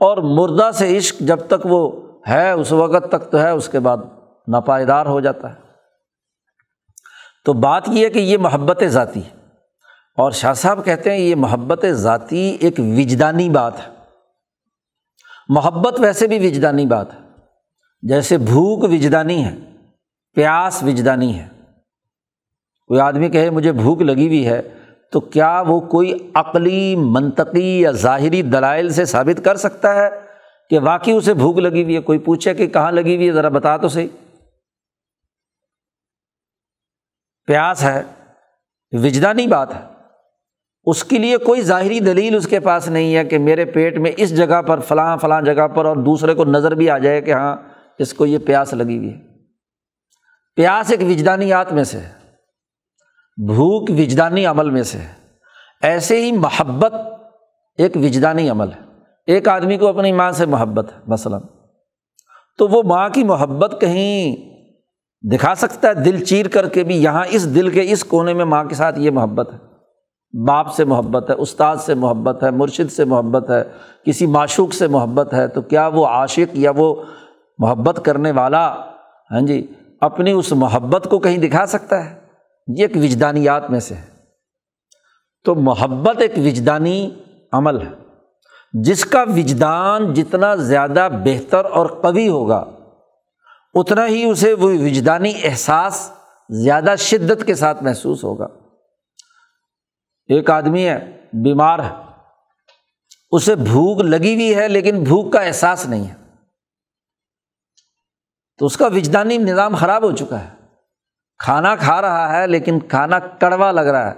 اور 0.00 0.16
مردہ 0.16 0.70
سے 0.74 0.98
عشق 0.98 1.16
جب 1.20 1.46
تک 1.46 1.60
وہ 1.64 2.06
ہے، 2.28 2.50
اس 2.50 2.72
وقت 2.72 3.08
تک 3.08 3.30
تو 3.30 3.38
ہے، 3.38 3.50
اس 3.50 3.68
کے 3.68 3.78
بعد 3.78 3.96
ناپائیدار 4.48 5.06
ہو 5.06 5.20
جاتا 5.20 5.50
ہے۔ 5.50 5.60
تو 7.44 7.52
بات 7.52 7.82
یہ 7.88 8.04
ہے 8.04 8.10
کہ 8.10 8.18
یہ 8.18 8.38
محبت 8.38 8.82
ذاتی 8.86 9.24
ہے۔ 9.24 9.30
اور 10.16 10.30
شاہ 10.30 10.52
صاحب 10.52 10.84
کہتے 10.84 11.10
ہیں 11.10 11.18
یہ 11.18 11.34
محبت 11.34 11.84
ذاتی 11.86 12.56
ایک 12.60 12.78
وجدانی 12.78 13.48
بات 13.48 13.88
ہے۔ 13.88 13.92
محبت 15.48 16.00
ویسے 16.00 16.26
بھی 16.26 16.46
وجدانی 16.46 16.86
بات 16.86 17.14
ہے۔ 17.14 17.18
جیسے 18.02 18.38
بھوک 18.38 18.84
وجدانی 18.84 19.44
ہے، 19.44 19.56
پیاس 20.34 20.82
وجدانی 20.82 21.38
ہے۔ 21.38 21.48
کوئی 22.86 23.00
آدمی 23.00 23.28
کہے، 23.28 23.50
مجھے 23.50 23.72
بھوک 23.72 24.02
لگی 24.02 24.26
ہوئی 24.26 24.48
ہے 24.48 24.62
تو 25.16 25.20
کیا 25.20 25.62
وہ 25.66 25.80
کوئی 25.80 26.30
عقلی، 26.34 26.96
منطقی 26.96 27.80
یا 27.80 27.90
ظاہری 27.90 28.42
دلائل 28.42 28.88
سے 28.88 29.04
ثابت 29.04 29.44
کر 29.44 29.56
سکتا 29.56 29.94
ہے 29.94 30.08
کہ 30.70 30.78
واقعی 30.78 31.12
اسے 31.12 31.34
بھوک 31.34 31.58
لگی 31.58 31.82
ہوئی 31.82 31.96
ہے، 31.96 32.00
کوئی 32.00 32.18
پوچھے 32.18 32.54
کہ 32.54 32.66
کہاں 32.66 32.92
لگی 32.92 33.16
ہوئی 33.16 33.26
ہے؟ 33.26 33.32
ذرا 33.32 33.48
بتا 33.48 33.76
تو 33.76 33.88
صحیح۔ 33.88 34.08
پیاس 37.46 37.82
ہے، 37.82 38.02
وجدانی 38.92 39.46
بات 39.46 39.74
ہے۔ 39.74 39.80
اس 40.84 41.04
کے 41.04 41.18
لیے 41.18 41.36
کوئی 41.36 41.62
ظاہری 41.62 42.00
دلیل 42.00 42.36
اس 42.36 42.46
کے 42.46 42.60
پاس 42.60 42.88
نہیں 42.88 43.16
ہے 43.16 43.24
کہ 43.24 43.38
میرے 43.38 43.64
پیٹ 43.64 43.98
میں 43.98 44.12
اس 44.16 44.36
جگہ 44.36 44.62
پر، 44.62 44.80
فلاں 44.80 45.16
فلاں 45.16 45.42
جگہ 45.42 45.68
پر 45.68 45.84
اور 45.84 45.96
دوسرے 45.96 46.34
کو 46.34 46.44
نظر 46.44 46.74
بھی 46.74 46.90
آ 46.90 46.98
جائے 46.98 47.20
کہ 47.20 47.32
ہاں 47.32 47.56
اس 47.98 48.14
کو 48.14 48.26
یہ 48.26 48.38
پیاس 48.38 48.74
لگی 48.74 48.98
ہوئی 48.98 49.14
ہے۔ 49.14 49.18
پیاس 50.56 50.90
ایک 50.90 51.00
وجدانیات 51.02 51.72
میں 51.72 51.84
سے 51.84 51.98
ہے۔ 51.98 52.25
بھوک 53.36 53.90
وجدانی 53.90 54.46
عمل 54.46 54.70
میں 54.70 54.82
سے 54.82 54.98
ایسے 55.82 56.24
ہی 56.24 56.32
محبت 56.32 56.94
ایک 57.78 57.96
وجدانی 57.96 58.50
عمل 58.50 58.72
ہے۔ 58.72 58.80
ایک 59.26 59.48
آدمی 59.48 59.76
کو 59.76 59.88
اپنی 59.88 60.12
ماں 60.12 60.32
سے 60.32 60.46
محبت 60.46 60.92
ہے، 60.92 60.98
مثلاً۔ 61.06 61.40
تو 62.58 62.68
وہ 62.68 62.82
ماں 62.82 63.08
کی 63.08 63.24
محبت 63.24 63.76
کہیں 63.80 64.36
دکھا 65.32 65.54
سکتا 65.54 65.88
ہے، 65.88 65.94
دل 65.94 66.24
چیر 66.24 66.48
کر 66.48 66.68
کے 66.68 66.84
بھی 66.84 67.02
یہاں 67.02 67.24
اس 67.30 67.54
دل 67.54 67.68
کے 67.68 67.82
اس 67.84 68.04
کونے 68.04 68.34
میں 68.34 68.44
ماں 68.44 68.64
کے 68.64 68.74
ساتھ 68.74 68.98
یہ 68.98 69.10
محبت 69.10 69.52
ہے۔ 69.52 69.58
باپ 70.46 70.72
سے 70.72 70.84
محبت 70.84 71.30
ہے، 71.30 71.34
استاد 71.34 71.76
سے 71.76 71.94
محبت 71.94 72.42
ہے، 72.42 72.50
مرشد 72.50 72.92
سے 72.92 73.04
محبت 73.04 73.50
ہے، 73.50 73.62
کسی 74.04 74.26
معشوق 74.26 74.72
سے 74.72 74.86
محبت 74.86 75.34
ہے۔ 75.34 75.48
تو 75.48 75.62
کیا 75.62 75.86
وہ 75.86 76.06
عاشق 76.06 76.48
یا 76.52 76.72
وہ 76.76 76.94
محبت 77.58 78.04
کرنے 78.04 78.30
والا 78.30 78.74
ہاں 79.30 79.40
جی 79.40 79.66
اپنی 80.00 80.32
اس 80.32 80.52
محبت 80.52 81.06
کو 81.10 81.18
کہیں 81.18 81.38
دکھا 81.38 81.66
سکتا 81.66 82.04
ہے؟ 82.04 82.25
یہ 82.66 82.86
ایک 82.86 82.96
وجدانیات 82.96 83.70
میں 83.70 83.80
سے 83.80 83.94
ہے۔ 83.94 84.06
تو 85.44 85.54
محبت 85.54 86.16
ایک 86.20 86.32
وجدانی 86.36 87.22
عمل 87.52 87.82
ہے۔ 87.82 87.92
جس 88.72 89.04
کا 89.04 89.22
وجدان 89.22 90.14
جتنا 90.14 90.54
زیادہ 90.54 91.08
بہتر 91.24 91.64
اور 91.64 91.86
قوی 92.02 92.28
ہوگا، 92.28 92.64
اتنا 93.74 94.06
ہی 94.06 94.24
اسے 94.24 94.52
وہ 94.52 94.70
وجدانی 94.70 95.32
احساس 95.44 96.10
زیادہ 96.50 96.94
شدت 96.98 97.46
کے 97.46 97.54
ساتھ 97.54 97.82
محسوس 97.82 98.24
ہوگا۔ 98.24 98.46
ایک 100.28 100.50
آدمی 100.50 100.88
ہے، 100.88 101.20
بیمار 101.32 101.78
ہے۔ 101.78 101.90
اسے 103.30 103.54
بھوک 103.54 104.00
لگی 104.00 104.34
ہوئی 104.34 104.54
ہے، 104.54 104.68
لیکن 104.68 105.04
بھوک 105.04 105.32
کا 105.32 105.40
احساس 105.40 105.86
نہیں 105.86 106.08
ہے۔ 106.08 106.14
تو 108.58 108.66
اس 108.66 108.76
کا 108.76 108.86
وجدانی 108.86 109.36
نظام 109.36 109.74
خراب 109.74 110.02
ہو 110.02 110.12
چکا 110.12 110.40
ہے۔ 110.40 110.65
کھانا 111.38 111.76
کھا 111.76 112.02
رہا 112.02 112.40
ہے 112.40 112.46
لیکن 112.46 112.80
کھانا 112.80 113.18
کڑوا 113.18 113.72
لگ 113.72 113.80
رہا 113.80 114.10
ہے۔ 114.10 114.14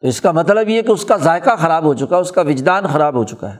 تو 0.00 0.06
اس 0.06 0.20
کا 0.20 0.30
مطلب 0.30 0.68
یہ 0.68 0.82
کہ 0.82 0.90
اس 0.90 1.04
کا 1.04 1.16
ذائقہ 1.16 1.56
خراب 1.58 1.84
ہو 1.84 1.94
چکا 1.94 2.16
ہے، 2.16 2.20
اس 2.20 2.32
کا 2.32 2.40
وجدان 2.40 2.86
خراب 2.86 3.14
ہو 3.14 3.24
چکا 3.24 3.54
ہے۔ 3.54 3.58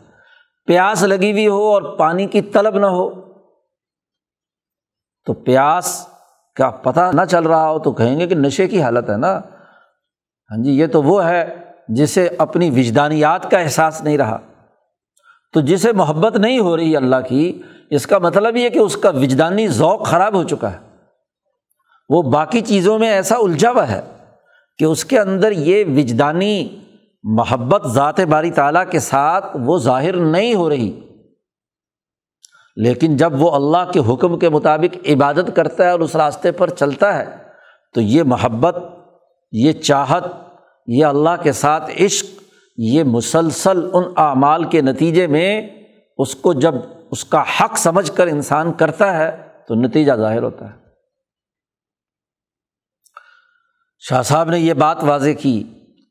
پیاس 0.66 1.03
لگی 1.03 1.33
ہوئی 1.33 1.49
ہو 1.49 1.62
اور 1.62 1.83
پانی 1.83 2.27
کی 2.27 2.43
طلب 2.43 2.79
نہ 2.79 2.87
ہو۔ 2.87 3.11
تو 5.27 5.33
پیاس 5.33 6.09
کا 6.55 6.71
پتہ 6.71 7.11
نہ 7.12 7.25
چل 7.25 7.47
رہا 7.47 7.71
ہو 7.71 7.79
تو 7.79 7.93
کہیں 7.93 8.21
گے 8.21 8.27
کہ 8.27 8.35
نشے 8.35 8.66
کی 8.66 8.83
حالت 8.83 9.11
ہے 9.11 9.16
نا۔ 9.16 9.38
ہاں 10.51 10.64
جی 10.64 10.71
یہ 10.71 10.87
تو 10.87 11.03
وہ 11.03 11.25
ہے 11.25 11.55
جسے 11.88 12.29
اپنی 12.38 12.71
وجدانیات 12.71 13.51
کا 13.51 13.59
احساس 13.59 14.03
نہیں 14.03 14.19
رہا۔ 14.19 14.38
تو 15.53 15.61
جسے 15.61 15.93
محبت 15.93 16.37
نہیں 16.37 16.59
ہو 16.59 16.77
رہی 16.77 16.97
اللہ 16.97 17.16
کی، 17.29 17.62
اس 17.90 18.07
کا 18.07 18.19
مطلب 18.19 18.57
یہ 18.57 18.69
کہ 18.69 18.79
اس 18.79 18.97
کا 18.97 19.11
وجدانی 19.11 19.69
ذوق 19.69 20.07
خراب 20.07 20.35
ہو 20.35 20.45
چکا 20.45 20.73
ہے۔ 20.73 20.89
وہ 22.11 22.23
باقی 22.23 22.61
چیزوں 22.61 22.99
میں 22.99 23.11
ایسا 23.11 23.37
الجھا 23.37 23.70
ہوا 23.70 23.88
ہے 23.88 24.01
کہ 24.79 24.85
اس 24.85 25.05
کے 25.05 25.18
اندر 25.18 25.53
یہ 25.53 25.85
وجدانی 25.85 26.68
محبت 27.23 27.87
ذات 27.87 28.20
باری 28.20 28.51
تعالیٰ 28.51 28.85
کے 28.90 28.99
ساتھ 28.99 29.57
وہ 29.61 29.79
ظاہر 29.79 30.16
نہیں 30.16 30.55
ہو 30.55 30.70
رہی۔ 30.70 31.01
لیکن 32.77 33.16
جب 33.16 33.42
وہ 33.42 33.51
اللہ 33.51 33.92
کے 33.92 34.01
حکم 34.01 34.38
کے 34.38 34.49
مطابق 34.49 35.09
عبادت 35.09 35.57
کرتا 35.57 35.85
ہے 35.85 35.90
اور 35.90 36.01
اس 36.01 36.16
راستے 36.16 36.53
پر 36.53 36.70
چلتا 36.70 37.18
ہے، 37.18 37.25
تو 37.94 38.01
یہ 38.01 38.23
محبت، 38.23 38.77
یہ 39.53 39.73
چاہت، 39.73 40.25
یہ 40.87 41.05
اللہ 41.05 41.42
کے 41.42 41.53
ساتھ 41.53 41.90
عشق، 42.03 42.27
یہ 42.77 43.03
مسلسل 43.03 43.90
ان 43.92 44.05
اعمال 44.16 44.64
کے 44.64 44.81
نتیجے 44.81 45.27
میں 45.27 45.68
اس 46.18 46.35
کو 46.35 46.53
جب 46.53 46.75
اس 47.11 47.25
کا 47.25 47.42
حق 47.61 47.79
سمجھ 47.79 48.12
کر 48.12 48.27
انسان 48.27 48.73
کرتا 48.73 49.16
ہے، 49.16 49.37
تو 49.68 49.75
نتیجہ 49.75 50.12
ظاہر 50.12 50.42
ہوتا 50.42 50.70
ہے۔ 50.70 50.80
شاہ 54.02 54.22
صاحب 54.22 54.50
نے 54.50 54.58
یہ 54.58 54.74
بات 54.74 55.04
واضح 55.04 55.30
کی 55.40 55.62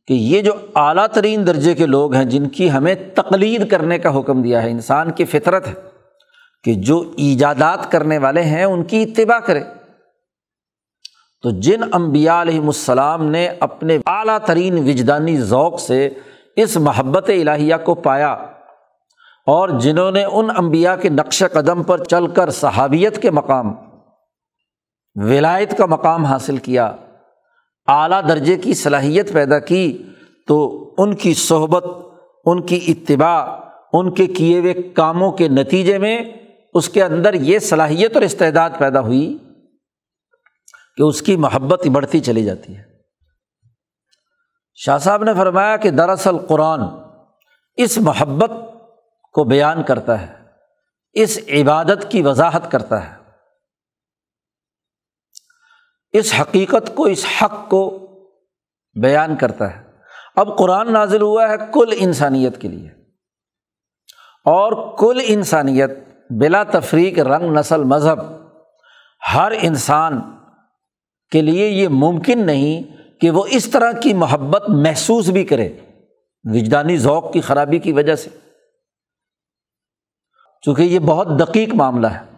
کہ 0.07 0.13
یہ 0.13 0.41
جو 0.41 0.51
اعلیٰ 0.75 1.07
ترین 1.07 1.47
درجے 1.47 1.73
کے 1.75 1.85
لوگ 1.85 2.13
ہیں 2.13 2.25
جن 2.25 2.47
کی 2.49 2.71
ہمیں 2.71 2.95
تقلید 3.15 3.69
کرنے 3.71 3.97
کا 3.97 4.19
حکم 4.19 4.41
دیا 4.41 4.63
ہے، 4.63 4.71
انسان 4.71 5.11
کی 5.11 5.25
فطرت 5.25 5.67
ہے 5.67 5.73
کہ 6.63 6.73
جو 6.73 6.99
ایجادات 7.17 7.91
کرنے 7.91 8.17
والے 8.17 8.41
ہیں 8.41 8.63
ان 8.63 8.83
کی 8.83 9.01
اتباع 9.03 9.39
کرے۔ 9.39 9.63
تو 11.43 11.49
جن 11.59 11.83
امبیا 11.91 12.41
علیہم 12.41 12.65
السلام 12.65 13.25
نے 13.25 13.47
اپنے 13.59 13.97
اعلیٰ 14.05 14.37
ترین 14.45 14.77
وجدانی 14.79 15.37
ذوق 15.41 15.79
سے 15.79 16.09
اس 16.55 16.77
محبت 16.77 17.29
الہیہ 17.29 17.75
کو 17.83 17.95
پایا 17.95 18.31
اور 19.47 19.69
جنہوں 19.79 20.11
نے 20.11 20.25
ان 20.25 20.49
امبیا 20.57 20.95
کے 20.95 21.09
نقش 21.09 21.43
قدم 21.53 21.83
پر 21.83 22.03
چل 22.03 22.27
کر 22.27 22.49
صحابیت 22.49 23.21
کے 23.21 23.31
مقام، 23.31 23.73
ولایت 25.15 25.77
کا 25.77 25.85
مقام 25.85 26.25
حاصل 26.25 26.57
کیا 26.57 26.91
اعلیٰ 27.89 28.27
درجے 28.27 28.55
کی 28.55 28.73
صلاحیت 28.73 29.33
پیدا 29.33 29.59
کی 29.59 30.03
تو 30.47 30.89
ان 30.97 31.15
کی 31.15 31.33
صحبت، 31.33 31.85
ان 32.45 32.61
کی 32.61 32.79
اتباع، 32.87 33.59
ان 33.93 34.13
کے 34.13 34.25
کیے 34.25 34.59
ہوئے 34.59 34.73
کاموں 34.73 35.31
کے 35.31 35.47
نتیجے 35.47 35.97
میں 35.97 36.23
اس 36.73 36.89
کے 36.89 37.03
اندر 37.03 37.33
یہ 37.33 37.59
صلاحیت 37.59 38.15
اور 38.15 38.21
استعداد 38.21 38.69
پیدا 38.77 38.99
ہوئی 38.99 39.37
کہ 40.97 41.03
اس 41.03 41.21
کی 41.21 41.35
محبت 41.35 41.87
بڑھتی 41.87 42.19
چلی 42.19 42.45
جاتی 42.45 42.77
ہے۔ 42.77 42.83
شاہ 44.75 44.97
صاحب 44.97 45.23
نے 45.23 45.33
فرمایا 45.33 45.77
کہ 45.77 45.89
دراصل 45.89 46.37
قرآن 46.37 46.79
اس 47.75 47.97
محبت 47.97 48.51
کو 49.33 49.43
بیان 49.43 49.83
کرتا 49.83 50.21
ہے، 50.21 50.27
اس 51.13 51.39
عبادت 51.49 52.11
کی 52.11 52.21
وضاحت 52.21 52.71
کرتا 52.71 53.11
ہے۔ 53.11 53.18
اس 56.11 56.33
حقیقت 56.41 56.95
کو، 56.95 57.03
اس 57.03 57.25
حق 57.41 57.69
کو 57.69 58.07
بیان 59.01 59.35
کرتا 59.35 59.77
ہے۔ 59.77 59.83
اب 60.35 60.57
قرآن 60.57 60.93
نازل 60.93 61.21
ہوا 61.21 61.49
ہے 61.49 61.55
کل 61.73 61.93
انسانیت 61.97 62.61
کے 62.61 62.67
لیے۔ 62.67 62.89
اور 64.45 64.97
کل 64.97 65.21
انسانیت 65.23 65.89
بلا 66.29 66.63
تفریق 66.63 67.19
رنگ، 67.19 67.57
نسل، 67.57 67.83
مذہب، 67.83 68.19
ہر 69.33 69.51
انسان 69.61 70.21
کے 71.31 71.41
لیے 71.41 71.69
یہ 71.69 71.87
ممکن 71.87 72.45
نہیں 72.45 72.97
کہ 73.21 73.29
وہ 73.29 73.43
اس 73.49 73.69
طرح 73.69 73.91
کی 73.91 74.13
محبت 74.13 74.69
محسوس 74.69 75.29
بھی 75.29 75.43
کرے، 75.43 75.79
وجدانی 76.43 76.97
ذوق 76.97 77.33
کی 77.33 77.41
خرابی 77.41 77.79
کی 77.79 77.91
وجہ 77.91 78.15
سے۔ 78.15 78.29
چونکہ 80.61 80.81
یہ 80.81 80.99
بہت 80.99 81.27
دقیق 81.39 81.73
معاملہ 81.73 82.07
ہے۔ 82.07 82.28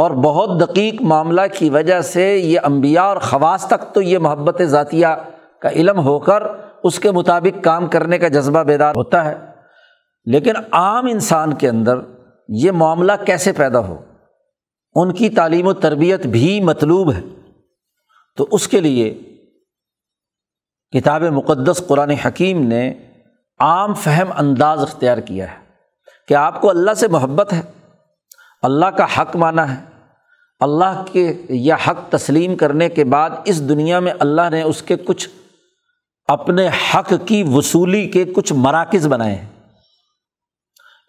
اور 0.00 0.10
بہت 0.10 0.60
دقیق 0.60 1.02
معاملہ 1.02 1.40
کی 1.58 1.70
وجہ 1.70 2.00
سے 2.00 2.38
یہ 2.38 2.60
امبیا 2.62 3.02
اور 3.02 3.16
خواص 3.16 3.66
تک 3.66 3.94
تو 3.94 4.02
یہ 4.02 4.18
محبت 4.18 4.62
ذاتیہ 4.62 5.06
کا 5.62 5.68
علم 5.68 6.00
ہو 6.00 6.18
کر 6.18 6.42
اس 6.82 6.98
کے 6.98 7.10
مطابق 7.10 7.64
کام 7.64 7.86
کرنے 7.86 8.18
کا 8.18 8.28
جذبہ 8.28 8.62
بیدار 8.62 8.90
ہوتا 8.90 9.24
ہے۔ 9.24 9.38
لیکن 10.24 10.52
عام 10.72 11.06
انسان 11.06 11.52
کے 11.52 11.68
اندر 11.68 11.98
یہ 12.48 12.70
معاملہ 12.70 13.12
کیسے 13.26 13.52
پیدا 13.52 13.78
ہو؟ 13.78 14.04
ان 14.94 15.14
کی 15.14 15.30
تعلیم 15.30 15.66
و 15.66 15.72
تربیت 15.72 16.26
بھی 16.26 16.60
مطلوب 16.60 17.12
ہے۔ 17.12 17.20
تو 18.36 18.46
اس 18.50 18.68
کے 18.68 18.80
لیے 18.80 19.18
کتاب 20.98 21.22
مقدس 21.22 21.82
قرآن 21.88 22.10
حکیم 22.10 22.66
نے 22.66 22.94
عام 23.58 23.94
فہم 23.94 24.32
انداز 24.38 24.82
اختیار 24.82 25.18
کیا 25.18 25.52
ہے 25.52 25.58
کہ 26.28 26.34
آپ 26.34 26.60
کو 26.60 26.70
اللہ 26.70 26.94
سے 26.94 27.08
محبت 27.08 27.52
ہے، 27.52 27.62
اللہ 28.62 28.86
کا 28.86 29.06
حق 29.18 29.36
مانا 29.36 29.74
ہے 29.74 29.89
اللہ 30.60 31.04
کے 31.12 31.42
یہ 31.48 31.74
حق 31.74 32.10
تسلیم 32.10 32.56
کرنے 32.56 32.88
کے 32.88 33.04
بعد 33.04 33.30
اس 33.44 33.68
دنیا 33.68 33.98
میں 33.98 34.12
اللہ 34.20 34.50
نے 34.50 34.62
اس 34.62 34.82
کے 34.82 34.96
کچھ 34.96 35.28
اپنے 36.26 36.68
حق 36.68 37.12
کی 37.26 37.42
وصولی 37.42 38.08
کے 38.08 38.24
کچھ 38.24 38.52
مراکز 38.52 39.06
بنائے 39.06 39.34
ہیں۔ 39.34 39.48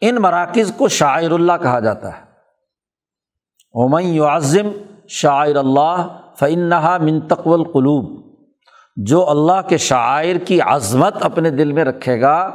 ان 0.01 0.15
مراکز 0.15 0.73
کو 0.77 0.87
شاعر 0.87 1.31
اللہ 1.31 1.51
کہا 1.61 1.79
جاتا 1.79 2.07
ہے۔ 2.07 2.21
اومن 3.73 4.19
عظم 4.19 4.71
شاعر 5.07 5.55
اللہ 5.55 6.19
فنحا 6.39 6.97
منتقو 6.97 7.53
القلوب۔ 7.53 8.21
جو 8.95 9.29
اللہ 9.29 9.67
کے 9.67 9.77
شاعر 9.77 10.35
کی 10.35 10.61
عظمت 10.61 11.15
اپنے 11.21 11.49
دل 11.49 11.71
میں 11.71 11.85
رکھے 11.85 12.21
گا 12.21 12.51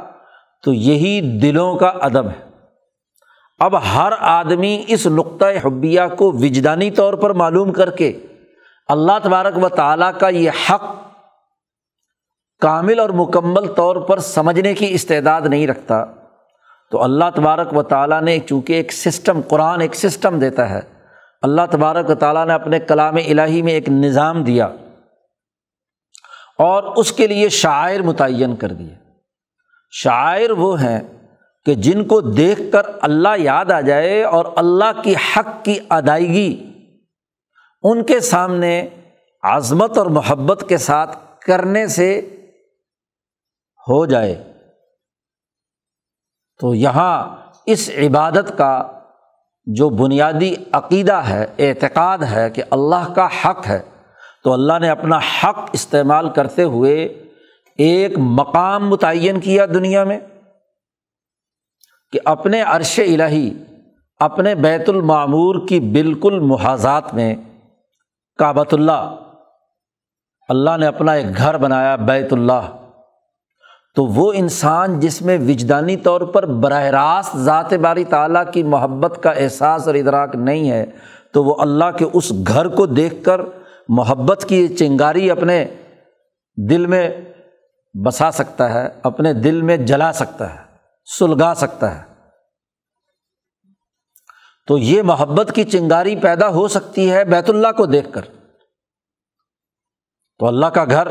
تو 0.63 0.73
یہی 0.73 1.39
دلوں 1.39 1.75
کا 1.75 1.87
ادب 1.87 2.27
ہے۔ 2.27 2.46
اب 3.59 3.75
ہر 3.85 4.13
آدمی 4.19 4.83
اس 4.87 5.05
نقطۂ 5.07 5.65
حبیہ 5.65 6.01
کو 6.17 6.31
وجدانی 6.31 6.89
طور 6.91 7.13
پر 7.13 7.29
معلوم 7.33 7.71
کر 7.73 7.89
کے 7.89 8.11
اللہ 8.89 9.19
تبارک 9.23 9.57
و 9.63 9.69
تعالیٰ 9.69 10.11
کا 10.19 10.29
یہ 10.29 10.51
حق 10.69 10.83
کامل 12.61 12.99
اور 12.99 13.09
مکمل 13.09 13.67
طور 13.73 13.95
پر 13.95 14.19
سمجھنے 14.19 14.73
کی 14.73 14.87
استعداد 14.89 15.41
نہیں 15.41 15.67
رکھتا، 15.67 16.03
تو 16.91 17.03
اللہ 17.03 17.29
تبارک 17.35 17.75
و 17.77 17.83
تعالیٰ 17.83 18.21
نے 18.21 18.37
چونکہ 18.39 18.73
ایک 18.73 18.93
سسٹم، 18.93 19.41
قرآن 19.47 19.81
ایک 19.81 19.95
سسٹم 19.95 20.39
دیتا 20.39 20.69
ہے، 20.69 20.81
اللہ 21.43 21.61
تبارک 21.71 22.09
و 22.09 22.15
تعالیٰ 22.15 22.45
نے 22.45 22.53
اپنے 22.53 22.79
کلام 22.79 23.15
الہی 23.15 23.61
میں 23.61 23.73
ایک 23.73 23.89
نظام 23.89 24.43
دیا 24.43 24.65
اور 26.59 26.83
اس 26.95 27.11
کے 27.11 27.27
لیے 27.27 27.49
شاعر 27.49 27.99
متعین 27.99 28.55
کر 28.55 28.73
دیے۔ 28.73 28.95
شاعر 29.93 30.51
وہ 30.51 30.81
ہیں 30.81 30.99
کہ 31.67 31.75
جن 31.75 32.05
کو 32.05 32.21
دیکھ 32.21 32.61
کر 32.71 32.81
اللہ 33.01 33.29
یاد 33.37 33.71
آ 33.71 33.81
جائے 33.81 34.23
اور 34.23 34.45
اللہ 34.55 35.01
کی 35.03 35.13
حق 35.13 35.65
کی 35.65 35.79
ادائیگی 35.89 36.73
ان 37.83 38.03
کے 38.03 38.19
سامنے 38.19 38.87
عظمت 39.43 39.97
اور 39.97 40.05
محبت 40.05 40.65
کے 40.69 40.77
ساتھ 40.77 41.41
کرنے 41.41 41.87
سے 41.87 42.35
ہو 43.89 44.05
جائے۔ 44.05 44.43
تو 46.59 46.75
یہاں 46.75 47.35
اس 47.65 47.89
عبادت 47.89 48.57
کا 48.57 48.91
جو 49.65 49.89
بنیادی 49.89 50.55
عقیدہ 50.71 51.15
ہے، 51.15 51.45
اعتقاد 51.59 52.17
ہے 52.17 52.49
کہ 52.49 52.63
اللہ 52.69 53.13
کا 53.15 53.25
حق 53.25 53.67
ہے، 53.67 53.79
تو 54.43 54.53
اللہ 54.53 54.79
نے 54.81 54.89
اپنا 54.89 55.17
حق 55.17 55.69
استعمال 55.73 56.29
کرتے 56.29 56.63
ہوئے 56.63 57.05
ایک 57.77 58.11
مقام 58.17 58.89
متعین 58.89 59.39
کیا 59.39 59.65
دنیا 59.65 60.03
میں۔ 60.03 60.19
کہ 62.11 62.19
اپنے 62.25 62.61
عرش 62.61 62.99
الہی، 62.99 63.53
اپنے 64.19 64.55
بیت 64.55 64.89
المعمور 64.89 65.67
کی 65.67 65.79
بالکل 65.79 66.39
محاذات 66.39 67.13
میں 67.13 67.35
کعبۃ 68.37 68.71
اللہ 68.71 69.15
اللہ 70.49 70.77
نے 70.77 70.87
اپنا 70.87 71.11
ایک 71.11 71.37
گھر 71.37 71.57
بنایا 71.57 71.95
بیت 71.95 72.33
اللہ۔ 72.33 72.69
تو 73.95 74.05
وہ 74.05 74.33
انسان 74.35 74.99
جس 74.99 75.21
میں 75.21 75.37
وجدانی 75.37 75.97
طور 75.97 76.21
پر 76.21 76.45
براہ 76.45 76.83
راست 76.83 77.37
ذات 77.37 77.73
باری 77.73 78.03
تعالیٰ 78.03 78.43
کی 78.53 78.63
محبت 78.63 79.23
کا 79.23 79.31
احساس 79.31 79.87
اور 79.87 79.95
ادراک 79.95 80.35
نہیں 80.35 80.71
ہے، 80.71 80.85
تو 81.33 81.43
وہ 81.43 81.55
اللہ 81.59 81.97
کے 81.97 82.05
اس 82.13 82.31
گھر 82.47 82.67
کو 82.67 82.85
دیکھ 82.85 83.23
کر 83.23 83.41
محبت 83.89 84.45
کی 84.49 84.67
چنگاری 84.67 85.31
اپنے 85.31 85.65
دل 86.57 86.85
میں 86.85 87.09
بسا 88.05 88.31
سکتا 88.31 88.73
ہے، 88.73 88.89
اپنے 89.03 89.33
دل 89.33 89.61
میں 89.61 89.77
جلا 89.77 90.11
سکتا 90.13 90.53
ہے۔ 90.53 90.66
سلگا 91.15 91.53
سکتا 91.53 91.99
ہے۔ 91.99 92.13
تو 94.67 94.77
یہ 94.77 95.01
محبت 95.01 95.51
کی 95.55 95.63
چنگاری 95.63 96.15
پیدا 96.15 96.47
ہو 96.47 96.67
سکتی 96.67 97.11
ہے 97.11 97.23
بیت 97.23 97.49
اللہ 97.49 97.71
کو 97.77 97.85
دیکھ 97.85 98.11
کر۔ 98.13 98.21
تو 100.39 100.47
اللہ 100.47 100.65
کا 100.65 100.85
گھر 100.85 101.07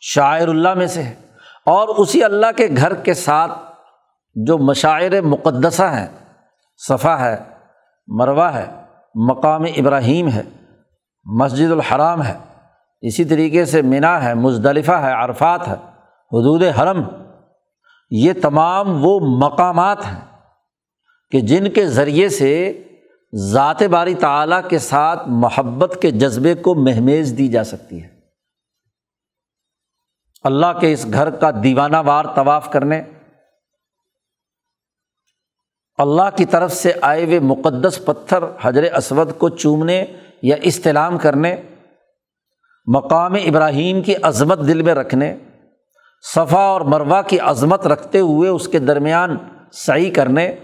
شاعر 0.00 0.48
اللہ 0.48 0.74
میں 0.74 0.86
سے 0.86 1.02
ہے۔ 1.02 1.14
اور 1.66 1.88
اسی 1.88 2.24
اللہ 2.24 2.46
کے 2.56 2.68
گھر 2.76 2.94
کے 2.94 3.14
ساتھ 3.14 3.52
جو 4.34 4.58
مشاعر 4.58 5.20
مقدسہ 5.20 5.82
ہیں، 5.82 6.34
صفا 6.76 7.20
ہے 7.20 7.36
مروا 8.06 8.54
ہے، 8.54 8.84
مقام 9.14 9.62
ابراہیم 9.62 10.28
ہے، 10.28 10.42
مسجد 11.24 11.72
الحرام 11.72 12.22
ہے، 12.22 12.38
اسی 13.00 13.24
طریقے 13.24 13.64
سے 13.64 13.82
منا 13.82 14.24
ہے، 14.24 14.34
مزدلفہ 14.34 14.92
ہے، 14.92 15.24
عرفات 15.24 15.68
ہے، 15.68 15.74
حدود 16.32 16.62
حرم 16.62 17.21
یہ 18.14 18.32
تمام 18.42 19.04
وہ 19.04 19.20
مقامات 19.20 20.06
ہیں 20.06 20.20
کہ 21.30 21.40
جن 21.40 21.70
کے 21.70 21.86
ذریعے 21.86 22.28
سے 22.28 22.82
ذات 23.34 23.82
باری 23.82 24.14
تعلیٰ 24.14 24.68
کے 24.68 24.78
ساتھ 24.78 25.22
محبت 25.26 25.98
کے 26.02 26.10
جذبے 26.10 26.54
کو 26.54 26.74
مہمیز 26.74 27.34
دی 27.38 27.48
جا 27.48 27.64
سکتی 27.64 28.02
ہے۔ 28.02 28.08
اللہ 30.44 30.78
کے 30.80 30.92
اس 30.92 31.06
گھر 31.12 31.30
کا 31.30 31.50
دیوانہ 31.64 31.96
وار 32.06 32.24
طواف 32.24 32.70
کرنے، 32.70 33.02
اللہ 35.98 36.36
کی 36.36 36.44
طرف 36.44 36.72
سے 36.72 36.92
آئے 37.00 37.24
ہوئے 37.24 37.40
مقدس 37.40 38.04
پتھر 38.04 38.38
حضر 38.62 38.82
اسود 38.82 39.38
کو 39.38 39.48
چومنے 39.48 40.04
یا 40.42 40.56
استعلام 40.62 41.18
کرنے، 41.18 41.56
مقام 42.86 43.34
ابراہیم 43.34 44.02
کی 44.02 44.14
عظمت 44.22 44.58
دل 44.58 44.82
میں 44.82 44.94
رکھنے 44.94 45.36
صفا 46.22 46.60
اور 46.60 46.80
مروا 46.80 47.22
کی 47.22 47.38
عظمت 47.38 47.86
رکھتے 47.86 48.20
ہوئے 48.20 48.48
اس 48.48 48.68
کے 48.68 48.78
درمیان 48.78 49.36
صحیح 49.72 50.14
کرنے۔ 50.14 50.56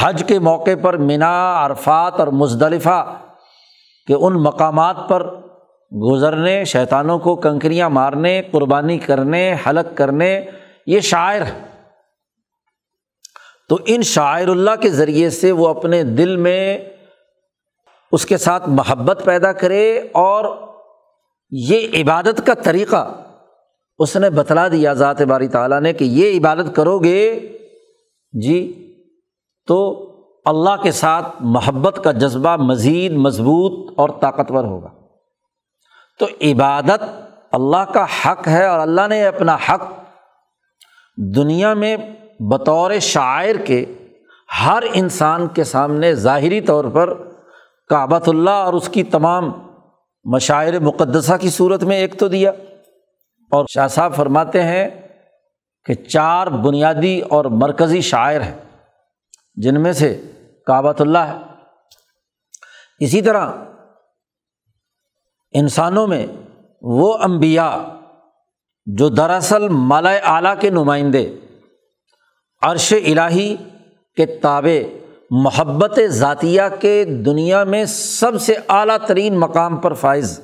حج 0.00 0.24
کے 0.26 0.38
موقع 0.38 0.70
پر 0.82 0.96
منا 0.96 1.66
عرفات 1.66 2.20
اور 2.20 2.28
مزدلفہ 2.28 3.18
کے 4.06 4.14
ان 4.14 4.42
مقامات 4.42 4.96
پر 5.08 5.34
گزرنے، 5.92 6.64
شیطانوں 6.64 7.18
کو 7.18 7.36
کنکریاں 7.36 7.90
مارنے، 7.90 8.42
قربانی 8.50 8.98
کرنے، 8.98 9.56
حلق 9.66 9.96
کرنے، 9.96 10.46
یہ 10.86 11.00
شاعر 11.00 11.40
ہے۔ 11.40 11.62
تو 13.68 13.78
ان 13.86 14.02
شاعر 14.02 14.48
اللہ 14.48 14.70
کے 14.80 14.90
ذریعے 14.90 15.30
سے 15.30 15.52
وہ 15.52 15.68
اپنے 15.68 16.02
دل 16.02 16.36
میں 16.36 16.78
اس 18.12 18.26
کے 18.26 18.36
ساتھ 18.36 18.68
محبت 18.68 19.22
پیدا 19.24 19.52
کرے 19.52 19.98
اور 20.12 20.56
یہ 21.50 22.02
عبادت 22.02 22.46
کا 22.46 22.54
طریقہ 22.54 23.12
اس 24.02 24.16
نے 24.16 24.30
بتلا 24.30 24.68
دیا 24.68 24.92
ذات 24.92 25.22
باری 25.22 25.48
تعالیٰ 25.48 25.80
نے 25.80 25.92
کہ 25.92 26.04
یہ 26.04 26.38
عبادت 26.38 26.76
کرو 26.76 26.98
گے۔ 26.98 27.52
جی 28.32 28.88
تو 29.66 30.08
اللہ 30.44 30.82
کے 30.82 30.90
ساتھ 30.90 31.28
محبت 31.40 32.04
کا 32.04 32.12
جذبہ 32.12 32.56
مزید 32.56 33.12
مضبوط 33.12 33.98
اور 33.98 34.08
طاقتور 34.20 34.64
ہوگا۔ 34.64 34.88
تو 36.18 36.26
عبادت 36.42 37.04
اللہ 37.52 37.92
کا 37.92 38.04
حق 38.04 38.48
ہے 38.48 38.66
اور 38.66 38.78
اللہ 38.78 39.08
نے 39.08 39.26
اپنا 39.26 39.56
حق 39.68 39.82
دنیا 41.16 41.74
میں 41.74 41.96
بطور 42.40 42.98
شاعر 43.00 43.54
کے 43.64 43.84
ہر 44.64 44.82
انسان 44.94 45.46
کے 45.46 45.64
سامنے 45.64 46.14
ظاہری 46.14 46.60
طور 46.60 46.84
پر 46.84 47.14
کعبۃ 47.88 48.26
اللہ 48.26 48.50
اور 48.50 48.72
اس 48.72 48.88
کی 48.88 49.02
تمام 49.02 49.52
مشاعر 50.24 50.80
مقدسہ 50.80 51.32
کی 51.40 51.50
صورت 51.50 51.84
میں 51.84 51.96
ایک 51.96 52.18
تو 52.18 52.28
دیا۔ 52.28 52.52
اور 53.52 53.64
شاہ 53.70 53.88
صاحب 53.88 54.14
فرماتے 54.14 54.62
ہیں 54.62 54.88
کہ 55.84 55.94
چار 55.94 56.46
بنیادی 56.46 57.20
اور 57.20 57.44
مرکزی 57.44 58.00
شاعر 58.00 58.40
ہیں، 58.40 58.54
جن 59.54 59.82
میں 59.82 59.92
سے 59.92 60.20
کعبۃ 60.66 61.00
اللہ 61.00 61.18
ہے۔ 61.18 61.38
اسی 62.98 63.22
طرح 63.22 63.50
انسانوں 65.52 66.06
میں 66.06 66.26
وہ 66.82 67.18
انبیاء 67.18 67.76
جو 68.86 69.08
دراصل 69.08 69.68
مالا 69.68 70.10
اعلیٰ 70.10 70.54
کے 70.60 70.70
نمائندے، 70.70 71.34
عرش 72.62 72.92
الٰہی 72.92 73.56
کے 74.16 74.26
تابع، 74.26 74.80
محبت 75.30 75.98
ذاتیہ 76.06 76.62
کے 76.80 77.04
دنیا 77.04 77.64
میں 77.64 77.84
سب 77.84 78.40
سے 78.40 78.54
اعلیٰ 78.68 78.96
ترین 79.06 79.38
مقام 79.40 79.76
پر 79.76 79.94
فائز۔ 79.94 80.40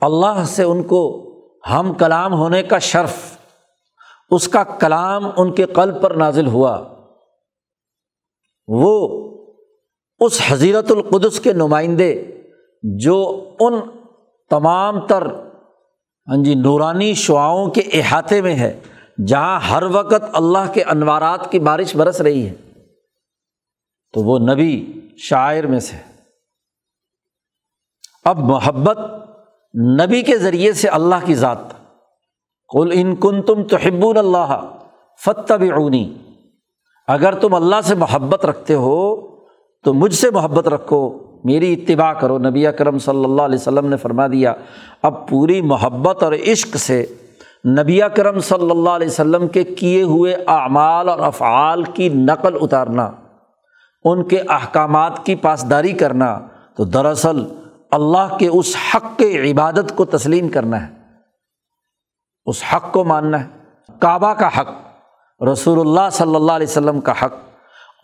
اللہ 0.00 0.44
سے 0.44 0.62
ان 0.62 0.82
کو 0.82 1.24
ہم 1.70 1.94
کلام 1.94 2.32
ہونے 2.32 2.62
کا 2.62 2.78
شرف، 2.78 3.38
اس 4.30 4.48
کا 4.48 4.64
کلام 4.64 5.26
ان 5.36 5.52
کے 5.52 5.64
قلب 5.64 6.02
پر 6.02 6.10
نازل 6.10 6.46
ہوا۔ 6.46 6.94
وہ 8.68 9.18
اس 10.20 10.42
حضیرت 10.48 10.90
القدس 10.90 11.40
کے 11.40 11.52
نمائندے 11.52 12.42
جو 12.82 13.48
ان 13.60 13.74
تمام 14.50 15.06
تر 15.06 15.26
ہاں 16.28 16.44
جی 16.44 16.54
نورانی 16.54 17.14
شعاؤں 17.14 17.70
کے 17.70 17.80
احاطے 17.80 18.40
میں 18.40 18.54
ہے، 18.54 18.80
جہاں 19.26 19.60
ہر 19.60 19.82
وقت 19.82 20.24
اللہ 20.32 20.72
کے 20.72 20.82
انوارات 20.82 21.52
کی 21.52 21.58
بارش 21.58 21.96
برس 21.96 22.20
رہی 22.20 22.48
ہے۔ 22.48 22.54
تو 24.12 24.20
وہ 24.20 24.38
نبی 24.38 24.92
شاعر 25.16 25.64
میں 25.64 25.80
سے۔ 25.80 25.96
اب 28.24 28.38
محبت 28.38 28.98
نبی 29.78 30.22
کے 30.22 30.38
ذریعے 30.38 30.72
سے 30.72 30.88
اللہ 30.88 31.14
کی 31.24 31.34
ذات۔ 31.34 31.70
کل 32.68 32.90
ان 32.92 33.16
کن 33.16 33.42
تم 33.42 33.62
تو 33.62 33.76
ہبون 33.88 34.16
اللہ 34.16 34.70
فتب 35.24 35.62
اگر 37.08 37.34
تم 37.34 37.54
اللہ 37.54 37.80
سے 37.84 37.94
محبت 37.94 38.44
رکھتے 38.44 38.74
ہو، 38.74 39.16
تو 39.84 39.94
مجھ 39.94 40.14
سے 40.14 40.30
محبت 40.30 40.68
رکھو۔ 40.68 41.18
میری 41.44 41.72
اتباع 41.72 42.12
کرو۔ 42.12 42.38
نبی 42.38 42.66
اکرم 42.66 42.98
صلی 42.98 43.24
اللہ 43.24 43.42
علیہ 43.42 43.58
وسلم 43.58 43.86
نے 43.86 43.96
فرما 43.96 44.26
دیا، 44.26 44.52
اب 45.02 45.28
پوری 45.28 45.62
محبت 45.62 46.22
اور 46.22 46.32
عشق 46.32 46.76
سے 46.76 47.06
نبی 47.68 48.02
اکرم 48.02 48.38
صلی 48.38 48.70
اللہ 48.70 48.90
علیہ 48.90 49.06
وسلم 49.06 49.48
کے 49.48 49.64
کیے 49.64 50.02
ہوئے 50.02 50.34
اعمال 50.46 51.08
اور 51.08 51.18
افعال 51.18 51.82
کی 51.82 52.08
نقل 52.08 52.56
اتارنا، 52.60 53.10
ان 54.04 54.24
کے 54.24 54.40
احکامات 54.48 55.26
کی 55.26 55.34
پاسداری 55.34 55.92
کرنا، 55.92 56.40
تو 56.76 56.84
دراصل 56.84 57.44
اللہ 57.90 58.36
کے 58.38 58.48
اس 58.48 58.76
حق 58.94 59.18
کے 59.18 59.52
عبادت 59.52 59.96
کو 59.96 60.04
تسلیم 60.04 60.48
کرنا 60.48 60.86
ہے۔ 60.86 60.92
اس 62.46 62.62
حق 62.74 62.92
کو 62.92 63.04
ماننا 63.04 63.44
ہے۔ 63.44 63.46
کعبہ 64.00 64.34
کا 64.34 64.60
حق، 64.60 64.68
رسول 65.42 65.80
اللہ 65.80 66.10
صلی 66.12 66.34
اللہ 66.34 66.52
علیہ 66.52 66.66
وسلم 66.66 67.00
کا 67.00 67.12
حق۔ 67.12 67.34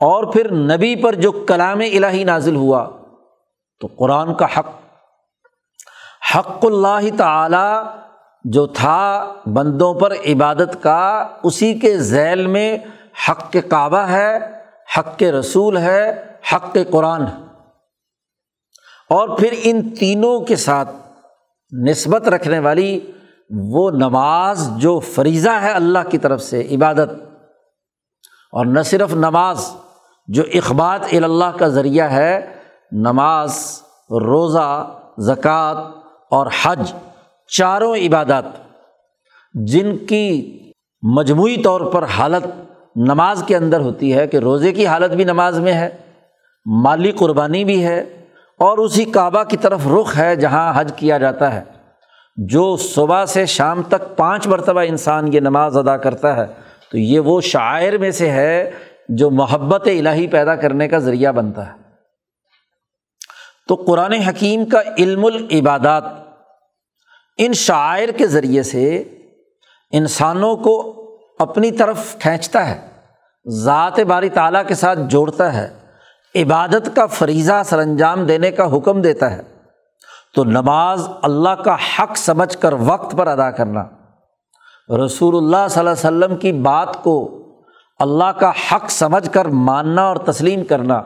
اور 0.01 0.24
پھر 0.24 0.53
نبی 0.53 0.97
پر 0.97 1.14
جو 1.14 1.32
کلام 1.32 1.78
الہی 1.78 2.24
نازل 2.24 2.57
ہوا، 2.57 2.89
تو 3.80 3.89
قرآن 3.99 4.35
کا 4.35 4.47
حق۔ 4.57 4.66
حق 6.37 6.64
اللہ 6.64 7.16
تعالیٰ 7.18 7.85
جو 8.45 8.66
تھا 8.66 9.35
بندوں 9.47 9.95
پر 9.95 10.12
عبادت 10.12 10.82
کا، 10.82 11.28
اسی 11.43 11.78
کے 11.78 11.99
ذیل 11.99 12.47
میں 12.47 12.78
حق 13.30 13.53
کے 13.53 13.61
کعبہ 13.61 13.99
ہے، 13.99 14.39
حق 14.99 15.18
کے 15.18 15.32
رسول 15.32 15.76
ہے، 15.76 16.24
حق 16.55 16.72
کے 16.72 16.85
قرآن 16.85 17.26
ہے۔ 17.26 17.54
اور 19.11 19.39
پھر 19.39 19.55
ان 19.63 19.89
تینوں 19.89 20.41
کے 20.41 20.57
ساتھ 20.57 20.91
نسبت 21.89 22.29
رکھنے 22.29 22.59
والی 22.59 23.01
وہ 23.51 23.91
نماز 23.91 24.71
جو 24.77 24.99
فریضہ 24.99 25.51
ہے 25.51 25.71
اللہ 25.71 25.99
کی 26.11 26.19
طرف 26.19 26.43
سے، 26.43 26.69
عبادت۔ 26.71 27.11
اور 28.53 28.67
نہ 28.67 28.81
صرف 28.81 29.15
نماز، 29.15 29.71
جو 30.27 30.43
اخبات 30.55 31.01
اللہ 31.13 31.57
کا 31.59 31.69
ذریعہ 31.69 32.11
ہے، 32.11 32.55
نماز، 32.93 33.83
روزہ، 34.11 34.99
زکوٰۃ 35.19 35.75
اور 36.31 36.47
حج، 36.63 36.93
چاروں 37.47 37.97
عبادات۔ 37.97 38.45
جن 39.55 39.97
کی 39.97 40.59
مجموعی 41.03 41.63
طور 41.63 41.81
پر 41.81 42.05
حالت 42.05 42.47
نماز 42.97 43.45
کے 43.47 43.57
اندر 43.57 43.81
ہوتی 43.81 44.15
ہے 44.15 44.27
کہ 44.27 44.37
روزے 44.37 44.73
کی 44.73 44.87
حالت 44.87 45.11
بھی 45.11 45.25
نماز 45.25 45.59
میں 45.59 45.73
ہے، 45.73 45.89
مالی 46.67 47.13
قربانی 47.13 47.65
بھی 47.65 47.85
ہے 47.85 48.24
اور 48.59 48.79
اسی 48.79 49.05
کعبہ 49.05 49.43
کی 49.43 49.57
طرف 49.57 49.81
رخ 49.87 50.19
ہے 50.19 50.37
جہاں 50.37 50.73
حج 50.77 50.93
کیا 50.97 51.19
جاتا 51.19 51.55
ہے۔ 51.55 51.63
جو 52.37 52.77
صبح 52.77 53.25
سے 53.25 53.47
شام 53.47 53.83
تک 53.83 54.17
پانچ 54.17 54.47
مرتبہ 54.47 54.81
انسان 54.81 55.35
یہ 55.35 55.41
نماز 55.41 55.77
ادا 55.77 55.97
کرتا 55.97 56.37
ہے، 56.37 56.47
تو 56.91 56.99
یہ 56.99 57.21
وہ 57.21 57.41
شاعر 57.41 57.93
میں 57.93 58.11
سے 58.11 58.31
ہے 58.31 58.71
جو 59.09 59.31
محبت 59.31 59.87
الہی 59.87 60.27
پیدا 60.27 60.57
کرنے 60.57 60.89
کا 60.89 60.99
ذریعہ 60.99 61.33
بنتا 61.33 61.67
ہے۔ 61.67 61.73
تو 63.69 63.75
قرآن 63.75 64.13
حکیم 64.13 64.65
کا 64.65 64.81
علم 64.99 65.25
العبادات، 65.25 66.05
ان 67.39 67.53
شاعر 67.53 68.09
کے 68.09 68.27
ذریعے 68.27 68.63
سے 68.63 68.97
انسانوں 69.91 70.57
کو 70.57 71.01
اپنی 71.39 71.73
طرف 71.73 72.17
کھینچتا 72.21 72.69
ہے، 72.69 72.89
ذات 73.49 74.01
باری 74.01 74.29
تعالیٰ 74.29 74.67
کے 74.67 74.75
ساتھ 74.75 74.99
جوڑتا 75.09 75.55
ہے۔ 75.55 75.84
عبادت 76.35 76.89
کا 76.97 77.07
فریضہ 77.07 77.62
سر 77.64 77.78
انجام 77.78 78.24
دینے 78.26 78.51
کا 78.51 78.76
حکم 78.76 79.03
دیتا 79.03 79.30
ہے، 79.30 79.43
تو 80.35 80.45
نماز 80.45 81.09
اللہ 81.22 81.62
کا 81.64 81.74
حق 81.74 82.16
سمجھ 82.16 82.57
کر 82.59 82.72
وقت 82.72 83.16
پر 83.16 83.26
ادا 83.26 83.51
کرنا۔ 83.51 83.85
رسول 85.05 85.37
اللہ 85.37 85.66
صلی 85.70 85.80
اللہ 85.80 85.91
علیہ 85.91 86.26
وسلم 86.26 86.37
کی 86.37 86.53
بات 86.53 87.03
کو 87.03 87.16
اللہ 88.01 88.32
کا 88.39 88.51
حق 88.51 88.91
سمجھ 88.91 89.30
کر 89.30 89.45
ماننا 89.45 90.03
اور 90.03 90.16
تسلیم 90.16 90.64
کرنا، 90.64 91.01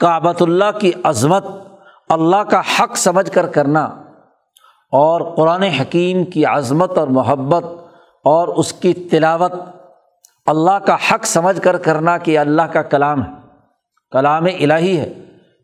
کعبۃ 0.00 0.40
اللہ 0.40 0.78
کی 0.80 0.92
عظمت 1.04 1.44
اللہ 2.08 2.42
کا 2.42 2.60
حق 2.78 2.96
سمجھ 2.96 3.30
کر 3.30 3.46
کرنا 3.46 3.84
اور 4.92 5.34
قرآن 5.36 5.62
حکیم 5.62 6.24
کی 6.24 6.44
عظمت 6.44 6.98
اور 6.98 7.08
محبت 7.08 7.64
اور 8.24 8.48
اس 8.48 8.72
کی 8.72 8.92
تلاوت 8.94 9.52
اللہ 10.46 10.78
کا 10.86 10.96
حق 11.10 11.26
سمجھ 11.26 11.60
کر 11.60 11.78
کرنا 11.78 12.18
کہ 12.18 12.38
اللہ 12.38 12.62
کا 12.62 12.82
کلام 12.82 13.22
ہے۔ 13.22 13.41
کلام 14.12 14.44
الہی 14.44 14.98
ہے، 14.98 15.12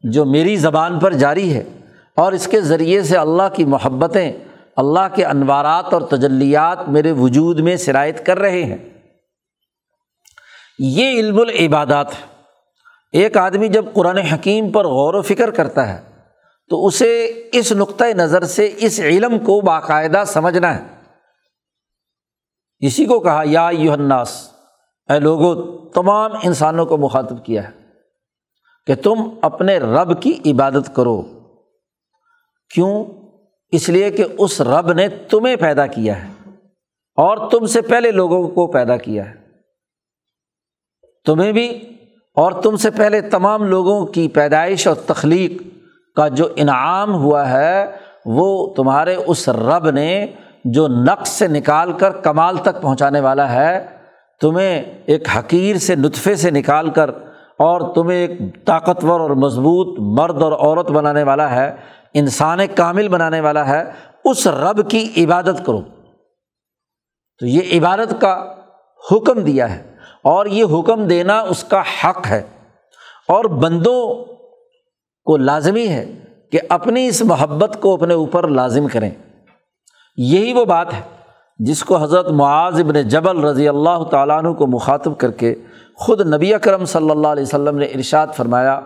جو 0.03 0.25
میری 0.25 0.57
زبان 0.57 0.99
پر 0.99 1.13
جاری 1.13 1.55
ہے، 1.55 1.65
اور 2.17 2.33
اس 2.33 2.47
کے 2.47 2.61
ذریعے 2.61 3.03
سے 3.03 3.17
اللہ 3.17 3.49
کی 3.55 3.65
محبتیں، 3.65 4.33
اللہ 4.77 5.15
کے 5.15 5.25
انوارات 5.25 5.95
اور 5.95 6.03
تجلیات 6.03 6.89
میرے 6.89 7.13
وجود 7.13 7.61
میں 7.61 7.77
شرائط 7.77 8.27
کر 8.27 8.39
رہے 8.39 8.65
ہیں۔ 8.65 8.77
یہ 10.79 11.11
علم 11.11 11.39
العبادات 11.39 12.13
ہے۔ 12.13 12.43
ایک 13.13 13.37
آدمی 13.37 13.69
جب 13.69 13.85
قرآن 13.95 14.19
حکیم 14.19 14.71
پر 14.71 14.85
غور 14.85 15.15
و 15.15 15.23
فکر 15.23 15.51
کرتا 15.51 15.89
ہے، 15.89 16.03
تو 16.69 16.87
اسے 16.87 17.43
اس 17.53 17.73
نقطۂ 17.73 18.05
نظر 18.05 18.45
سے 18.45 18.73
اس 18.77 19.01
علم 19.01 19.39
کو 19.39 19.61
باقاعدہ 19.61 20.23
سمجھنا 20.27 20.79
ہے۔ 20.79 20.83
اسی 22.81 23.05
کو 23.05 23.21
کہا، 23.21 23.43
یا 23.45 23.71
یوہناس 23.73 24.51
اے 25.11 25.21
لوگوں 25.21 25.79
تمام 25.95 26.31
انسانوں 26.43 26.87
کو 26.87 26.97
مخاطب 26.97 27.45
کیا 27.45 27.69
ہے۔ 27.69 27.88
کہ 28.89 28.95
تم 28.95 29.15
اپنے 29.43 29.79
رب 29.79 30.23
کی 30.23 30.39
عبادت 30.47 30.97
کرو۔ 30.97 31.23
کیوں؟ 32.75 33.05
اس 33.73 33.89
لیے 33.89 34.11
کہ 34.11 34.25
اس 34.39 34.61
رب 34.61 34.93
نے 34.93 35.09
تمہیں 35.09 35.57
پیدا 35.57 35.87
کیا 35.87 36.25
ہے 36.25 36.51
اور 37.17 37.51
تم 37.51 37.67
سے 37.67 37.81
پہلے 37.81 38.11
لوگوں 38.11 38.49
کو 38.49 38.67
پیدا 38.67 38.97
کیا 38.97 39.31
ہے۔ 39.31 39.35
تمہیں 41.27 41.53
بھی 41.53 41.79
اور 42.37 42.53
تم 42.53 42.77
سے 42.77 42.91
پہلے 42.91 43.21
تمام 43.21 43.65
لوگوں 43.65 44.07
کی 44.07 44.29
پیدائش 44.29 44.87
اور 44.87 44.97
تخلیق 44.97 45.63
کا 46.17 46.29
جو 46.29 46.49
انعام 46.57 47.15
ہوا 47.15 47.51
ہے، 47.51 47.97
وہ 48.27 48.75
تمہارے 48.75 49.15
اس 49.15 49.49
رب 49.49 49.91
نے 49.91 50.27
جو 50.65 50.89
نقص 50.89 51.29
سے 51.29 51.49
نکال 51.49 51.93
کر 51.93 52.11
کمال 52.11 52.57
تک 52.57 52.83
پہنچانے 52.83 53.21
والا 53.21 53.53
ہے، 53.53 53.87
تمہیں 54.41 55.03
ایک 55.07 55.29
حقیر 55.39 55.77
سے 55.77 55.95
نطفے 55.95 56.35
سے 56.35 56.51
نکال 56.51 56.91
کر 56.91 57.11
اور 57.59 57.95
تمہیں 57.95 58.19
ایک 58.19 58.33
طاقتور 58.65 59.21
اور 59.21 59.31
مضبوط 59.31 59.99
مرد 59.99 60.43
اور 60.43 60.53
عورت 60.53 60.91
بنانے 60.91 61.23
والا 61.23 61.51
ہے، 61.51 61.77
انسان 62.15 62.59
کامل 62.75 63.09
بنانے 63.09 63.41
والا 63.41 63.69
ہے، 63.69 63.85
اس 64.25 64.47
رب 64.47 64.91
کی 64.91 65.25
عبادت 65.25 65.67
کرو۔ 65.67 65.81
تو 67.39 67.47
یہ 67.47 67.79
عبادت 67.79 68.21
کا 68.21 68.55
حکم 69.13 69.41
دیا 69.41 69.75
ہے 69.75 69.95
اور 70.25 70.47
یہ 70.47 70.65
حکم 70.65 71.07
دینا 71.07 71.41
اس 71.41 71.65
کا 71.65 71.83
حق 72.05 72.27
ہے۔ 72.27 72.43
اور 73.29 73.45
بندوں 73.45 74.25
کو 75.25 75.37
لازمی 75.37 75.89
ہے 75.89 76.25
کہ 76.53 76.59
اپنی 76.69 77.07
اس 77.07 77.23
محبت 77.23 77.79
کو 77.81 77.95
اپنے 77.95 78.15
اوپر 78.15 78.49
لازم 78.49 78.89
کریں۔ 78.89 79.11
یہی 80.17 80.53
وہ 80.53 80.65
بات 80.65 80.95
ہے 80.95 81.01
جس 81.59 81.85
کو 81.85 81.97
حضرت 81.97 82.29
معاذ 82.29 82.81
ابن 82.81 83.09
جبل 83.09 83.45
رضی 83.45 83.69
اللہ 83.69 84.05
تعالیٰ 84.11 84.39
عنہ 84.39 84.53
کو 84.53 84.67
مخاطب 84.67 85.19
کر 85.19 85.31
کے 85.31 85.55
خود 85.99 86.21
نبی 86.35 86.55
اکرم 86.55 86.85
صلی 86.85 87.11
اللہ 87.11 87.29
علیہ 87.29 87.43
وسلم 87.43 87.79
نے 87.79 87.87
ارشاد 87.87 88.27
فرمایا، 88.37 88.81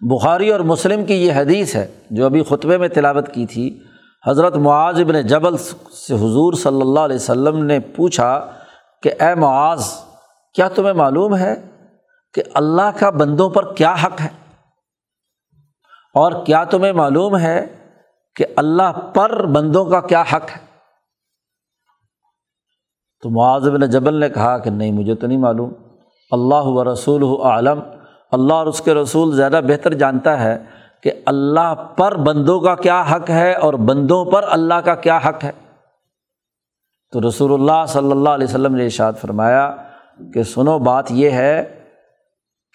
بخاری 0.00 0.50
اور 0.50 0.60
مسلم 0.60 1.04
کی 1.04 1.14
یہ 1.14 1.32
حدیث 1.32 1.76
ہے، 1.76 1.86
جو 2.10 2.24
ابھی 2.26 2.42
خطبے 2.42 2.78
میں 2.78 2.88
تلاوت 2.88 3.28
کی 3.34 3.46
تھی، 3.46 3.80
حضرت 4.26 4.56
معاذ 4.56 5.00
ابن 5.00 5.20
جبل 5.20 5.56
سے 5.56 6.14
حضور 6.14 6.52
صلی 6.52 6.80
اللہ 6.80 7.00
علیہ 7.00 7.16
وسلم 7.16 7.64
نے 7.64 7.78
پوچھا 7.80 8.46
کہ، 9.02 9.10
اے 9.20 9.34
معاذ، 9.34 9.92
کیا 10.54 10.68
تمہیں 10.68 10.92
معلوم 10.92 11.36
ہے 11.36 11.54
کہ 12.34 12.42
اللہ 12.54 12.90
کا 12.98 13.10
بندوں 13.10 13.50
پر 13.50 13.74
کیا 13.74 13.94
حق 13.94 14.20
ہے؟ 14.20 14.28
اور 16.14 16.44
کیا 16.46 16.64
تمہیں 16.64 16.92
معلوم 16.92 17.36
ہے 17.36 17.66
کہ 18.36 18.44
اللہ 18.56 19.00
پر 19.14 19.46
بندوں 19.46 19.84
کا 19.84 20.00
کیا 20.00 20.22
حق 20.22 20.50
ہے؟ 20.50 20.63
تو 23.24 23.30
معاذ 23.30 23.68
بن 23.68 23.90
جبل 23.90 24.14
نے 24.14 24.28
کہا 24.28 24.58
کہ 24.58 24.70
نہیں، 24.70 24.92
مجھے 24.92 25.14
تو 25.14 25.26
نہیں 25.26 25.38
معلوم۔ 25.38 25.72
اللہ 26.30 26.64
و 26.64 26.92
رسول 26.92 27.40
عالم 27.42 27.80
اللہ 28.32 28.54
اور 28.54 28.66
اس 28.66 28.80
کے 28.80 28.94
رسول 28.94 29.36
زیادہ 29.36 29.60
بہتر 29.68 29.94
جانتا 29.94 30.42
ہے 30.42 30.64
کہ 31.02 31.12
اللہ 31.26 31.74
پر 31.74 32.16
بندوں 32.16 32.60
کا 32.60 32.74
کیا 32.74 33.02
حق 33.02 33.30
ہے 33.30 33.54
اور 33.54 33.74
بندوں 33.74 34.24
پر 34.24 34.44
اللہ 34.48 34.74
کا 34.74 34.94
کیا 34.94 35.16
حق 35.16 35.44
ہے۔ 35.44 35.52
تو 37.12 37.28
رسول 37.28 37.54
اللہ 37.54 37.86
صلی 37.88 38.10
اللہ 38.10 38.28
علیہ 38.28 38.46
وسلم 38.46 38.74
نے 38.74 38.84
ارشاد 38.84 39.12
فرمایا 39.20 39.76
کہ 40.34 40.42
سنو، 40.42 40.78
بات 40.78 41.04
یہ 41.10 41.30
ہے 41.30 41.84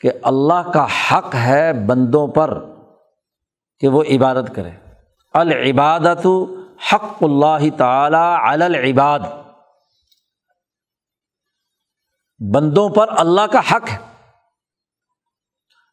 کہ 0.02 0.12
اللہ 0.24 0.72
کا 0.74 0.86
حق 1.12 1.36
ہے 1.36 1.74
بندوں 1.74 2.28
پر 2.28 2.66
کہ 3.80 3.88
وہ 3.88 4.04
عبادت 4.12 4.56
کرے۔ 4.56 4.72
العبادت 5.34 6.28
حق 6.94 7.24
اللہ 7.24 7.78
تعالی 7.78 8.64
العباد۔ 8.64 9.20
بندوں 12.40 12.90
پر 12.90 13.06
اللہ 13.18 13.48
کا 13.52 13.60
حق 13.60 13.90
ہے۔ 13.90 13.98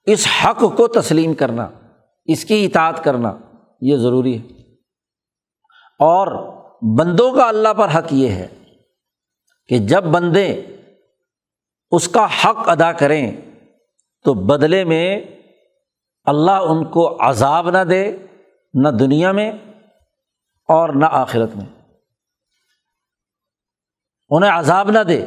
اس 0.04 0.28
حق 0.44 0.58
کو 0.76 0.88
تسلیم 0.88 1.34
کرنا، 1.34 1.68
اس 2.24 2.44
کی 2.44 2.64
اطاعت 2.64 3.04
کرنا 3.04 3.38
یہ 3.80 3.96
ضروری 3.96 4.38
ہے۔ 4.38 4.72
اور 5.98 6.56
بندوں 6.98 7.32
کا 7.32 7.48
اللہ 7.48 7.74
پر 7.74 7.88
حق 7.98 8.06
یہ 8.10 8.28
ہے 8.28 8.48
کہ 9.68 9.78
جب 9.78 10.04
بندے 10.04 10.62
اس 11.90 12.08
کا 12.08 12.24
حق 12.24 12.68
ادا 12.68 12.92
کریں 12.92 13.36
تو 14.24 14.34
بدلے 14.34 14.84
میں 14.84 15.20
اللہ 16.24 16.50
ان 16.50 16.84
کو 16.84 17.16
عذاب 17.20 17.70
نہ 17.70 17.84
دے، 17.84 18.16
نہ 18.74 18.88
دنیا 18.88 19.32
میں 19.32 19.52
اور 20.68 20.88
نہ 20.88 21.06
آخرت 21.10 21.56
میں۔ 21.56 21.66
انہیں 24.28 24.50
عذاب 24.50 24.90
نہ 24.90 24.98
دے۔ 24.98 25.26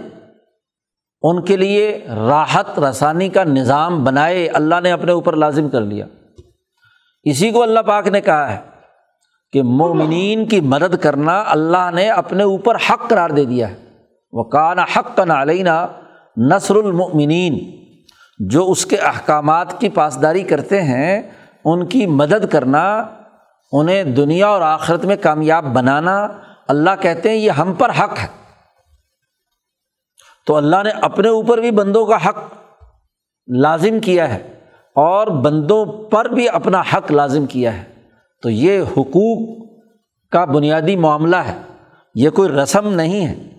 ان 1.21 1.41
کے 1.41 1.57
لیے 1.57 2.05
راحت 2.07 2.79
رسانی 2.79 3.29
کا 3.29 3.43
نظام 3.43 4.03
بنائے، 4.03 4.47
اللہ 4.47 4.75
نے 4.83 4.91
اپنے 4.91 5.11
اوپر 5.11 5.35
لازم 5.35 5.69
کر 5.69 5.81
لیا۔ 5.81 6.05
اسی 7.23 7.51
کو 7.51 7.63
اللہ 7.63 7.79
پاک 7.79 8.07
نے 8.07 8.21
کہا 8.21 8.53
ہے 8.53 8.57
کہ 9.53 9.63
مومنین 9.63 10.45
کی 10.45 10.61
مدد 10.61 10.95
کرنا 10.95 11.43
اللہ 11.47 11.91
نے 11.93 12.09
اپنے 12.09 12.43
اوپر 12.43 12.75
حق 12.75 13.09
قرار 13.09 13.29
دے 13.29 13.45
دیا 13.45 13.69
ہے۔ 13.69 13.75
وہ 14.31 14.43
کانا 14.43 14.83
حق 14.97 15.15
کا 15.15 15.25
نعلینہ 15.25 15.87
نثر 16.37 16.75
المنین 16.75 17.59
جو 18.39 18.71
اس 18.71 18.85
کے 18.85 18.95
احکامات 18.95 19.79
کی 19.79 19.89
پاسداری 19.89 20.43
کرتے 20.43 20.81
ہیں، 20.81 21.21
ان 21.65 21.85
کی 21.85 22.05
مدد 22.05 22.51
کرنا، 22.51 23.05
انہیں 23.71 24.03
دنیا 24.03 24.47
اور 24.47 24.61
آخرت 24.61 25.05
میں 25.05 25.15
کامیاب 25.21 25.63
بنانا، 25.63 26.27
اللہ 26.67 26.89
کہتے 27.01 27.29
ہیں 27.29 27.35
یہ 27.35 27.51
ہم 27.51 27.73
پر 27.73 27.89
حق 27.89 28.19
ہے۔ 28.23 28.48
تو 30.49 30.55
اللہ 30.55 30.75
نے 30.83 30.89
اپنے 30.89 31.27
اوپر 31.27 31.57
بھی 31.57 31.71
بندوں 31.71 32.05
کا 32.05 32.25
حق 32.25 32.37
لازم 33.47 33.99
کیا 33.99 34.33
ہے 34.33 34.59
اور 34.95 35.27
بندوں 35.27 35.85
پر 35.85 36.25
بھی 36.25 36.49
اپنا 36.49 36.81
حق 36.93 37.11
لازم 37.11 37.45
کیا 37.45 37.77
ہے۔ 37.77 37.83
تو 38.41 38.49
یہ 38.49 38.81
حقوق 38.81 39.67
کا 40.31 40.45
بنیادی 40.45 40.95
معاملہ 40.95 41.35
ہے۔ 41.35 41.61
یہ 42.15 42.29
کوئی 42.29 42.49
رسم 42.49 42.93
نہیں 42.93 43.27
ہے۔ 43.27 43.49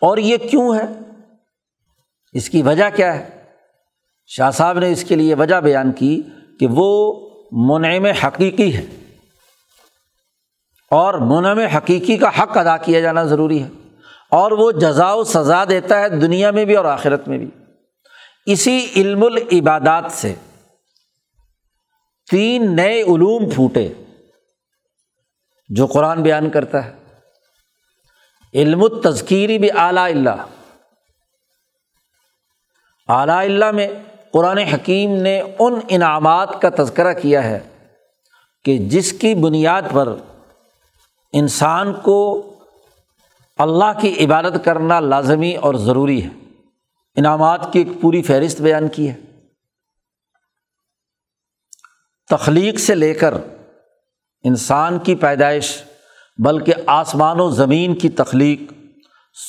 اور 0.00 0.18
یہ 0.18 0.36
کیوں 0.36 0.74
ہے؟ 0.74 0.86
اس 2.32 2.50
کی 2.50 2.62
وجہ 2.62 2.84
کیا 2.96 3.14
ہے؟ 3.14 3.28
شاہ 4.26 4.50
صاحب 4.50 4.78
نے 4.78 4.92
اس 4.92 5.04
کے 5.04 5.16
لیے 5.16 5.34
وجہ 5.34 5.60
بیان 5.60 5.92
کی 5.92 6.22
کہ 6.60 6.66
وہ 6.70 7.14
منعم 7.52 8.04
حقیقی 8.04 8.76
ہے۔ 8.76 8.84
اور 10.90 11.14
منعم 11.14 11.58
حقیقی 11.58 12.16
کا 12.16 12.28
حق 12.28 12.58
ادا 12.58 12.76
کیا 12.76 13.00
جانا 13.00 13.24
ضروری 13.24 13.62
ہے۔ 13.62 13.68
اور 14.30 14.52
وہ 14.52 14.72
جزا 14.72 15.12
و 15.12 15.24
سزا 15.24 15.64
دیتا 15.68 16.00
ہے 16.00 16.08
دنیا 16.08 16.50
میں 16.50 16.64
بھی 16.64 16.76
اور 16.76 16.84
آخرت 16.84 17.28
میں 17.28 17.38
بھی۔ 17.38 17.50
اسی 18.46 18.86
علم 18.96 19.22
العبادات 19.22 20.04
سے 20.10 20.34
تین 22.30 22.76
نئے 22.76 23.02
علوم 23.02 23.50
پھوٹے 23.50 23.88
جو 25.68 25.86
قرآن 25.86 26.22
بیان 26.22 26.50
کرتا 26.50 26.84
ہے۔ 26.84 26.94
علم 28.54 28.82
التذکیری 28.82 29.58
بھی 29.58 29.68
اعلیٰ 29.76 30.04
اللہ۔ 30.04 30.46
اعلیٰ 33.08 33.38
اللہ 33.38 33.70
میں 33.70 33.88
قرآن 34.32 34.58
حکیم 34.58 35.16
نے 35.16 35.42
ان 35.58 35.80
انعامات 35.88 36.62
کا 36.62 36.84
تذکرہ 36.84 37.12
کیا 37.12 37.44
ہے 37.44 37.58
کہ 38.64 38.78
جس 38.78 39.12
کی 39.12 39.34
بنیاد 39.34 39.82
پر 39.92 40.08
انسان 41.32 41.94
کو 41.94 42.44
اللہ 43.58 44.00
کی 44.00 44.24
عبادت 44.24 44.64
کرنا 44.64 45.00
لازمی 45.00 45.56
اور 45.56 45.74
ضروری 45.74 46.24
ہے۔ 46.24 46.28
انعامات 47.16 47.72
کی 47.72 47.78
ایک 47.78 48.00
پوری 48.00 48.22
فہرست 48.22 48.60
بیان 48.60 48.88
کی 48.88 49.10
ہے۔ 49.10 49.20
تخلیق 52.28 52.78
سے 52.78 52.94
لے 52.94 53.14
کر 53.14 53.34
انسان 54.44 54.98
کی 54.98 55.14
پیدائش، 55.14 55.82
بلکہ 56.44 56.72
آسمان 56.86 57.40
و 57.40 57.50
زمین 57.50 57.94
کی 57.94 58.08
تخلیق، 58.08 58.72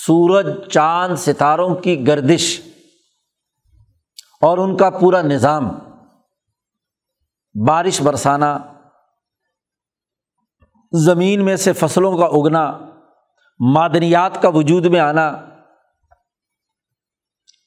سورج، 0.05 0.45
چاند، 0.71 1.15
ستاروں 1.15 1.75
کی 1.75 2.07
گردش 2.07 2.61
اور 4.41 4.57
ان 4.57 4.77
کا 4.77 4.89
پورا 4.89 5.21
نظام، 5.21 5.69
بارش 7.67 8.01
برسانا، 8.01 8.57
زمین 10.91 11.45
میں 11.45 11.55
سے 11.55 11.73
فصلوں 11.73 12.17
کا 12.17 12.25
اگنا 12.25 12.88
معدنیات 13.59 14.41
کا 14.41 14.49
وجود 14.49 14.85
میں 14.85 14.99
آنا، 14.99 15.37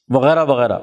وغیرہ 0.09 0.45
وغیرہ۔ 0.45 0.79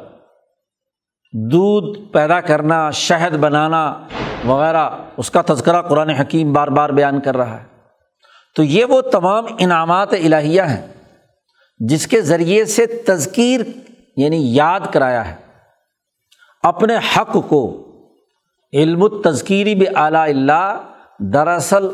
دودھ 1.32 2.12
پیدا 2.12 2.40
کرنا، 2.40 2.90
شہد 2.90 3.36
بنانا، 3.36 4.06
وغیرہ۔ 4.46 4.90
اس 5.16 5.30
کا 5.30 5.42
تذکرہ 5.46 5.82
قرآن 5.82 6.10
حکیم 6.10 6.52
بار 6.52 6.68
بار 6.68 6.90
بیان 6.90 7.20
کر 7.20 7.36
رہا 7.36 7.60
ہے۔ 7.60 7.66
تو 8.56 8.62
یہ 8.62 8.84
وہ 8.84 9.00
تمام 9.00 9.44
انعامات 9.58 10.12
الہیہ 10.12 10.62
ہیں 10.62 10.86
جس 11.78 12.06
کے 12.06 12.20
ذریعے 12.20 12.64
سے 12.64 12.86
تذکیر 12.86 13.60
یعنی 14.16 14.56
یاد 14.56 14.80
کرایا 14.92 15.28
ہے۔ 15.28 15.36
اپنے 16.62 16.94
حق 16.96 17.36
کو، 17.48 17.86
علم 18.72 19.22
تذکیری 19.22 19.74
بھی 19.74 19.86
اعلیٰ 19.94 20.28
اللہ، 20.28 20.82
دراصل 21.18 21.88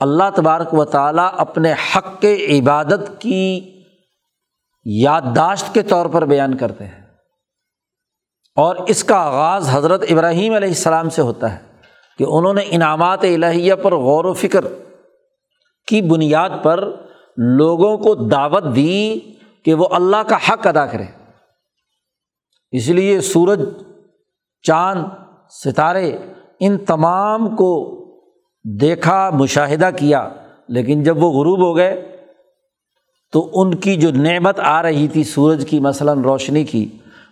اللہ 0.00 0.30
تبارک 0.34 0.74
و 0.74 0.84
تعالیٰ 0.84 1.28
اپنے 1.32 1.72
حق 1.72 2.20
کے 2.20 2.60
عبادت 2.60 3.20
کی 3.20 3.74
یادداشت 4.84 5.74
کے 5.74 5.82
طور 5.82 6.06
پر 6.06 6.24
بیان 6.24 6.56
کرتے 6.56 6.84
ہیں۔ 6.84 7.00
اور 8.56 8.76
اس 8.76 9.04
کا 9.04 9.16
آغاز 9.16 9.68
حضرت 9.70 10.04
ابراہیم 10.10 10.54
علیہ 10.54 10.68
السلام 10.68 11.08
سے 11.08 11.22
ہوتا 11.22 11.52
ہے 11.52 11.58
کہ 12.18 12.24
انہوں 12.28 12.54
نے 12.54 12.62
انعامات 12.66 13.24
الہیہ 13.24 13.74
پر 13.74 13.94
غور 13.94 14.24
و 14.24 14.32
فکر 14.32 14.64
کی 15.86 16.02
بنیاد 16.02 16.50
پر 16.62 16.84
لوگوں 17.36 17.98
کو 17.98 18.14
دعوت 18.14 18.64
دی 18.74 19.20
کہ 19.64 19.74
وہ 19.74 19.88
اللہ 19.90 20.22
کا 20.28 20.36
حق 20.36 20.66
ادا 20.66 20.86
کرے 20.86 21.04
اس 22.70 22.88
لیے 22.88 23.20
سورج، 23.20 23.60
چاند، 24.62 25.04
ستارے 25.64 26.18
ان 26.60 26.78
تمام 26.78 27.56
کو 27.56 27.97
دیکھا، 28.68 29.30
مشاہدہ 29.30 29.90
کیا، 29.96 30.28
لیکن 30.68 31.02
جب 31.02 31.22
وہ 31.22 31.30
غروب 31.30 31.60
ہو 31.60 31.76
گئے 31.76 32.18
تو 33.32 33.50
ان 33.54 33.74
کی 33.74 33.96
جو 33.96 34.10
نعمت 34.10 34.60
آ 34.60 34.82
رہی 34.82 35.08
تھی 35.08 35.24
سورج 35.24 35.66
کی، 35.70 35.80
مثلاً 35.80 36.22
روشنی 36.22 36.64
کی، 36.64 36.88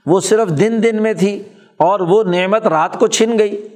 وہ 0.07 0.20
صرف 0.20 0.49
دن 0.49 0.82
دن 0.82 1.03
میں 1.03 1.14
تھی 1.14 1.43
اور 1.76 2.01
وہ 2.01 2.22
نعمت 2.22 2.66
رات 2.66 2.99
کو 2.99 3.07
چھن 3.07 3.39
گئی۔ 3.39 3.68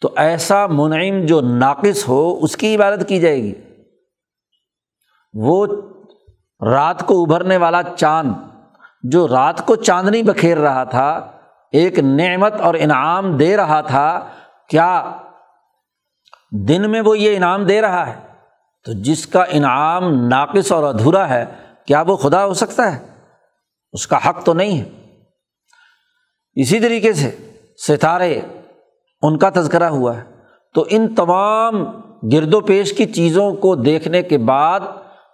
تو 0.00 0.10
ایسا 0.16 0.66
منعم 0.66 1.26
جو 1.26 1.40
ناقص 1.40 2.08
ہو، 2.08 2.38
اس 2.42 2.56
کی 2.56 2.76
عبادت 2.76 3.08
کی 3.08 3.20
جائے 3.20 3.42
گی۔ 3.42 3.54
وہ 5.34 5.66
رات 6.60 7.06
کو 7.06 7.22
ابھرنے 7.22 7.56
والا 7.56 7.82
چاند، 7.82 8.32
جو 9.02 9.28
رات 9.28 9.66
کو 9.66 9.76
چاندنی 9.76 10.22
بکھیر 10.22 10.58
رہا 10.58 10.84
تھا، 10.84 11.32
ایک 11.72 11.98
نعمت 11.98 12.60
اور 12.60 12.74
انعام 12.78 13.36
دے 13.36 13.56
رہا 13.56 13.80
تھا، 13.80 14.28
کیا 14.68 15.16
دن 16.52 16.90
میں 16.90 17.00
وہ 17.00 17.18
یہ 17.18 17.36
انعام 17.36 17.64
دے 17.64 17.80
رہا 17.80 18.06
ہے۔ 18.06 18.14
تو 18.84 18.92
جس 18.92 19.26
کا 19.26 19.42
انعام 19.42 20.28
ناقص 20.28 20.72
اور 20.72 20.82
ادھورا 20.82 21.28
ہے، 21.28 21.44
کیا 21.86 22.02
وہ 22.06 22.16
خدا 22.16 22.44
ہو 22.44 22.54
سکتا 22.54 22.96
ہے؟ 22.96 23.06
اس 23.92 24.06
کا 24.06 24.28
حق 24.28 24.44
تو 24.44 24.54
نہیں 24.54 24.80
ہے۔ 24.80 24.88
اسی 26.54 26.80
طریقے 26.80 27.12
سے 27.12 27.30
ستارے 27.86 28.40
ان 29.22 29.38
کا 29.38 29.50
تذکرہ 29.54 29.84
ہوا 29.84 30.16
ہے۔ 30.16 30.22
تو 30.74 30.84
ان 30.90 31.14
تمام 31.14 31.84
گرد 32.32 32.54
و 32.54 32.60
پیش 32.60 32.92
کی 32.92 33.06
چیزوں 33.06 33.54
کو 33.54 33.74
دیکھنے 33.74 34.22
کے 34.22 34.38
بعد 34.38 34.80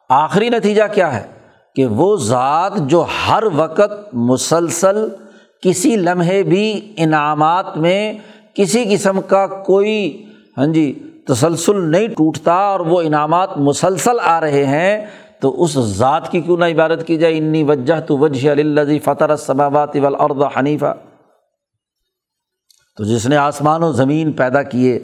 آخری 0.08 0.48
نتیجہ 0.48 0.82
کیا 0.94 1.14
ہے؟ 1.14 1.26
کہ 1.74 1.86
وہ 1.86 2.16
ذات 2.16 2.72
جو 2.76 3.06
ہر 3.28 3.42
وقت 3.56 4.14
مسلسل 4.14 5.08
کسی 5.62 5.96
لمحے 5.96 6.42
بھی 6.42 6.94
انعامات 6.96 7.76
میں 7.76 8.12
کسی 8.54 8.84
قسم 8.92 9.20
کا 9.20 9.46
کوئی 9.46 10.24
ہاں 10.58 10.66
جی 10.66 11.07
تسلسل 11.28 11.80
نہیں 11.90 12.08
ٹوٹتا 12.08 12.54
اور 12.66 12.80
وہ 12.80 13.00
انعامات 13.02 13.56
مسلسل 13.66 14.20
آ 14.20 14.40
رہے 14.40 14.64
ہیں، 14.66 15.06
تو 15.40 15.62
اس 15.62 15.72
ذات 15.96 16.30
کی 16.30 16.40
کیوں 16.40 16.56
نہ 16.58 16.64
عبادت 16.64 17.06
کی 17.06 17.16
جائے؟ 17.18 17.36
انی 17.38 17.62
وجہ 17.64 17.98
تو 18.06 18.16
وجہ 18.18 18.50
الزی 18.50 18.98
فطر 18.98 19.34
صبابات 19.36 19.96
والارض 19.96 20.42
حنیفہ 20.56 20.92
تو 22.98 23.04
جس 23.04 23.26
نے 23.26 23.36
آسمان 23.36 23.82
و 23.82 23.90
زمین 23.92 24.32
پیدا 24.32 24.62
کیے، 24.62 24.98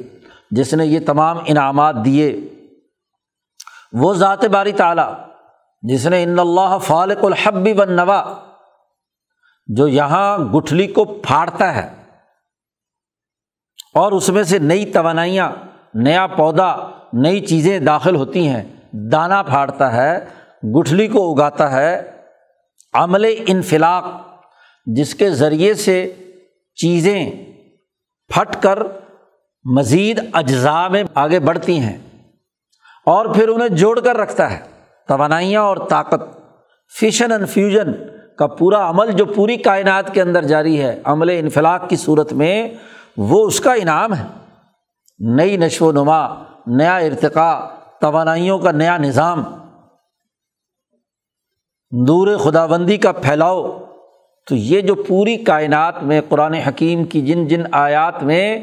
جس 0.51 0.73
نے 0.75 0.87
یہ 0.87 1.01
تمام 1.07 1.39
انعامات 1.47 2.05
دیے، 2.05 2.35
وہ 3.93 4.13
ذات 4.15 4.45
باری 4.53 4.73
تعلیٰ 4.73 5.13
جس 5.83 6.07
نے 6.07 6.23
ان 6.23 6.39
اللہ 6.39 6.77
فالق 6.83 7.25
الحبی 7.25 7.73
بن 7.75 7.93
نوا 7.97 8.23
جو 9.69 9.87
یہاں 9.89 10.39
گٹھلی 10.55 10.87
کو 10.87 11.05
پھاڑتا 11.23 11.75
ہے 11.75 11.89
اور 13.95 14.13
اس 14.13 14.29
میں 14.29 14.43
سے 14.43 14.59
نئی 14.59 14.85
توانائیاں 14.93 15.51
نیا 15.95 16.27
پودا، 16.27 16.77
نئی 17.13 17.41
چیزیں 17.41 17.79
داخل 17.79 18.17
ہوتی 18.17 18.49
ہیں۔ 18.49 18.63
دانہ 18.93 19.43
پھاڑتا 19.49 19.93
ہے، 19.93 20.19
گٹھلی 20.79 21.07
کو 21.07 21.33
اگاتا 21.33 21.73
ہے۔ 21.73 22.11
عمل 22.93 23.35
انفلاق، 23.47 24.05
جس 24.87 25.15
کے 25.15 25.31
ذریعے 25.31 25.75
سے 25.75 26.13
چیزیں 26.75 27.31
پھٹ 28.29 28.63
کر 28.63 28.79
مزید 29.65 30.21
اجزاء 30.33 30.89
میں 30.89 31.05
آگے 31.15 31.41
بڑھتی 31.41 31.79
ہیں 31.79 31.99
اور 33.07 33.27
پھر 33.27 33.49
انہیں 33.49 33.69
جوڑ 33.69 34.01
کر 34.01 34.17
رکھتا 34.17 34.51
ہے۔ 34.51 34.59
توانائیاں 35.09 35.63
اور 35.63 35.77
طاقت 35.77 36.39
فیشن 37.01 37.33
اینڈ 37.33 37.49
فیوژن 37.49 37.93
کا 38.39 38.47
پورا 38.47 38.91
عمل 38.91 39.13
جو 39.13 39.25
پوری 39.25 39.57
کائنات 39.57 40.15
کے 40.15 40.23
اندر 40.23 40.45
جاری 40.45 40.83
ہے، 40.83 41.01
عمل 41.05 41.31
انفلاق 41.31 41.89
کی 41.89 41.97
صورت 41.97 42.33
میں 42.33 42.69
وہ 43.17 43.47
اس 43.47 43.61
کا 43.61 43.73
انعام 43.73 44.15
ہے۔ 44.15 44.44
نئی 45.19 45.57
نشو 45.57 45.87
و 45.87 45.93
نما، 45.93 46.43
نیا 46.67 46.97
ارتقاء، 46.97 47.59
توانائیوں 48.01 48.59
کا 48.59 48.71
نیا 48.71 48.97
نظام۔ 48.97 49.45
نور 51.91 52.39
خدا 52.39 52.67
بندی 52.67 52.97
کا 52.97 53.13
پھیلاؤ۔ 53.13 53.79
تو 54.49 54.55
یہ 54.55 54.81
جو 54.81 54.95
پوری 54.95 55.37
کائنات 55.37 56.03
میں 56.03 56.21
قرآن 56.29 56.55
حکیم 56.55 57.05
کی 57.05 57.23
جن 57.23 57.47
جن 57.47 57.63
آیات 57.73 58.23
میں 58.23 58.61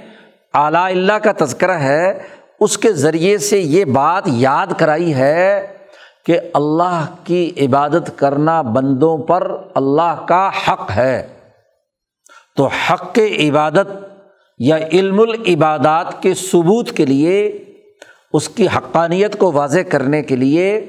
اعلیٰ 0.54 0.86
اللہ 0.86 1.14
کا 1.14 1.46
تذکرہ 1.46 1.72
ہے، 1.72 2.20
اس 2.60 2.78
کے 2.78 2.94
ذریعے 2.94 3.38
سے 3.38 3.60
یہ 3.60 3.86
بات 3.86 4.24
یاد 4.26 4.68
کرائی 4.78 5.14
ہے 5.14 5.78
کہ 6.26 6.40
اللہ 6.54 7.06
کی 7.24 7.52
عبادت 7.62 8.12
کرنا 8.16 8.62
بندوں 8.62 9.18
پر 9.18 9.52
اللہ 9.76 10.26
کا 10.28 10.50
حق 10.68 10.92
ہے۔ 10.96 11.28
تو 12.58 12.68
حق 12.68 13.20
عبادت 13.20 14.11
یا 14.66 14.78
علم 14.92 15.20
العبادات 15.20 16.22
کے 16.22 16.34
ثبوت 16.34 16.92
کے 16.92 17.06
لیے، 17.06 17.58
اس 18.34 18.50
کی 18.50 18.68
حقانیت 18.68 19.38
کو 19.40 19.52
واضح 19.52 19.80
کرنے 19.90 20.24
کے 20.24 20.36
لیے، 20.36 20.86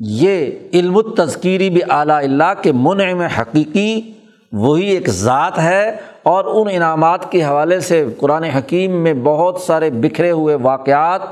یہ 0.00 0.46
علم 0.72 0.96
التذکیری 0.96 1.70
بھی 1.70 1.80
اعلیٰ 1.90 2.16
اللہ 2.16 2.52
کے 2.62 2.72
منع 2.72 3.14
میں 3.14 3.28
حقیقی 3.38 4.00
وہی 4.52 4.86
ایک 4.86 5.08
ذات 5.08 5.58
ہے 5.58 5.96
اور 6.22 6.44
ان 6.44 6.74
انعامات 6.74 7.32
کے 7.32 7.44
حوالے 7.44 7.80
سے 7.80 8.04
قرآن 8.18 8.44
حکیم 8.44 9.02
میں 9.02 9.14
بہت 9.14 9.60
سارے 9.60 9.90
بکھرے 9.90 10.30
ہوئے 10.30 10.54
واقعات، 10.54 11.22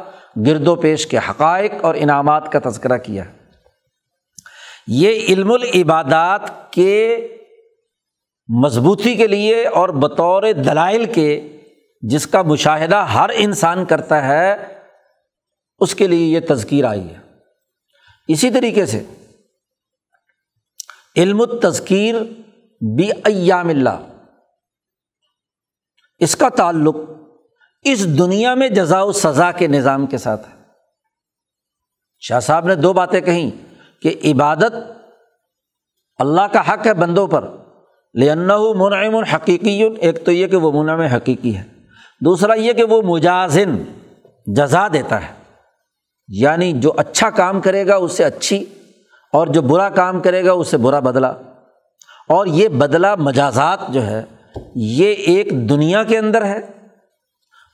گرد 0.46 0.68
و 0.68 0.74
پیش 0.76 1.06
کے 1.06 1.16
حقائق 1.16 1.72
اور 1.80 1.94
انعامات 1.94 2.52
کا 2.52 2.58
تذکرہ 2.70 2.98
کیا۔ 2.98 3.24
یہ 4.86 5.08
علم 5.28 5.52
العبادات 5.52 6.72
کے 6.72 7.28
مضبوطی 8.48 9.14
کے 9.14 9.26
لیے 9.26 9.66
اور 9.66 9.88
بطور 9.88 10.42
دلائل 10.52 11.04
کے 11.04 11.48
جس 12.08 12.26
کا 12.26 12.42
مشاہدہ 12.42 12.96
ہر 12.96 13.30
انسان 13.34 13.84
کرتا 13.84 14.28
ہے، 14.28 14.78
اس 15.78 15.94
کے 15.94 16.06
لیے 16.06 16.26
یہ 16.26 16.40
تذکیر 16.48 16.84
آئی 16.84 17.08
ہے۔ 17.08 17.18
اسی 18.28 18.50
طریقے 18.50 18.86
سے 18.86 19.02
علم 21.16 21.40
التذکیر 21.40 22.14
بھی 22.96 23.10
ایام 23.24 23.68
اللہ، 23.68 24.22
اس 26.18 26.36
کا 26.36 26.48
تعلق 26.48 26.96
اس 27.82 28.18
دنیا 28.18 28.54
میں 28.54 28.68
جزا 28.68 29.02
و 29.02 29.12
سزا 29.12 29.52
کے 29.52 29.66
نظام 29.66 30.06
کے 30.06 30.18
ساتھ 30.18 30.48
ہے۔ 30.48 30.54
شاہ 32.20 32.40
صاحب 32.40 32.66
نے 32.66 32.74
دو 32.74 32.92
باتیں 32.92 33.20
کہیں 33.20 33.50
کہ 34.02 34.20
عبادت 34.24 34.74
اللہ 36.16 36.46
کا 36.52 36.72
حق 36.72 36.86
ہے 36.86 36.94
بندوں 36.94 37.26
پر 37.26 37.50
لن 38.14 38.48
منعم 38.76 39.16
الحقیقی 39.16 39.82
ایک 40.00 40.24
تو 40.24 40.32
یہ 40.32 40.46
کہ 40.46 40.56
وہ 40.56 40.82
منعم 40.82 41.00
حقیقی 41.00 41.56
ہے۔ 41.56 41.73
دوسرا 42.20 42.54
یہ 42.54 42.72
کہ 42.72 42.84
وہ 42.84 43.00
مجازن 43.02 43.76
جزا 44.46 44.86
دیتا 44.88 45.20
ہے 45.22 45.32
یعنی 46.28 46.72
جو 46.72 46.92
اچھا 46.96 47.30
کام 47.30 47.60
کرے 47.60 47.86
گا 47.86 47.94
اس 47.94 48.12
سے 48.12 48.24
اچھی 48.24 48.64
اور 49.32 49.46
جو 49.46 49.62
برا 49.62 49.88
کام 49.90 50.20
کرے 50.20 50.44
گا 50.44 50.52
اس 50.52 50.68
سے 50.68 50.76
برا 50.76 51.00
بدلا 51.00 51.28
اور 52.28 52.46
یہ 52.46 52.68
بدلا 52.68 53.14
مجازات 53.14 53.80
جو 53.88 54.06
ہے، 54.06 54.22
یہ 54.74 55.12
ایک 55.12 55.50
دنیا 55.68 56.02
کے 56.04 56.18
اندر 56.18 56.44
ہے 56.44 56.58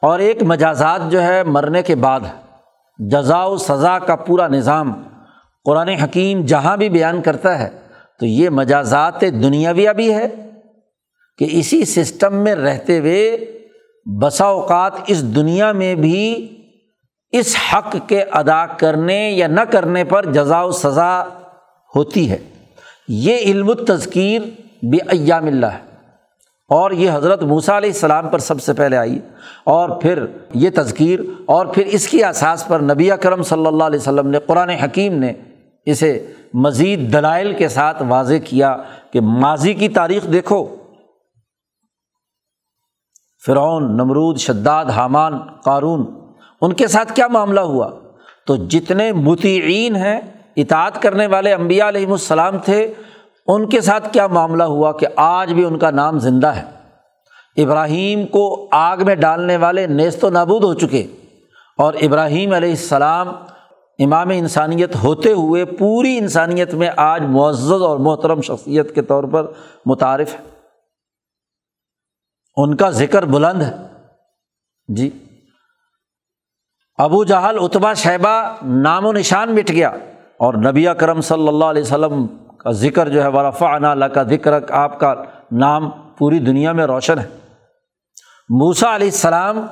اور 0.02 0.18
ایک 0.18 0.42
مجازات 0.42 1.00
جو 1.10 1.22
ہے 1.22 1.42
مرنے 1.44 1.82
کے 1.82 1.94
بعد 1.94 2.20
جزا 2.98 3.44
و 3.44 3.56
سزا 3.56 3.98
کا 3.98 4.16
پورا 4.16 4.48
نظام 4.48 4.92
قرآن 5.66 5.88
حکیم 5.88 6.44
جہاں 6.46 6.76
بھی 6.76 6.88
بیان 6.88 7.20
کرتا 7.22 7.58
ہے، 7.58 7.68
تو 8.20 8.26
یہ 8.26 8.50
مجازات 8.50 9.20
دنیاویہ 9.20 9.90
بھی 9.90 10.12
ہے 10.14 10.26
کہ 11.38 11.46
اسی 11.50 11.84
سسٹم 11.84 12.34
میں 12.34 12.54
رہتے 12.54 12.98
ہوئے 12.98 13.22
بسا 14.06 14.44
اوقات 14.44 14.92
اس 15.06 15.34
دنیا 15.34 15.72
میں 15.72 15.94
بھی 15.94 16.48
اس 17.30 17.56
حق 17.72 17.96
کے 18.06 18.22
ادا 18.22 18.66
کرنے 18.66 19.30
یا 19.30 19.46
نہ 19.46 19.60
کرنے 19.60 20.04
پر 20.04 20.32
جزا 20.32 20.62
و 20.62 20.72
سزا 20.72 21.22
ہوتی 21.96 22.30
ہے۔ 22.30 22.38
یہ 23.08 23.36
علم 23.36 23.68
و 23.68 23.74
تذکیر 23.74 24.42
بھی 24.82 24.98
ایام 25.08 25.46
اللہ 25.46 25.66
ہے۔ 25.66 25.90
اور 26.68 26.90
یہ 26.90 27.10
حضرت 27.14 27.42
موسیٰ 27.42 27.76
علیہ 27.76 27.90
السلام 27.90 28.28
پر 28.28 28.38
سب 28.38 28.62
سے 28.62 28.72
پہلے 28.72 28.96
آئی۔ 28.96 29.18
اور 29.64 29.88
پھر 29.88 30.24
یہ 30.54 30.70
تذکیر، 30.74 31.20
اور 31.46 31.66
پھر 31.66 31.86
اس 31.86 32.08
کی 32.08 32.24
احساس 32.24 32.66
پر 32.66 32.80
نبی 32.80 33.10
کرم 33.20 33.42
صلی 33.42 33.66
اللہ 33.66 33.84
علیہ 33.84 34.00
وسلم 34.00 34.26
نے، 34.26 34.38
قرآن 34.38 34.68
حکیم 34.68 35.14
نے 35.14 35.32
اسے 35.86 36.26
مزید 36.54 37.12
دلائل 37.12 37.54
کے 37.54 37.68
ساتھ 37.68 38.02
واضح 38.08 38.34
کیا 38.44 38.76
کہ 39.12 39.20
ماضی 39.20 39.74
کی 39.74 39.88
تاریخ 39.88 40.32
دیکھو۔ 40.32 40.76
فرعون، 43.46 43.96
نمرود، 43.96 44.38
شداد، 44.38 44.84
حامان، 44.84 45.38
قارون، 45.64 46.06
ان 46.60 46.72
کے 46.72 46.86
ساتھ 46.86 47.12
کیا 47.12 47.26
معاملہ 47.28 47.60
ہوا؟ 47.60 47.90
تو 48.46 48.56
جتنے 48.56 49.12
متعین 49.12 49.96
ہیں، 49.96 50.20
اطاعت 50.56 51.02
کرنے 51.02 51.26
والے 51.26 51.52
امبیا 51.52 51.88
علیہم 51.88 52.12
السلام 52.12 52.58
تھے، 52.58 52.94
ان 53.46 53.68
کے 53.68 53.80
ساتھ 53.80 54.12
کیا 54.12 54.26
معاملہ 54.26 54.62
ہوا 54.62 54.92
کہ 54.92 55.06
آج 55.16 55.52
بھی 55.52 55.64
ان 55.64 55.78
کا 55.78 55.90
نام 55.90 56.18
زندہ 56.18 56.46
ہے؟ 56.46 56.64
ابراہیم 57.62 58.26
کو 58.26 58.68
آگ 58.72 58.96
میں 59.00 59.14
ڈالنے 59.14 59.56
والے 59.56 59.86
نیست 59.86 60.24
و 60.24 60.30
نابود 60.30 60.64
ہو 60.64 60.74
چکے۔ 60.74 61.06
اور 61.78 61.94
ابراہیم 62.02 62.52
علیہ 62.52 62.70
السلام 62.70 63.28
امام 63.98 64.28
انسانیت 64.28 64.96
ہوتے 65.02 65.32
ہوئے 65.32 65.64
پوری 65.64 66.18
انسانیت 66.18 66.74
میں 66.74 66.90
آج 66.96 67.22
معزز 67.22 67.72
اور 67.72 67.98
محترم 67.98 68.40
شخصیت 68.40 68.94
کے 68.94 69.02
طور 69.02 69.24
پر 69.24 69.46
متعارف 69.86 70.34
ہے 70.34 70.49
ان 72.56 72.76
کا 72.76 72.90
ذکر 72.90 73.24
بلند 73.24 73.62
ہے۔ 73.62 73.76
جی۔ 74.88 75.10
ابو 76.98 77.24
جہل 77.24 77.56
اتبا 77.60 77.92
شہبہ 77.92 78.54
نام 78.62 79.06
و 79.06 79.12
نشان 79.12 79.54
مٹ 79.54 79.70
گیا 79.70 79.88
اور 80.38 80.54
نبی 80.54 80.86
کرم 80.98 81.20
صلی 81.20 81.48
اللہ 81.48 81.64
علیہ 81.64 81.82
وسلم 81.82 82.26
کا 82.58 82.70
ذکر 82.70 83.08
جو 83.08 83.22
ہے 83.22 83.28
ورفا 83.28 83.74
اللہ 83.74 84.04
کا 84.04 84.22
ذکر 84.22 84.70
آپ 84.70 85.00
کا 85.00 85.14
نام 85.52 85.90
پوری 85.90 86.38
دنیا 86.38 86.72
میں 86.72 86.86
روشن 86.86 87.18
ہے۔ 87.18 87.28
موسا 88.48 88.96
علیہ 88.96 89.06
السلام 89.06 89.66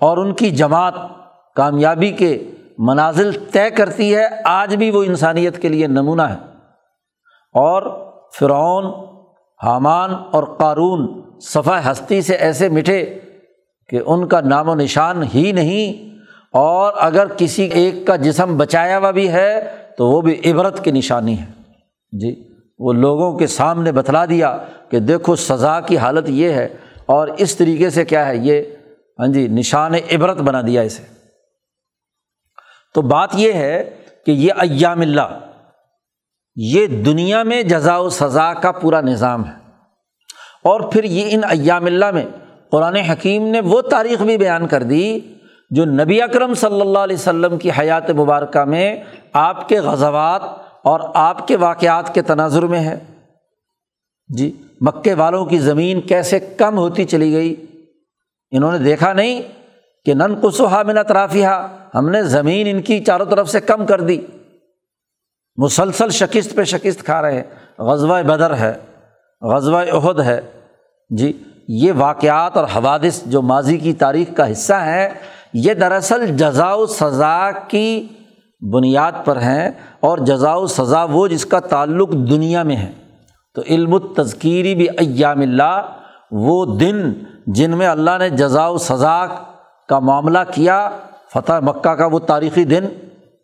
اور 0.00 0.16
ان 0.16 0.34
کی 0.34 0.50
جماعت 0.50 0.94
کامیابی 1.56 2.10
کے 2.10 2.50
منازل 2.78 3.30
طے 3.52 3.70
کرتی 3.70 4.16
ہے۔ 4.16 4.26
آج 4.44 4.76
بھی 4.76 4.90
وہ 4.90 5.02
انسانیت 5.02 5.62
کے 5.62 5.68
لیے 5.68 5.86
نمونہ 5.86 6.22
ہے۔ 6.22 6.36
اور 7.52 8.12
فرعون، 8.38 8.84
حامان 9.62 10.14
اور 10.32 10.44
قارون 10.44 11.23
صفحہ 11.42 11.90
ہستی 11.90 12.20
سے 12.22 12.34
ایسے 12.36 12.68
مٹھے 12.68 13.02
کہ 13.90 14.00
ان 14.06 14.26
کا 14.28 14.40
نام 14.40 14.68
و 14.68 14.74
نشان 14.74 15.22
ہی 15.34 15.50
نہیں، 15.52 16.12
اور 16.54 16.92
اگر 17.00 17.26
کسی 17.36 17.64
ایک 17.74 18.06
کا 18.06 18.16
جسم 18.16 18.56
بچایا 18.58 18.98
ہوا 18.98 19.10
بھی 19.10 19.28
ہے 19.28 19.60
تو 19.98 20.06
وہ 20.06 20.20
بھی 20.20 20.40
عبرت 20.50 20.82
کی 20.84 20.90
نشانی 20.90 21.38
ہے۔ 21.38 21.46
جی 22.12 22.34
وہ 22.80 22.92
لوگوں 22.92 23.32
کے 23.38 23.46
سامنے 23.46 23.92
بتلا 23.92 24.24
دیا 24.24 24.56
کہ 24.90 24.98
دیکھو 25.00 25.36
سزا 25.38 25.78
کی 25.80 25.98
حالت 25.98 26.28
یہ 26.30 26.52
ہے، 26.52 26.66
اور 27.06 27.28
اس 27.28 27.56
طریقے 27.56 27.90
سے 27.90 28.04
کیا 28.04 28.26
ہے، 28.26 28.36
یہ 28.36 28.62
ہاں 29.18 29.26
جی 29.26 29.46
نشان 29.48 29.94
عبرت 29.94 30.36
بنا 30.38 30.60
دیا 30.60 30.82
اسے۔ 30.82 31.02
تو 32.94 33.02
بات 33.02 33.34
یہ 33.34 33.52
ہے 33.52 33.82
کہ 34.26 34.30
یہ 34.30 34.52
ایام 34.60 35.00
اللہ، 35.00 35.38
یہ 36.56 36.86
دنیا 37.04 37.42
میں 37.42 37.62
جزا 37.64 37.96
و 37.98 38.08
سزا 38.10 38.52
کا 38.54 38.72
پورا 38.72 39.00
نظام 39.00 39.44
ہے۔ 39.46 39.52
اور 40.64 40.80
پھر 40.80 41.04
یہ 41.04 41.24
ان 41.30 41.40
ایام 41.44 41.84
اللہ 41.84 42.10
میں 42.10 42.26
قرآن 42.70 42.96
حکیم 42.96 43.46
نے 43.46 43.60
وہ 43.60 43.80
تاریخ 43.80 44.22
بھی 44.22 44.36
بیان 44.36 44.66
کر 44.66 44.82
دی 44.82 45.18
جو 45.70 45.84
نبی 45.84 46.22
اکرم 46.22 46.54
صلی 46.54 46.80
اللہ 46.80 46.98
علیہ 46.98 47.16
وسلم 47.16 47.58
کی 47.58 47.70
حیات 47.78 48.10
مبارکہ 48.10 48.64
میں 48.64 48.96
آپ 49.32 49.68
کے 49.68 49.80
غزوات 49.80 50.42
اور 50.82 51.00
آپ 51.14 51.48
کے 51.48 51.56
واقعات 51.56 52.14
کے 52.14 52.22
تناظر 52.22 52.62
میں 52.62 52.80
ہے۔ 52.80 52.98
جی 54.36 54.52
مکے 54.80 55.14
والوں 55.14 55.46
کی 55.46 55.58
زمین 55.58 56.00
کیسے 56.00 56.40
کم 56.40 56.78
ہوتی 56.78 57.04
چلی 57.04 57.32
گئی؟ 57.32 57.66
انہوں 58.50 58.72
نے 58.72 58.78
دیکھا 58.78 59.12
نہیں 59.12 59.42
کہ 60.04 60.14
نن 60.14 60.34
قصحا 60.42 60.82
من 60.82 60.98
اطرافیہ 60.98 61.46
ہم 61.94 62.08
نے 62.08 62.22
زمین 62.22 62.66
ان 62.70 62.82
کی 62.82 63.04
چاروں 63.04 63.26
طرف 63.26 63.50
سے 63.50 63.60
کم 63.60 63.86
کر 63.86 64.00
دی۔ 64.00 64.20
مسلسل 65.56 66.10
شکست 66.10 66.54
پہ 66.54 66.64
شکست 66.64 67.04
کھا 67.04 67.22
رہے 67.22 67.34
ہیں۔ 67.34 67.82
غزوہ 67.82 68.22
بدر 68.22 68.54
ہے، 68.54 68.72
غزوہ 69.42 69.82
عہد 69.92 70.20
ہے۔ 70.20 70.40
جی 71.10 71.32
یہ 71.68 71.92
واقعات 71.96 72.56
اور 72.56 72.64
حوادث 72.76 73.22
جو 73.26 73.42
ماضی 73.42 73.76
کی 73.78 73.92
تاریخ 73.92 74.36
کا 74.36 74.52
حصہ 74.52 74.74
ہیں، 74.74 75.08
یہ 75.52 75.74
دراصل 75.74 76.36
جزا 76.36 76.74
و 76.74 76.86
سزا 76.86 77.50
کی 77.68 78.06
بنیاد 78.60 79.12
پر 79.24 79.36
ہیں 79.36 79.70
اور 80.00 80.18
جزا 80.18 80.54
و 80.54 80.66
سزا 80.66 81.04
وہ 81.04 81.26
جس 81.28 81.46
کا 81.46 81.60
تعلق 81.60 82.10
دنیا 82.10 82.62
میں 82.62 82.76
ہے۔ 82.76 82.92
تو 83.54 83.62
علم 83.68 83.92
و 83.92 83.98
تذکیری 83.98 84.74
بھی 84.74 84.86
ایام 84.98 85.40
اللہ، 85.40 85.80
وہ 86.30 86.78
دن 86.78 87.12
جن 87.46 87.70
میں 87.70 87.86
اللہ 87.86 88.18
نے 88.18 88.30
جزا 88.30 88.68
و 88.68 88.78
سزا 88.78 89.26
کا 89.88 89.98
معاملہ 89.98 90.38
کیا، 90.54 90.90
فتح 91.34 91.60
مکہ 91.62 91.94
کا 91.94 92.06
وہ 92.06 92.18
تاریخی 92.18 92.64
دن 92.64 92.84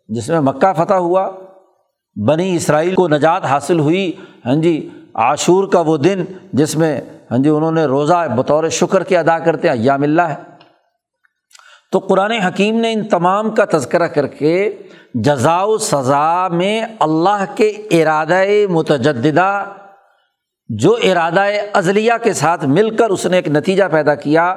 جس 0.09 0.29
میں 0.29 0.39
مکہ 0.39 0.73
فتح 0.73 0.93
ہوا، 0.93 1.29
بنی 2.15 2.55
اسرائیل 2.55 2.95
کو 2.95 3.07
نجات 3.07 3.45
حاصل 3.45 3.79
ہوئی 3.79 4.11
ہاں 4.45 4.55
جی 4.55 4.89
عاشور 5.15 5.67
کا 5.67 5.79
وہ 5.79 5.97
دن 5.97 6.23
جس 6.53 6.75
میں 6.75 7.01
ہاں 7.31 7.37
جی 7.37 7.49
انہوں 7.49 7.71
نے 7.71 7.85
روزہ 7.85 8.27
بطور 8.35 8.69
شکر 8.69 9.03
کے 9.03 9.17
ادا 9.17 9.39
کرتے 9.39 9.69
ہیں، 9.69 9.75
ایام 9.75 10.03
اللہ 10.03 10.21
ہے۔ 10.21 10.35
تو 11.91 11.99
قرآن 11.99 12.31
حکیم 12.31 12.79
نے 12.79 12.91
ان 12.91 13.07
تمام 13.07 13.55
کا 13.55 13.65
تذکرہ 13.71 14.07
کر 14.07 14.27
کے 14.27 14.81
جزا 15.13 15.63
و 15.63 15.77
سزا 15.77 16.47
میں 16.47 16.85
اللہ 16.99 17.45
کے 17.55 17.67
ارادۂ 17.67 18.65
متجدہ 18.69 19.65
جو 20.69 20.97
ارادہ 21.03 21.43
ازلیہ 21.73 22.13
کے 22.23 22.33
ساتھ 22.33 22.65
مل 22.65 22.95
کر 22.95 23.09
اس 23.09 23.25
نے 23.25 23.37
ایک 23.37 23.47
نتیجہ 23.47 23.83
پیدا 23.91 24.15
کیا، 24.15 24.55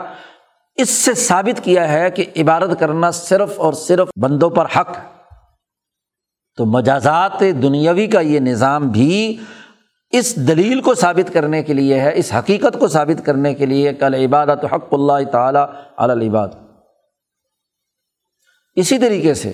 اس 0.74 0.90
سے 0.90 1.14
ثابت 1.14 1.64
کیا 1.64 1.92
ہے 1.92 2.10
کہ 2.10 2.24
عبادت 2.36 2.80
کرنا 2.80 3.10
صرف 3.10 3.60
اور 3.60 3.72
صرف 3.72 4.08
بندوں 4.20 4.50
پر 4.50 4.66
حق۔ 4.76 4.96
تو 6.56 6.64
مجازات 6.64 7.40
دنیاوی 7.40 8.06
کا 8.06 8.20
یہ 8.20 8.40
نظام 8.40 8.88
بھی 8.88 9.36
اس 10.18 10.34
دلیل 10.48 10.80
کو 10.80 10.94
ثابت 10.94 11.32
کرنے 11.32 11.62
کے 11.62 11.74
لیے 11.74 12.00
ہے، 12.00 12.12
اس 12.14 12.32
حقیقت 12.34 12.78
کو 12.80 12.88
ثابت 12.88 13.24
کرنے 13.26 13.54
کے 13.54 13.66
لیے 13.66 13.92
کل 13.94 14.14
عبادت 14.14 14.64
حق 14.72 14.92
اللہ 14.92 15.30
تعالیٰ 15.32 15.66
العباد۔ 15.96 16.48
اسی 18.76 18.98
طریقے 18.98 19.34
سے 19.34 19.52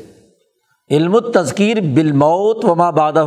علم 0.91 1.15
التذکیر 1.15 1.81
بالموت 1.95 2.65
وما 2.65 2.91
بادہ 2.91 3.25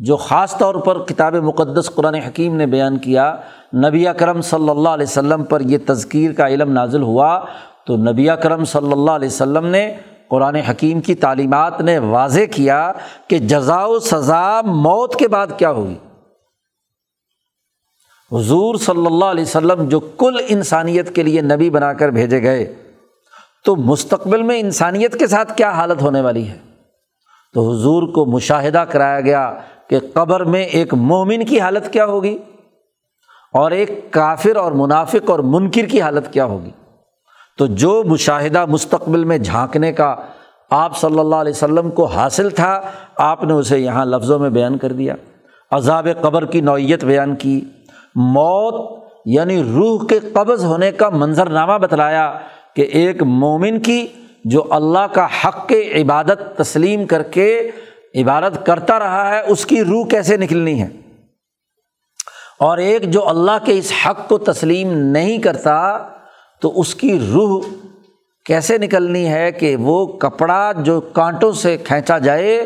جو 0.00 0.16
خاص 0.16 0.56
طور 0.58 0.74
پر 0.74 0.98
کتاب 1.04 1.34
مقدس 1.34 1.90
قرآن 1.94 2.14
حکیم 2.14 2.56
نے 2.56 2.66
بیان 2.66 2.98
کیا، 2.98 3.34
نبی 3.86 4.06
اکرم 4.08 4.40
صلی 4.40 4.68
اللہ 4.68 4.88
علیہ 4.88 5.06
وسلم 5.06 5.44
پر 5.44 5.60
یہ 5.60 5.78
تذکیر 5.86 6.32
کا 6.32 6.48
علم 6.48 6.72
نازل 6.72 7.02
ہوا، 7.02 7.38
تو 7.86 7.96
نبی 7.96 8.28
اکرم 8.30 8.64
صلی 8.64 8.92
اللہ 8.92 9.10
علیہ 9.10 9.28
وسلم 9.28 9.66
نے 9.66 9.88
قرآن 10.28 10.56
حکیم 10.68 11.00
کی 11.00 11.14
تعلیمات 11.14 11.80
نے 11.80 11.98
واضح 11.98 12.44
کیا 12.50 12.92
کہ 13.28 13.38
جزا 13.38 13.84
و 13.84 13.98
سزا 13.98 14.60
موت 14.64 15.16
کے 15.16 15.28
بعد 15.28 15.46
کیا 15.58 15.70
ہوگی 15.70 15.94
حضور 18.32 18.74
صلی 18.74 19.06
اللہ 19.06 19.24
علیہ 19.24 19.42
وسلم 19.42 19.88
جو 19.88 20.00
کل 20.00 20.36
انسانیت 20.48 21.14
کے 21.14 21.22
لیے 21.22 21.40
نبی 21.40 21.70
بنا 21.70 21.92
کر 21.92 22.08
بھیجے 22.08 22.42
گئے، 22.42 22.74
تو 23.64 23.76
مستقبل 23.76 24.42
میں 24.42 24.60
انسانیت 24.60 25.18
کے 25.18 25.26
ساتھ 25.26 25.56
کیا 25.56 25.70
حالت 25.70 26.02
ہونے 26.02 26.20
والی 26.20 26.48
ہے؟ 26.48 26.58
تو 27.54 27.70
حضور 27.70 28.02
کو 28.02 28.26
مشاہدہ 28.26 28.78
کرایا 28.78 29.20
گیا 29.20 29.54
کہ 29.90 29.98
قبر 30.12 30.44
میں 30.44 30.64
ایک 30.64 30.94
مومن 30.94 31.44
کی 31.44 31.60
حالت 31.60 31.92
کیا 31.92 32.06
ہوگی 32.06 32.38
اور 33.52 33.70
ایک 33.70 34.10
کافر 34.10 34.56
اور 34.56 34.72
منافق 34.72 35.30
اور 35.30 35.38
منکر 35.38 35.86
کی 35.86 36.00
حالت 36.00 36.32
کیا 36.32 36.44
ہوگی؟ 36.44 36.70
تو 37.58 37.66
جو 37.66 38.02
مشاہدہ 38.06 38.66
مستقبل 38.66 39.24
میں 39.24 39.38
جھانکنے 39.38 39.92
کا 39.92 40.16
آپ 40.70 40.96
صلی 40.96 41.18
اللہ 41.18 41.36
علیہ 41.36 41.52
وسلم 41.52 41.90
کو 41.90 42.04
حاصل 42.04 42.50
تھا، 42.50 42.80
آپ 43.16 43.44
نے 43.44 43.52
اسے 43.52 43.78
یہاں 43.78 44.04
لفظوں 44.04 44.38
میں 44.38 44.50
بیان 44.50 44.78
کر 44.78 44.92
دیا۔ 44.92 45.14
عذاب 45.70 46.08
قبر 46.20 46.44
کی 46.44 46.60
نوعیت 46.60 47.04
بیان 47.04 47.36
کی۔ 47.36 47.60
موت 48.16 49.04
یعنی 49.24 49.62
روح 49.62 50.06
کے 50.06 50.18
قبض 50.18 50.64
ہونے 50.64 50.92
کا 50.92 51.08
منظرنامہ 51.08 51.78
بتلایا 51.78 52.38
کہ 52.76 52.82
ایک 52.82 53.22
مومن 53.22 53.80
کی 53.80 54.06
جو 54.44 54.64
اللہ 54.70 55.06
کا 55.12 55.26
حق 55.44 55.68
کے 55.68 56.02
عبادت 56.02 56.58
تسلیم 56.58 57.06
کر 57.06 57.22
کے 57.22 57.70
عبادت 58.14 58.66
کرتا 58.66 58.98
رہا 58.98 59.34
ہے، 59.34 59.40
اس 59.46 59.66
کی 59.66 59.84
روح 59.84 60.06
کیسے 60.06 60.36
نکلنی 60.36 60.82
ہے؟ 60.82 60.88
اور 62.60 62.78
ایک 62.78 63.10
جو 63.10 63.28
اللہ 63.28 63.64
کے 63.64 63.78
اس 63.78 63.92
حق 64.06 64.28
کو 64.28 64.38
تسلیم 64.38 64.92
نہیں 64.92 65.38
کرتا، 65.38 65.98
تو 66.62 66.80
اس 66.80 66.94
کی 66.94 67.18
روح 67.32 67.60
کیسے 68.44 68.78
نکلنی 68.78 69.28
ہے 69.28 69.52
کہ 69.52 69.76
وہ 69.76 70.06
کپڑا 70.06 70.72
جو 70.72 71.00
کانٹوں 71.00 71.52
سے 71.52 71.76
کھینچا 71.76 72.18
جائے 72.18 72.60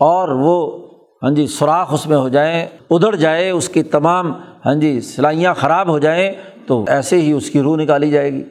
اور 0.00 0.28
وہ 0.28 0.88
ہاں 1.22 1.30
جی 1.30 1.46
سوراخ 1.46 1.92
اس 1.92 2.06
میں 2.06 2.16
ہو 2.16 2.28
جائیں، 2.28 2.66
ادھڑ 2.90 3.14
جائے، 3.16 3.50
اس 3.50 3.68
کی 3.68 3.82
تمام 3.82 4.32
ہاں 4.66 4.74
جی 4.74 5.00
سلائیاں 5.00 5.54
خراب 5.54 5.88
ہو 5.88 5.98
جائیں، 5.98 6.32
تو 6.66 6.84
ایسے 6.88 7.16
ہی 7.16 7.32
اس 7.32 7.50
کی 7.50 7.60
روح 7.62 7.76
نکالی 7.76 8.10
جائے 8.10 8.32
گی۔ 8.32 8.42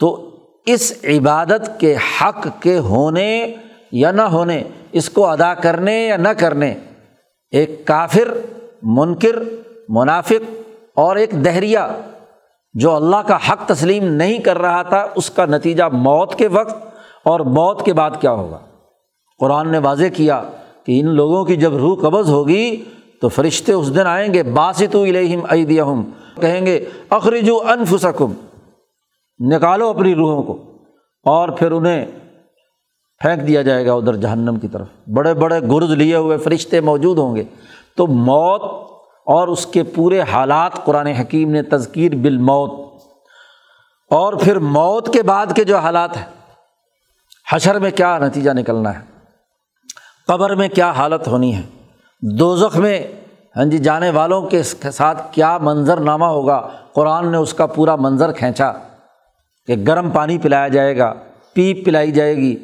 تو 0.00 0.30
اس 0.66 0.92
عبادت 1.04 1.80
کے 1.80 1.94
حق 1.96 2.46
کے 2.60 2.78
ہونے 2.78 3.54
یا 3.92 4.10
نہ 4.10 4.22
ہونے، 4.22 4.62
اس 4.92 5.10
کو 5.10 5.26
ادا 5.26 5.54
کرنے 5.54 6.06
یا 6.06 6.16
نہ 6.16 6.28
کرنے، 6.28 6.74
ایک 7.50 7.86
کافر، 7.86 8.28
منکر، 8.82 9.42
منافق 9.88 10.50
اور 10.94 11.16
ایک 11.16 11.44
دہریا 11.44 11.88
جو 12.74 12.96
اللہ 12.96 13.16
کا 13.16 13.36
حق 13.36 13.66
تسلیم 13.66 14.04
نہیں 14.04 14.38
کر 14.38 14.58
رہا 14.58 14.82
تھا، 14.82 15.06
اس 15.14 15.30
کا 15.30 15.46
نتیجہ 15.46 15.84
موت 15.92 16.34
کے 16.34 16.48
وقت 16.48 16.74
اور 17.24 17.40
موت 17.40 17.84
کے 17.84 17.92
بعد 17.92 18.10
کیا 18.20 18.30
ہوگا؟ 18.30 18.58
قرآن 19.38 19.72
نے 19.72 19.78
واضح 19.78 20.04
کیا 20.16 20.42
کہ 20.86 21.00
ان 21.00 21.06
لوگوں 21.06 21.44
کی 21.44 21.56
جب 21.56 21.76
روح 21.76 21.96
قبض 22.00 22.30
ہوگی 22.30 22.84
تو 23.20 23.28
فرشتے 23.28 23.72
اس 23.72 23.94
دن 23.94 24.06
آئیں 24.06 24.34
گے 24.34 24.42
باسط 24.42 24.96
الہم 24.96 25.40
ایدیہم، 25.50 26.02
کہیں 26.40 26.66
گے، 26.66 26.84
اخرجو 27.10 27.58
انفسکم، 27.62 28.32
نکالو 29.38 29.88
اپنی 29.88 30.14
روحوں 30.14 30.42
کو، 30.42 30.56
اور 31.26 31.48
پھر 31.48 31.72
انہیں 31.72 32.06
پھینک 33.20 33.46
دیا 33.48 33.62
جائے 33.62 33.86
گا 33.86 33.92
ادھر 33.92 34.16
جہنم 34.16 34.58
کی 34.58 34.68
طرف۔ 34.68 34.86
بڑے 35.06 35.34
بڑے 35.34 35.60
گرز 35.60 35.90
لیے 35.90 36.16
ہوئے 36.16 36.38
فرشتے 36.38 36.80
موجود 36.80 37.18
ہوں 37.18 37.36
گے۔ 37.36 37.44
تو 37.96 38.06
موت 38.06 38.62
اور 39.26 39.48
اس 39.48 39.66
کے 39.66 39.82
پورے 39.82 40.20
حالات 40.20 40.84
قرآن 40.84 41.06
حکیم 41.06 41.50
نے 41.50 41.62
تذکیر 41.62 42.14
بال 42.14 42.38
موت 42.38 42.70
اور 44.10 44.32
پھر 44.32 44.58
موت 44.58 45.12
کے 45.12 45.22
بعد 45.22 45.46
کے 45.54 45.64
جو 45.64 45.78
حالات 45.78 46.16
ہیں، 46.16 46.24
حشر 47.52 47.78
میں 47.78 47.90
کیا 47.90 48.18
نتیجہ 48.18 48.50
نکلنا 48.50 48.94
ہے؟ 48.94 49.19
قبر 50.30 50.54
میں 50.54 50.68
کیا 50.68 50.90
حالت 50.90 51.28
ہونی 51.28 51.56
ہے؟ 51.56 51.62
دوزخ 52.22 52.76
میں 52.76 53.06
ہاں 53.56 53.64
جی 53.64 53.78
جانے 53.78 54.10
والوں 54.10 54.42
کے 54.42 54.62
ساتھ 54.62 55.32
کیا 55.32 55.58
منظر 55.58 56.00
نامہ 56.00 56.24
ہوگا؟ 56.24 56.68
قرآن 56.94 57.32
نے 57.32 57.36
اس 57.36 57.54
کا 57.54 57.66
پورا 57.66 57.96
منظر 57.96 58.32
کھینچا 58.32 58.72
کہ 59.66 59.74
گرم 59.86 60.10
پانی 60.10 60.38
پلایا 60.38 60.68
جائے 60.68 60.98
گا، 60.98 61.12
پیپ 61.54 61.84
پلائی 61.84 62.10
جائے 62.10 62.36
گی، 62.36 62.56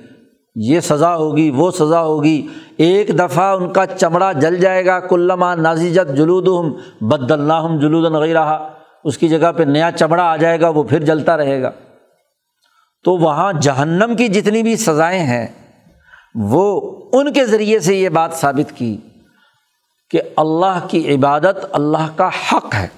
یہ 0.55 0.81
سزا 0.81 1.17
ہوگی، 1.17 1.51
وہ 1.51 1.71
سزا 1.71 2.03
ہوگی۔ 2.03 2.47
ایک 2.77 3.19
دفعہ 3.19 3.57
ان 3.57 3.73
کا 3.73 3.87
چمڑا 3.87 4.33
جل 4.33 4.57
جائے 4.57 4.87
گا، 4.87 5.01
کلما 5.01 5.55
نازیجت 5.55 6.17
جلود 6.17 6.49
ہم 6.49 6.73
بد 7.09 7.31
اللہ 7.31 7.79
جلود 7.83 8.13
نغی 8.13 8.35
رہا 8.35 8.73
اس 9.05 9.19
کی 9.19 9.29
جگہ 9.29 9.53
پہ 9.53 9.63
نیا 9.63 9.91
چمڑا 9.91 10.23
آ 10.23 10.37
جائے 10.37 10.61
گا، 10.61 10.69
وہ 10.69 10.83
پھر 10.83 11.05
جلتا 11.05 11.37
رہے 11.37 11.63
گا۔ 11.63 11.71
تو 13.05 13.17
وہاں 13.17 13.53
جہنم 13.53 14.17
کی 14.17 14.29
جتنی 14.29 14.63
بھی 14.63 14.77
سزائیں 14.77 15.21
ہیں 15.21 15.47
وہ 16.41 16.97
ان 17.13 17.33
کے 17.33 17.47
ذریعے 17.47 17.79
سے 17.79 17.97
یہ 17.97 18.09
بات 18.09 18.35
ثابت 18.35 18.79
کی 18.79 18.97
کہ 20.11 20.21
اللہ 20.37 20.87
کی 20.91 21.15
عبادت 21.15 21.67
اللہ 21.73 22.17
کا 22.17 22.29
حق 22.29 22.75
ہے۔ 22.75 22.89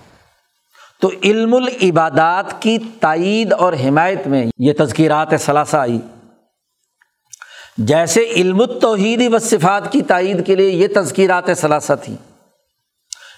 تو 1.01 1.11
علم 1.25 1.55
العبادات 1.55 2.63
کی 2.63 2.79
تائید 3.01 3.53
اور 3.53 3.73
حمایت 3.73 4.27
میں 4.27 4.47
یہ 4.59 4.73
تذکیرات 4.79 5.29
ثلاثہ 5.41 5.77
آئی۔ 5.77 6.01
جیسے 7.79 8.21
علم 8.23 8.61
التوحید 8.61 9.35
و 9.35 9.39
صفات 9.39 9.93
کی 9.93 10.03
تائید 10.03 10.47
کے 10.47 10.55
لیے 10.55 10.71
یہ 10.71 10.89
تذکیرات 10.97 11.45
ثلاثہ 11.57 11.93
تھیں 12.03 12.17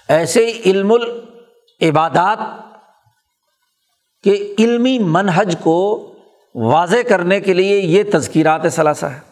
ایسے 0.09 0.53
علم 0.67 0.93
العبادات 0.93 2.39
کے 4.23 4.55
علمی 4.59 4.99
منہج 4.99 5.57
کو 5.63 6.13
واضح 6.55 7.09
کرنے 7.09 7.41
کے 7.41 7.55
لیے 7.55 7.79
یہ 7.79 8.03
تذکیرات 8.13 8.61
ثلاثہ 8.73 9.07
ہے 9.07 9.30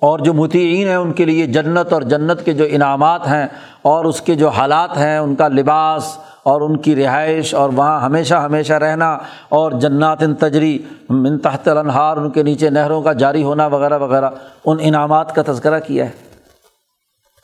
اور 0.00 0.18
جو 0.18 0.34
متعین 0.34 0.88
ہیں 0.88 0.96
ان 0.96 1.12
کے 1.12 1.24
لیے 1.24 1.46
جنت 1.46 1.92
اور 1.92 2.02
جنت 2.02 2.44
کے 2.44 2.52
جو 2.52 2.64
انعامات 2.68 3.28
ہیں 3.28 3.46
اور 3.82 4.04
اس 4.04 4.20
کے 4.20 4.34
جو 4.34 4.48
حالات 4.48 4.96
ہیں، 4.96 5.18
ان 5.18 5.34
کا 5.34 5.48
لباس 5.48 6.18
اور 6.42 6.60
ان 6.60 6.76
کی 6.76 6.96
رہائش 6.96 7.54
اور 7.54 7.70
وہاں 7.76 8.00
ہمیشہ 8.00 8.34
ہمیشہ 8.34 8.72
رہنا 8.72 9.18
اور 9.48 9.72
جنات 9.72 10.22
ان 10.22 10.34
تجری 10.34 10.78
من 11.08 11.38
تحت 11.38 11.68
الانہار، 11.68 12.16
ان 12.16 12.30
کے 12.30 12.42
نیچے 12.42 12.70
نہروں 12.70 13.02
کا 13.02 13.12
جاری 13.12 13.42
ہونا 13.42 13.66
وغیرہ 13.66 13.98
وغیرہ، 13.98 14.30
ان 14.64 14.76
انعامات 14.80 15.34
کا 15.34 15.42
تذکرہ 15.46 15.80
کیا 15.80 16.04
ہے۔ 16.04 16.10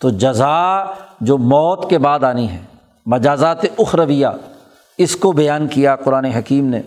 تو 0.00 0.10
جزا 0.10 0.84
جو 1.20 1.38
موت 1.38 1.90
کے 1.90 1.98
بعد 1.98 2.24
آنی 2.24 2.48
ہے، 2.48 2.60
مجازات 3.06 3.64
اخرویہ، 3.78 4.26
اس 4.98 5.16
کو 5.16 5.32
بیان 5.32 5.66
کیا 5.66 5.96
قرآن 5.96 6.24
حکیم 6.24 6.66
نے۔ 6.66 6.80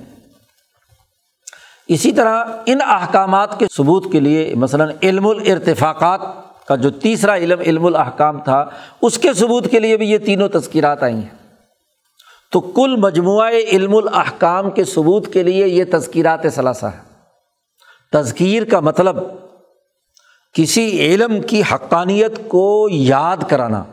اسی 1.90 2.12
طرح 2.12 2.46
ان 2.66 2.78
احکامات 2.82 3.60
کے 3.60 3.66
ثبوت 3.72 4.12
کے 4.12 4.20
لیے 4.20 4.56
مثلاً 4.56 4.92
علم 5.04 5.28
الارتفاقات 5.28 6.22
کا 6.68 6.76
جو 6.76 6.90
تیسرا 6.90 7.36
علم 7.36 7.60
علم 7.60 7.86
الحکام 7.86 8.40
تھا، 8.40 8.70
اس 9.02 9.18
کے 9.18 9.34
ثبوت 9.34 9.72
کے 9.72 9.80
لیے 9.80 9.98
بھی 9.98 10.12
یہ 10.12 10.18
تینوں 10.18 10.50
تذکیرات 10.50 11.04
آئی 11.04 11.16
ہیں۔ 11.16 11.58
تو 12.52 12.60
کل 12.60 12.96
مجموعہ 12.96 13.48
علم 13.48 13.96
الحکام 13.96 14.70
کے 14.70 14.84
ثبوت 14.84 15.34
کے 15.34 15.44
لیے 15.44 15.68
یہ 15.68 15.84
تذکیرات 15.94 16.40
ثلاثہ 16.56 16.86
ہے 16.86 17.00
تذکیر 18.12 18.64
کا 18.64 18.80
مطلب 18.80 19.18
کسی 20.54 21.00
علم 21.00 21.42
کی 21.42 21.62
حقانیت 21.72 22.40
کو 22.48 22.88
یاد 22.92 23.38
کرانا، 23.50 23.84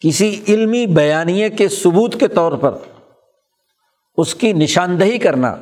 کسی 0.00 0.40
علمی 0.48 0.86
بیانیے 0.86 1.48
کے 1.48 1.68
ثبوت 1.68 2.20
کے 2.20 2.28
طور 2.28 2.52
پر 2.52 2.74
اس 4.16 4.34
کی 4.34 4.52
نشاندہی 4.52 5.18
کرنا 5.18 5.56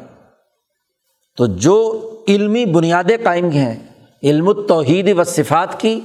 تو 1.37 1.47
جو 1.47 2.11
علمی 2.29 2.65
بنیادیں 2.65 3.17
قائم 3.25 3.51
ہیں، 3.51 3.75
علم 4.23 4.49
التوحید 4.49 5.19
و 5.19 5.25
صفات 5.25 5.81
کی، 5.81 6.01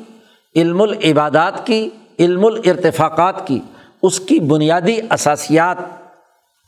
علم 0.56 0.82
العبادات 0.82 1.66
کی، 1.66 1.90
علم 2.20 2.46
الارتفاقات 2.46 3.48
کی، 3.48 3.60
اس 4.02 4.20
کی 4.20 4.40
بنیادی 4.40 5.00
اثاسیات 5.10 5.78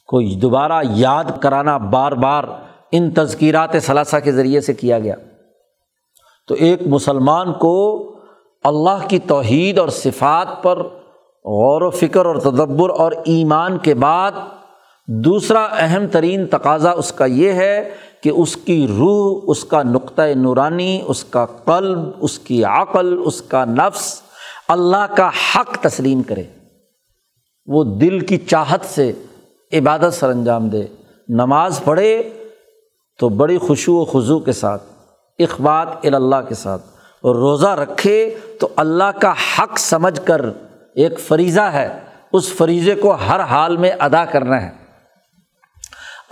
کو 0.08 0.40
دوبارہ 0.40 0.84
یاد 0.90 1.24
کرانا 1.40 1.78
بار 1.78 2.12
بار 2.12 2.44
ان 2.92 3.12
تذکیرات 3.12 3.76
ثلاثہ 3.82 4.18
کے 4.24 4.32
ذریعے 4.32 4.62
سے 4.62 4.74
کیا 4.74 5.00
گیا۔ 5.00 5.16
تو 6.48 6.56
ایک 6.56 6.80
مسلمان 6.86 7.54
کو 7.54 8.10
اللہ 8.64 9.08
کی 9.08 9.20
توحید 9.20 9.80
اور 9.80 9.90
صفات 9.90 10.64
پر 10.64 10.78
غور 11.46 11.82
و 11.82 11.90
فکر 11.90 12.26
اور 12.26 12.36
تدبر 12.36 12.90
اور 12.90 13.12
ایمان 13.12 13.78
کے 13.78 13.94
بعد 13.94 14.32
دوسرا 15.08 15.64
اہم 15.64 16.08
ترین 16.08 16.46
تقاضا 16.46 16.92
اس 16.92 17.12
کا 17.12 17.26
یہ 17.26 17.52
ہے 17.52 17.92
کہ 18.24 18.30
اس 18.30 18.58
کی 18.58 18.88
روح، 18.98 19.42
اس 19.48 19.66
کا 19.66 19.84
نقطۂ 19.84 20.22
نورانی، 20.36 21.02
اس 21.08 21.24
کا 21.24 21.46
قلب، 21.46 22.00
اس 22.20 22.40
کی 22.40 22.64
عقل، 22.64 23.18
اس 23.26 23.42
کا 23.42 23.66
نفس 23.66 24.22
اللہ 24.68 25.16
کا 25.16 25.28
حق 25.28 25.78
تسلیم 25.82 26.24
کرے۔ 26.24 26.44
وہ 27.66 27.84
دل 27.84 28.20
کی 28.20 28.38
چاہت 28.38 28.86
سے 28.86 29.12
عبادت 29.74 30.14
سر 30.14 30.30
انجام 30.30 30.70
دے۔ 30.70 30.84
نماز 31.30 31.80
پڑھے 31.84 32.30
تو 33.20 33.30
بڑی 33.30 33.58
خوشو 33.58 33.96
و 33.96 34.06
خضو 34.06 34.40
کے 34.40 34.52
ساتھ 34.52 34.84
اخبات 35.40 35.88
اللہ 36.04 36.36
کے 36.50 36.56
ساتھ۔ 36.56 36.82
اور 37.22 37.36
روزہ 37.36 37.68
رکھے 37.68 38.36
تو 38.60 38.68
اللہ 38.76 39.20
کا 39.22 39.32
حق 39.32 39.80
سمجھ 39.80 40.22
کر 40.26 40.42
ایک 40.96 41.20
فریضہ 41.20 41.62
ہے۔ 41.62 42.00
اس 42.34 42.54
فریضے 42.54 42.96
کو 42.96 43.12
ہر 43.12 43.40
حال 43.40 43.78
میں 43.78 43.92
ادا 44.00 44.26
کرنا 44.26 44.62
ہے۔ 44.62 44.83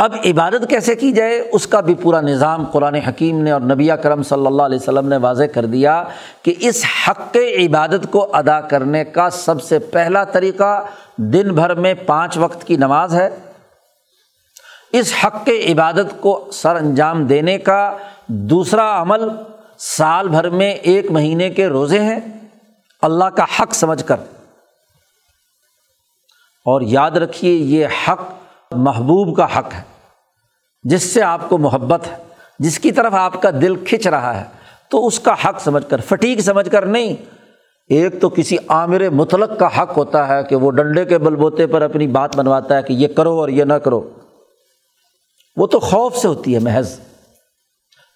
اب 0.02 0.16
عبادت 0.26 0.70
کیسے 0.70 0.96
کی 0.96 1.12
جائے؟ 1.12 1.50
اس 1.52 1.68
کا 1.68 1.80
بھی 1.80 1.96
پورا 1.96 2.22
نظام 2.22 2.66
قرآن 2.66 2.96
حکیم 2.96 3.42
نے 3.42 3.52
اور 3.52 3.62
نبی 3.62 3.90
کرم 4.04 4.24
صلی 4.24 4.46
اللہ 4.46 4.62
علیہ 4.62 4.80
وسلم 4.82 5.08
نے 5.08 5.18
واضح 5.18 5.44
کر 5.44 5.66
دیا 5.66 6.04
کہ 6.42 6.56
اس 6.60 6.86
حق 7.08 7.38
عبادت 7.38 8.12
کو 8.12 8.36
ادا 8.36 8.62
کرنے 8.62 9.06
کا 9.06 9.30
سب 9.30 9.62
سے 9.62 9.80
پہلا 9.80 10.24
طریقہ 10.24 10.86
دن 11.18 11.56
بھر 11.56 11.74
میں 11.74 11.94
پانچ 11.94 12.38
وقت 12.38 12.64
کی 12.64 12.76
نماز 12.76 13.16
ہے۔ 13.16 13.30
اس 14.92 15.14
حق 15.24 15.50
عبادت 15.72 16.22
کو 16.22 16.50
سر 16.54 16.76
انجام 16.76 17.26
دینے 17.26 17.58
کا 17.58 17.98
دوسرا 18.28 19.02
عمل 19.02 19.30
سال 19.80 20.28
بھر 20.28 20.50
میں 20.50 20.72
ایک 20.72 21.12
مہینے 21.12 21.50
کے 21.50 21.68
روزے 21.68 22.00
ہیں۔ 22.00 22.20
اللہ 23.02 23.26
کا 23.26 23.46
حق 23.60 23.74
سمجھ 23.74 24.06
کر۔ 24.06 24.16
اور 26.66 26.82
یاد 26.82 27.12
رکھیے 27.12 27.54
یہ 27.54 27.88
حق 28.08 28.22
محبوب 28.72 29.38
کا 29.38 29.60
حق 29.60 29.74
ہے۔ 29.74 29.91
جس 30.84 31.14
سے 31.14 31.22
آپ 31.22 31.50
کو 31.50 31.58
محبت 31.58 32.08
ہے، 32.08 32.16
جس 32.60 32.80
کی 32.80 32.92
طرف 32.92 33.14
آپ 33.14 33.42
کا 33.42 33.50
دل 33.50 33.76
کھنچ 33.76 34.08
رہا 34.08 34.40
ہے، 34.40 34.46
تو 34.90 35.08
اس 35.08 35.20
کا 35.20 35.34
حق 35.34 35.62
سمجھ 35.62 35.90
کر، 35.90 36.02
فٹیک 36.02 36.42
سمجھ 36.42 36.70
کر 36.70 36.86
نہیں۔ 36.86 37.16
ایک 37.90 38.22
تو 38.22 38.30
کسی 38.30 38.58
عامر 38.68 39.10
مطلق 39.10 39.60
کا 39.60 39.82
حق 39.82 39.98
ہوتا 39.98 40.28
ہے 40.28 40.44
کہ 40.44 40.56
وہ 40.56 40.72
ڈنڈے 40.72 41.06
کے 41.06 41.18
بل 41.18 41.36
بوتے 41.36 41.68
پر 41.68 41.82
اپنی 41.82 42.08
بات 42.08 42.36
بنواتا 42.36 42.78
ہے 42.78 42.84
کہ 42.84 42.94
یہ 42.94 43.08
کرو 43.08 43.40
اور 43.40 43.50
یہ 43.50 43.64
نہ 43.64 43.74
کرو۔ 43.74 44.10
وہ 45.58 45.68
تو 45.68 45.80
خوف 45.80 46.18
سے 46.18 46.28
ہوتی 46.28 46.54
ہے، 46.54 46.60
محض۔ 46.60 47.00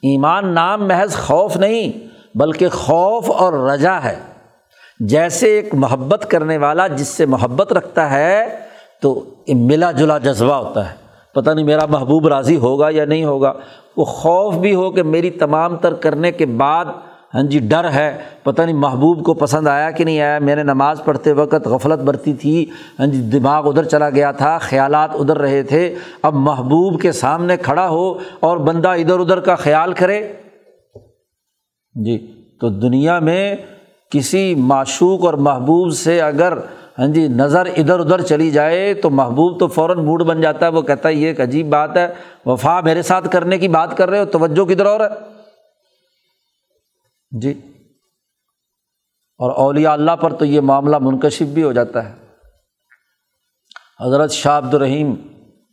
ایمان 0.02 0.54
نام 0.54 0.88
محض 0.88 1.16
خوف 1.16 1.58
نہیں، 1.58 2.08
بلکہ 2.38 2.70
خوف 2.70 3.32
اور 3.32 3.54
رجا 3.54 4.04
ہے۔ 4.04 4.20
جیسے 5.00 5.48
ایک 5.48 5.74
محبت 5.74 6.26
کرنے 6.30 6.58
والا 6.58 6.88
جس 6.88 7.08
سے 7.08 7.26
محبت 7.26 7.74
رکھتا 7.74 8.10
ہے، 8.10 8.60
تو 9.02 9.36
ملا 9.48 9.92
جلا 9.92 10.18
جذبہ 10.18 10.54
ہوتا 10.54 10.92
ہے۔ 10.92 11.05
پتہ 11.36 11.50
نہیں 11.52 11.66
میرا 11.66 11.86
محبوب 11.86 12.28
راضی 12.28 12.56
ہوگا 12.56 12.88
یا 12.92 13.06
نہیں 13.06 13.26
ہوگا۔ 13.26 13.54
وہ 13.98 14.06
خوف 14.06 14.56
بھی 14.56 14.76
ہو 14.76 14.92
کہ 14.92 15.04
میری 15.04 15.30
تمام 15.30 15.78
تر 15.78 15.94
کرنے 15.94 16.32
کے 16.32 16.46
بعد 16.46 16.86
ہاں 17.34 17.44
جی 17.44 17.60
ڈر 17.60 17.92
ہے۔ 17.92 18.18
پتہ 18.44 18.62
نہیں 18.62 18.76
محبوب 18.76 19.26
کو 19.26 19.34
پسند 19.34 19.68
آیا 19.68 19.92
کہ 19.92 20.04
نہیں 20.04 20.22
آیا۔ 20.22 20.40
میں 20.40 20.56
نے 20.56 20.64
نماز 20.64 21.02
پڑھتے 21.06 21.32
وقت 21.32 21.68
غفلت 21.68 22.00
برتی 22.00 22.34
تھی۔ 22.34 22.66
ہاں 23.00 23.08
جی 23.08 23.22
دماغ 23.22 23.70
ادھر 23.70 23.84
چلا 23.84 24.10
گیا 24.10 24.32
تھا، 24.32 24.58
خیالات 24.58 25.10
ادھر 25.14 25.38
رہے 25.38 25.64
تھے۔ 25.64 25.96
اب 26.22 26.34
محبوب 26.34 27.02
کے 27.02 27.12
سامنے 27.12 27.58
کھڑا 27.58 27.90
ہو 27.90 28.14
اور 28.40 28.58
بندہ 28.58 28.90
ادھر 28.90 29.20
ادھر 29.20 29.40
کا 29.40 29.56
خیال 29.56 29.94
کرے۔ 29.94 30.34
جی 31.94 32.32
تو 32.62 32.70
دنیا 32.70 33.20
میں 33.20 33.56
کسی 34.10 34.56
معشوق 34.56 35.26
اور 35.26 35.34
محبوب 35.34 35.94
سے 35.94 36.22
اگر 36.22 36.54
ہاں 37.00 37.08
جی 37.08 37.28
نظر 37.28 37.66
ادھر 37.78 38.00
ادھر 38.00 38.22
چلی 38.22 38.52
جائے 38.52 38.94
تو 38.94 39.10
محبوب 39.10 39.60
تو 39.60 39.68
فوراً 39.68 40.06
موڈ 40.06 40.22
بن 40.24 40.42
جاتا 40.42 40.66
ہے۔ 40.66 40.72
وہ 40.72 40.82
کہتا 40.82 41.10
ہے، 41.10 41.14
یہ 41.14 41.28
ایک 41.28 41.42
عجیب 41.42 41.70
بات 41.70 41.98
ہے، 41.98 42.08
وفا 42.46 42.82
میرے 42.82 43.02
ساتھ 43.02 43.30
کرنے 43.32 43.58
کی 43.58 43.68
بات 43.68 43.98
کر 43.98 44.10
رہے 44.10 44.20
ہو، 44.20 44.26
توجہ 44.26 44.66
کدھر 44.66 44.86
اور 44.86 45.00
ہے؟ 45.00 45.08
جی 47.32 47.52
اور 49.40 49.52
اولیاء 49.52 49.92
اللہ 49.92 50.12
پر 50.12 50.34
تو 50.34 50.46
یہ 50.46 50.62
معاملہ 50.62 50.98
منکشف 50.98 51.48
بھی 51.54 51.64
ہو 51.64 51.72
جاتا 51.74 52.10
ہے۔ 52.10 52.14
حضرت 54.06 54.32
شاہ 54.32 54.58
عبد 54.58 54.74
الرحیم 54.74 55.14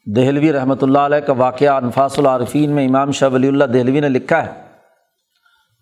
دہلوی 0.06 0.52
رحمۃ 0.52 0.82
اللہ 0.82 0.98
علیہ 0.98 1.18
کا 1.18 1.32
واقعہ 1.32 1.74
انفاس 1.74 2.18
العارفین 2.18 2.70
میں 2.70 2.86
امام 2.86 3.10
شاہ 3.10 3.28
ولی 3.32 3.48
اللہ 3.48 3.64
دہلوی 3.64 4.00
نے 4.00 4.08
لکھا 4.08 4.46
ہے 4.46 4.52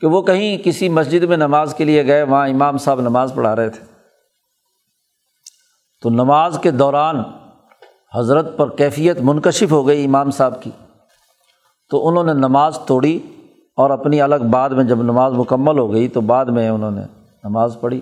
کہ 0.02 0.06
وہ 0.06 0.22
کہیں 0.22 0.58
کسی 0.64 0.88
مسجد 0.88 1.22
میں 1.22 1.36
نماز 1.36 1.74
کے 1.74 1.84
لیے 1.84 2.06
گئے، 2.06 2.22
وہاں 2.22 2.48
امام 2.48 2.78
صاحب 2.78 3.00
نماز 3.00 3.32
پڑھا 3.34 3.56
رہے 3.56 3.68
تھے۔ 3.68 3.99
تو 6.00 6.10
نماز 6.10 6.58
کے 6.62 6.70
دوران 6.70 7.22
حضرت 8.14 8.56
پر 8.56 8.68
کیفیت 8.68 9.18
منکشف 9.20 9.72
ہو 9.72 9.86
گئی 9.86 10.04
امام 10.04 10.30
صاحب 10.30 10.62
کی۔ 10.62 10.70
تو 11.90 12.08
انہوں 12.08 12.24
نے 12.24 12.32
نماز 12.32 12.78
توڑی 12.78 13.18
اور 13.76 13.90
اپنی 13.90 14.20
الگ 14.20 14.36
بعد 14.50 14.70
میں 14.70 14.84
جب 14.84 15.02
نماز 15.02 15.32
مکمل 15.32 15.78
ہو 15.78 15.92
گئی 15.92 16.08
تو 16.08 16.20
بعد 16.20 16.44
میں 16.44 16.68
انہوں 16.68 16.90
نے 16.90 17.02
نماز 17.44 17.76
پڑھی۔ 17.80 18.00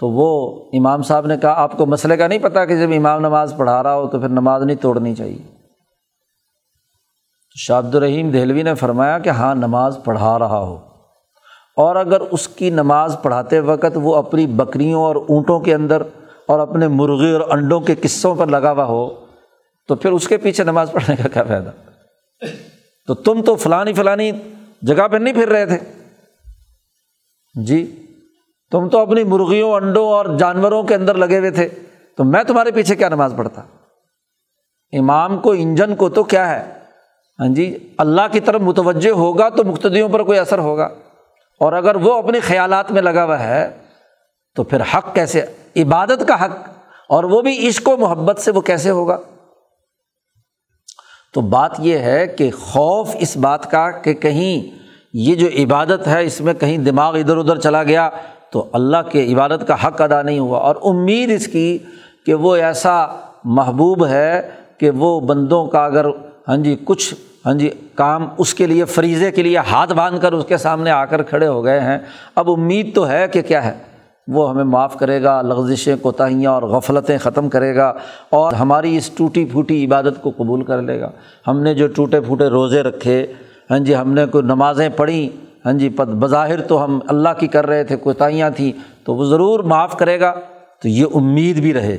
تو 0.00 0.08
وہ 0.08 0.62
امام 0.72 1.02
صاحب 1.02 1.26
نے 1.26 1.36
کہا، 1.36 1.52
آپ 1.52 1.76
کو 1.76 1.86
مسئلے 1.86 2.16
کا 2.16 2.26
نہیں 2.26 2.38
پتہ 2.38 2.58
کہ 2.68 2.76
جب 2.76 2.88
امام 2.96 3.20
نماز 3.20 3.54
پڑھا 3.56 3.82
رہا 3.82 3.94
ہو 3.94 4.06
تو 4.06 4.20
پھر 4.20 4.28
نماز 4.28 4.62
نہیں 4.62 4.76
توڑنی 4.76 5.14
چاہیے۔ 5.14 5.54
شاہ 7.56 7.78
عبد 7.78 7.94
الرحیم 7.94 8.30
دہلوی 8.30 8.62
نے 8.62 8.74
فرمایا 8.74 9.18
کہ 9.18 9.28
ہاں 9.28 9.54
نماز 9.54 9.98
پڑھا 10.04 10.38
رہا 10.38 10.58
ہو۔ 10.58 10.78
اور 11.76 11.96
اگر 11.96 12.20
اس 12.20 12.48
کی 12.48 12.70
نماز 12.70 13.16
پڑھاتے 13.22 13.60
وقت 13.60 13.98
وہ 14.02 14.16
اپنی 14.16 14.46
بکریوں 14.46 15.04
اور 15.04 15.16
اونٹوں 15.16 15.60
کے 15.60 15.74
اندر 15.74 16.02
اور 16.48 16.60
اپنے 16.60 16.88
مرغے 16.88 17.32
اور 17.32 17.40
انڈوں 17.40 17.80
کے 17.80 17.94
قصوں 17.94 18.34
پر 18.34 18.46
لگا 18.46 18.72
ہوا 18.72 18.84
ہو، 18.84 19.26
تو 19.88 19.94
پھر 19.94 20.12
اس 20.12 20.28
کے 20.28 20.36
پیچھے 20.36 20.64
نماز 20.64 20.92
پڑھنے 20.92 21.16
کا 21.16 21.28
کیا 21.28 21.42
فائدہ؟ 21.42 21.70
تو 23.06 23.14
تم 23.14 23.42
تو 23.42 23.56
فلانی 23.56 23.92
فلانی 23.92 24.32
جگہ 24.82 25.08
پہ 25.08 25.16
نہیں 25.16 25.34
پھر 25.34 25.48
رہے 25.48 25.66
تھے۔ 25.66 25.78
جی 27.64 28.06
تم 28.70 28.88
تو 28.88 28.98
اپنی 28.98 29.24
مرغیوں، 29.24 29.72
انڈوں 29.72 30.08
اور 30.08 30.26
جانوروں 30.38 30.82
کے 30.82 30.94
اندر 30.94 31.14
لگے 31.14 31.38
ہوئے 31.38 31.50
تھے، 31.50 31.68
تو 32.16 32.24
میں 32.24 32.44
تمہارے 32.44 32.70
پیچھے 32.70 32.96
کیا 32.96 33.08
نماز 33.08 33.34
پڑھتا؟ 33.36 33.62
امام 34.92 35.38
کو، 35.38 35.52
انجن 35.52 35.96
کو 35.96 36.08
تو 36.08 36.24
کیا 36.24 36.50
ہے؟ 36.50 36.72
ہاں 37.40 37.54
جی 37.54 37.94
اللہ 37.98 38.22
کی 38.32 38.40
طرف 38.40 38.60
متوجہ 38.60 39.10
ہوگا 39.10 39.48
تو 39.48 39.64
مقتدیوں 39.64 40.08
پر 40.08 40.22
کوئی 40.22 40.38
اثر 40.38 40.58
ہوگا۔ 40.58 40.88
اور 41.60 41.72
اگر 41.72 41.94
وہ 41.94 42.14
اپنے 42.14 42.40
خیالات 42.40 42.92
میں 42.92 43.02
لگا 43.02 43.24
ہوا 43.24 43.40
ہے، 43.40 43.76
تو 44.54 44.62
پھر 44.62 44.80
حق 44.80 45.14
کیسے 45.14 45.46
عبادت 45.76 46.28
کا 46.28 46.44
حق 46.44 46.68
اور 47.08 47.24
وہ 47.24 47.40
بھی 47.42 47.68
عشق 47.68 47.88
و 47.88 47.96
محبت 47.96 48.40
سے 48.40 48.50
وہ 48.50 48.60
کیسے 48.60 48.90
ہوگا؟ 48.90 49.18
تو 51.34 51.40
بات 51.40 51.72
یہ 51.78 51.98
ہے 51.98 52.26
کہ 52.26 52.50
خوف 52.50 53.16
اس 53.18 53.36
بات 53.36 53.70
کا 53.70 53.90
کہ 53.90 54.14
کہیں 54.14 54.76
یہ 55.12 55.34
جو 55.34 55.46
عبادت 55.64 56.06
ہے 56.06 56.24
اس 56.24 56.40
میں 56.40 56.54
کہیں 56.54 56.78
دماغ 56.78 57.16
ادھر 57.16 57.36
ادھر 57.36 57.58
چلا 57.58 57.82
گیا 57.82 58.10
تو 58.50 58.68
اللہ 58.72 58.96
کے 59.12 59.32
عبادت 59.34 59.66
کا 59.68 59.86
حق 59.86 60.00
ادا 60.02 60.22
نہیں 60.22 60.38
ہوا 60.38 60.58
اور 60.58 60.76
امید 60.84 61.30
اس 61.30 61.46
کی 61.46 61.78
کہ 62.26 62.34
وہ 62.34 62.56
ایسا 62.56 63.06
محبوب 63.44 64.06
ہے 64.06 64.50
کہ 64.78 64.90
وہ 64.90 65.20
بندوں 65.20 65.66
کا 65.66 65.84
اگر 65.84 66.06
ہاں 66.48 66.56
جی 66.56 66.76
کچھ 66.84 67.14
ہاں 67.46 67.54
جی 67.54 67.70
کام 67.94 68.28
اس 68.38 68.54
کے 68.54 68.66
لیے، 68.66 68.84
فریضے 68.84 69.30
کے 69.30 69.42
لیے 69.42 69.58
ہاتھ 69.58 69.92
باندھ 69.92 70.20
کر 70.22 70.32
اس 70.32 70.44
کے 70.48 70.56
سامنے 70.56 70.90
آ 70.90 71.04
کر 71.04 71.22
کھڑے 71.22 71.46
ہو 71.46 71.64
گئے 71.64 71.80
ہیں، 71.80 71.98
اب 72.34 72.50
امید 72.50 72.94
تو 72.94 73.08
ہے 73.08 73.28
کہ 73.28 73.42
کیا 73.42 73.64
ہے؟ 73.64 73.72
وہ 74.28 74.50
ہمیں 74.50 74.64
معاف 74.64 74.96
کرے 74.98 75.22
گا، 75.22 75.42
لغزشیں، 75.42 75.96
کوتاہیاں 76.02 76.50
اور 76.50 76.62
غفلتیں 76.62 77.18
ختم 77.18 77.48
کرے 77.48 77.76
گا 77.76 77.92
اور 78.30 78.52
ہماری 78.52 78.96
اس 78.96 79.10
ٹوٹی 79.10 79.44
پھوٹی 79.44 79.86
عبادت 79.86 80.22
کو 80.22 80.30
قبول 80.36 80.64
کر 80.64 80.82
لے 80.82 81.00
گا۔ 81.00 81.10
ہم 81.46 81.60
نے 81.60 81.74
جو 81.74 81.86
ٹوٹے 81.86 82.20
پھوٹے 82.20 82.44
روزے 82.44 82.82
رکھے 82.82 83.26
ہاں 83.70 83.78
جی 83.78 83.96
ہم 83.96 84.12
نے 84.12 84.26
کوئی 84.26 84.44
نمازیں 84.44 84.88
پڑھیں 84.88 85.28
ہاں 85.66 85.72
جی 85.72 85.88
بظاہر 85.88 86.60
تو 86.60 86.84
ہم 86.84 86.98
اللہ 87.08 87.28
کی 87.38 87.46
کر 87.46 87.66
رہے 87.66 87.84
تھے، 87.84 87.96
کوتاہیاں 87.96 88.50
تھیں، 88.50 88.72
تو 89.04 89.14
وہ 89.14 89.24
ضرور 89.24 89.60
معاف 89.60 89.98
کرے 89.98 90.20
گا۔ 90.20 90.34
تو 90.82 90.88
یہ 90.88 91.04
امید 91.14 91.60
بھی 91.60 91.74
رہے۔ 91.74 91.96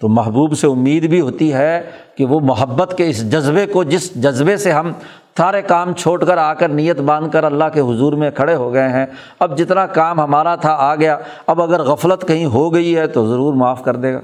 تو 0.00 0.08
محبوب 0.08 0.54
سے 0.54 0.66
امید 0.66 1.10
بھی 1.10 1.20
ہوتی 1.20 1.52
ہے 1.52 1.90
کہ 2.14 2.24
وہ 2.24 2.40
محبت 2.40 2.94
کے 2.96 3.08
اس 3.08 3.32
جذبے 3.32 3.66
کو، 3.66 3.84
جس 3.84 4.14
جذبے 4.14 4.56
سے 4.56 4.72
ہم 4.72 4.92
سارے 5.36 5.62
کام 5.62 5.92
چھوڑ 5.92 6.24
کر 6.24 6.38
آ 6.38 6.54
کر 6.54 6.68
نیت 6.68 7.00
باندھ 7.00 7.32
کر 7.32 7.44
اللہ 7.44 7.64
کے 7.72 7.80
حضور 7.80 8.12
میں 8.12 8.30
کھڑے 8.30 8.54
ہو 8.54 8.72
گئے 8.72 8.88
ہیں۔ 8.88 9.06
اب 9.40 9.58
جتنا 9.58 9.86
کام 9.86 10.20
ہمارا 10.20 10.54
تھا 10.54 10.76
آ 10.78 10.94
گیا۔ 10.94 11.18
اب 11.46 11.62
اگر 11.62 11.82
غفلت 11.82 12.28
کہیں 12.28 12.46
ہو 12.46 12.74
گئی 12.74 12.96
ہے 12.96 13.06
تو 13.06 13.26
ضرور 13.26 13.54
معاف 13.54 13.84
کر 13.84 13.96
دے 13.96 14.14
گا۔ 14.14 14.20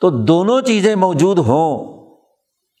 تو 0.00 0.10
دونوں 0.10 0.60
چیزیں 0.60 0.94
موجود 0.94 1.38
ہوں 1.38 1.96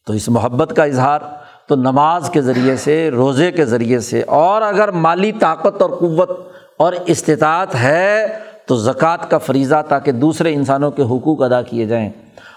تو 0.06 0.12
اس 0.12 0.28
محبت 0.28 0.76
کا 0.76 0.84
اظہار، 0.84 1.20
تو 1.68 1.76
نماز 1.76 2.30
کے 2.30 2.42
ذریعے 2.42 2.76
سے، 2.76 3.10
روزے 3.10 3.52
کے 3.52 3.64
ذریعے 3.64 4.00
سے۔ 4.00 4.22
اور 4.22 4.62
اگر 4.62 4.90
مالی 4.90 5.32
طاقت 5.32 5.82
اور 5.82 5.90
قوت 5.90 6.30
اور 6.78 6.92
استطاعت 7.06 7.74
ہے 7.74 8.26
تو 8.66 8.76
زکوٰۃ 8.76 9.28
کا 9.28 9.38
فریضہ 9.38 9.82
تاکہ 9.88 10.12
دوسرے 10.12 10.54
انسانوں 10.54 10.90
کے 10.90 11.02
حقوق 11.02 11.42
ادا 11.42 11.62
کیے 11.62 11.86
جائیں۔ 11.86 12.10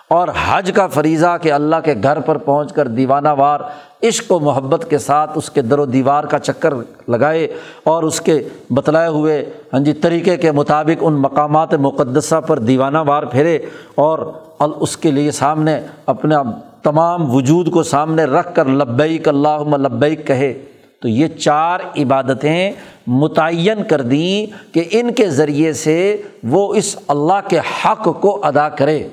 اور 0.07 0.27
حج 0.49 0.71
کا 0.75 0.87
فریضہ 0.87 1.37
کہ 1.41 1.51
اللہ 1.51 1.75
کے 1.83 1.93
گھر 2.03 2.19
پر 2.19 2.37
پہنچ 2.37 2.73
کر 2.73 2.87
دیوانہ 2.87 3.29
وار 3.37 3.59
عشق 4.03 4.31
و 4.31 4.39
محبت 4.39 4.85
کے 4.89 4.97
ساتھ 4.97 5.31
اس 5.35 5.49
کے 5.49 5.61
در 5.61 5.79
و 5.79 5.85
دیوار 5.85 6.23
کا 6.23 6.39
چکر 6.39 6.73
لگائے 7.07 7.47
اور 7.83 8.03
اس 8.03 8.21
کے 8.21 8.43
بتلائے 8.69 9.07
ہوئے 9.07 9.49
ہاں 9.73 9.79
جی 9.79 9.93
طریقے 9.93 10.37
کے 10.37 10.51
مطابق 10.51 10.97
ان 11.01 11.13
مقامات 11.13 11.73
مقدسہ 11.73 12.41
پر 12.41 12.59
دیوانہ 12.59 12.97
وار 13.07 13.23
پھیرے 13.23 13.59
اور 13.95 14.31
اس 14.59 14.97
کے 14.97 15.11
لیے 15.11 15.31
سامنے 15.31 15.79
اپنے 16.05 16.35
تمام 16.83 17.35
وجود 17.35 17.71
کو 17.71 17.83
سامنے 17.83 18.23
رکھ 18.23 18.55
کر 18.55 18.65
لبیک 18.65 19.27
اللہ 19.27 19.75
لبیک 19.77 20.27
کہے۔ 20.27 20.53
تو 21.01 21.07
یہ 21.07 21.27
چار 21.27 21.79
عبادتیں 21.97 22.71
متعین 23.07 23.83
کر 23.89 24.01
دیں 24.01 24.73
کہ 24.73 24.83
ان 24.91 25.13
کے 25.13 25.29
ذریعے 25.29 25.73
سے 25.73 26.21
وہ 26.43 26.73
اس 26.73 26.95
اللہ 27.07 27.47
کے 27.49 27.59
حق 27.59 28.21
کو 28.21 28.39
ادا 28.43 28.69
کرے۔ 28.69 29.07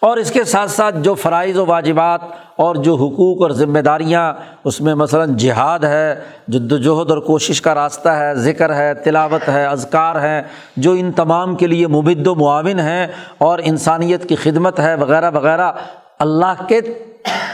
اور 0.00 0.16
اس 0.16 0.30
کے 0.30 0.44
ساتھ 0.44 0.70
ساتھ 0.70 0.96
جو 0.98 1.14
فرائض 1.14 1.58
و 1.58 1.66
واجبات 1.66 2.20
اور 2.56 2.74
جو 2.74 2.94
حقوق 2.94 3.42
اور 3.42 3.50
ذمہ 3.50 3.78
داریاں، 3.78 4.32
اس 4.64 4.80
میں 4.80 4.94
مثلاً 4.94 5.36
جہاد 5.36 5.78
ہے، 5.78 6.20
جد 6.48 6.72
وجہد 6.72 7.10
اور 7.10 7.18
کوشش 7.18 7.62
کا 7.62 7.74
راستہ 7.74 8.08
ہے، 8.08 8.34
ذکر 8.34 8.74
ہے، 8.74 8.94
تلاوت 8.94 9.48
ہے، 9.48 9.66
اذکار 9.66 10.20
ہے 10.20 10.42
جو 10.76 10.92
ان 10.92 11.12
تمام 11.12 11.56
کے 11.56 11.66
لیے 11.66 11.86
مبد 11.86 12.26
و 12.26 12.34
معاون 12.34 12.80
ہیں 12.80 13.06
اور 13.38 13.58
انسانیت 13.64 14.28
کی 14.28 14.36
خدمت 14.36 14.80
ہے، 14.80 14.94
وغیرہ 14.94 15.30
وغیرہ، 15.30 15.72
اللہ 16.18 16.62
کے 16.68 16.80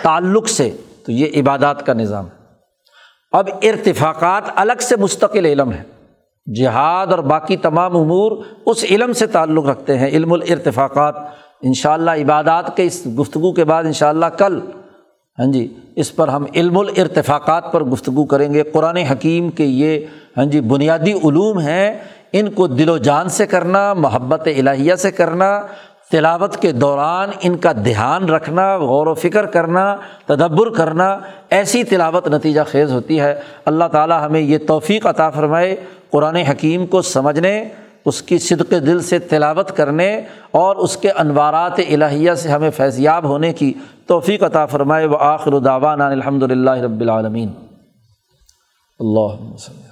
تعلق 0.02 0.48
سے۔ 0.48 0.70
تو 1.06 1.12
یہ 1.12 1.40
عبادات 1.40 1.86
کا 1.86 1.92
نظام 1.92 2.24
ہے۔ 2.24 2.42
اب 3.32 3.48
ارتفاقات 3.62 4.42
الگ 4.54 4.80
سے 4.80 4.96
مستقل 4.96 5.46
علم 5.46 5.72
ہے 5.72 5.82
جہاد 6.54 7.06
اور 7.06 7.18
باقی 7.18 7.56
تمام 7.56 7.96
امور 7.96 8.32
اس 8.66 8.84
علم 8.90 9.12
سے 9.12 9.26
تعلق 9.26 9.66
رکھتے 9.66 9.98
ہیں، 9.98 10.08
علم 10.08 10.32
الارتفاقات۔ 10.32 11.14
ان 11.62 11.74
شاء 11.74 11.92
اللہ 11.92 12.10
عبادات 12.10 12.76
کے 12.76 12.84
اس 12.84 13.06
گفتگو 13.20 13.52
کے 13.52 13.64
بعد 13.64 13.84
ان 13.84 13.92
شاء 13.92 14.08
اللہ 14.08 14.26
کل 14.26 14.60
ہاں 15.38 15.52
جی 15.52 15.74
اس 15.96 16.16
پر 16.16 16.28
ہم 16.28 16.44
علم 16.54 16.78
الارتفاقات 16.78 17.72
پر 17.72 17.84
گفتگو 17.84 18.24
کریں 18.24 18.54
گے۔ 18.54 18.62
قرآن 18.62 18.96
حکیم 18.96 19.50
کے 19.50 19.64
یہ 19.64 20.06
ہاں 20.36 20.44
جی 20.44 20.60
بنیادی 20.60 21.12
علوم 21.12 21.58
ہیں۔ 21.58 21.98
ان 22.32 22.50
کو 22.50 22.66
دل 22.66 22.88
و 22.88 22.98
جان 22.98 23.28
سے 23.28 23.46
کرنا، 23.46 23.94
محبت 23.94 24.48
الہیہ 24.56 24.94
سے 24.94 25.10
کرنا، 25.10 25.60
تلاوت 26.10 26.56
کے 26.56 26.72
دوران 26.72 27.28
ان 27.42 27.56
کا 27.56 27.72
دھیان 27.84 28.28
رکھنا، 28.28 28.76
غور 28.76 29.06
و 29.06 29.14
فکر 29.14 29.46
کرنا، 29.46 29.96
تدبر 30.26 30.70
کرنا، 30.70 31.18
ایسی 31.50 31.84
تلاوت 31.84 32.28
نتیجہ 32.28 32.60
خیز 32.66 32.92
ہوتی 32.92 33.20
ہے۔ 33.20 33.34
اللہ 33.64 33.84
تعالیٰ 33.84 34.26
ہمیں 34.26 34.40
یہ 34.40 34.58
توفیق 34.66 35.06
عطا 35.06 35.30
فرمائے 35.30 35.76
قرآن 36.10 36.36
حکیم 36.36 36.86
کو 36.86 37.02
سمجھنے 37.02 37.64
اس 38.04 38.22
کی 38.22 38.38
صدق 38.38 38.70
دل 38.70 39.02
سے 39.02 39.18
تلاوت 39.18 39.76
کرنے 39.76 40.20
اور 40.50 40.76
اس 40.76 40.96
کے 40.96 41.10
انوارات 41.10 41.78
الہیہ 41.78 42.34
سے 42.34 42.48
ہمیں 42.48 42.70
فیضیاب 42.70 43.24
ہونے 43.24 43.52
کی 43.52 43.72
توفیق 44.06 44.42
عطا 44.42 44.66
فرمائے۔ 44.66 45.06
و 45.06 45.16
آخر 45.16 45.58
داوان 45.58 46.00
الحمد 46.00 46.42
للہ 46.42 46.70
رب 46.70 47.00
العالمین۔ 47.00 47.48
اللہ 49.00 49.52
وسلم 49.54 49.91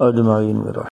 اجمعین. 0.00 0.56
میرا 0.56 0.88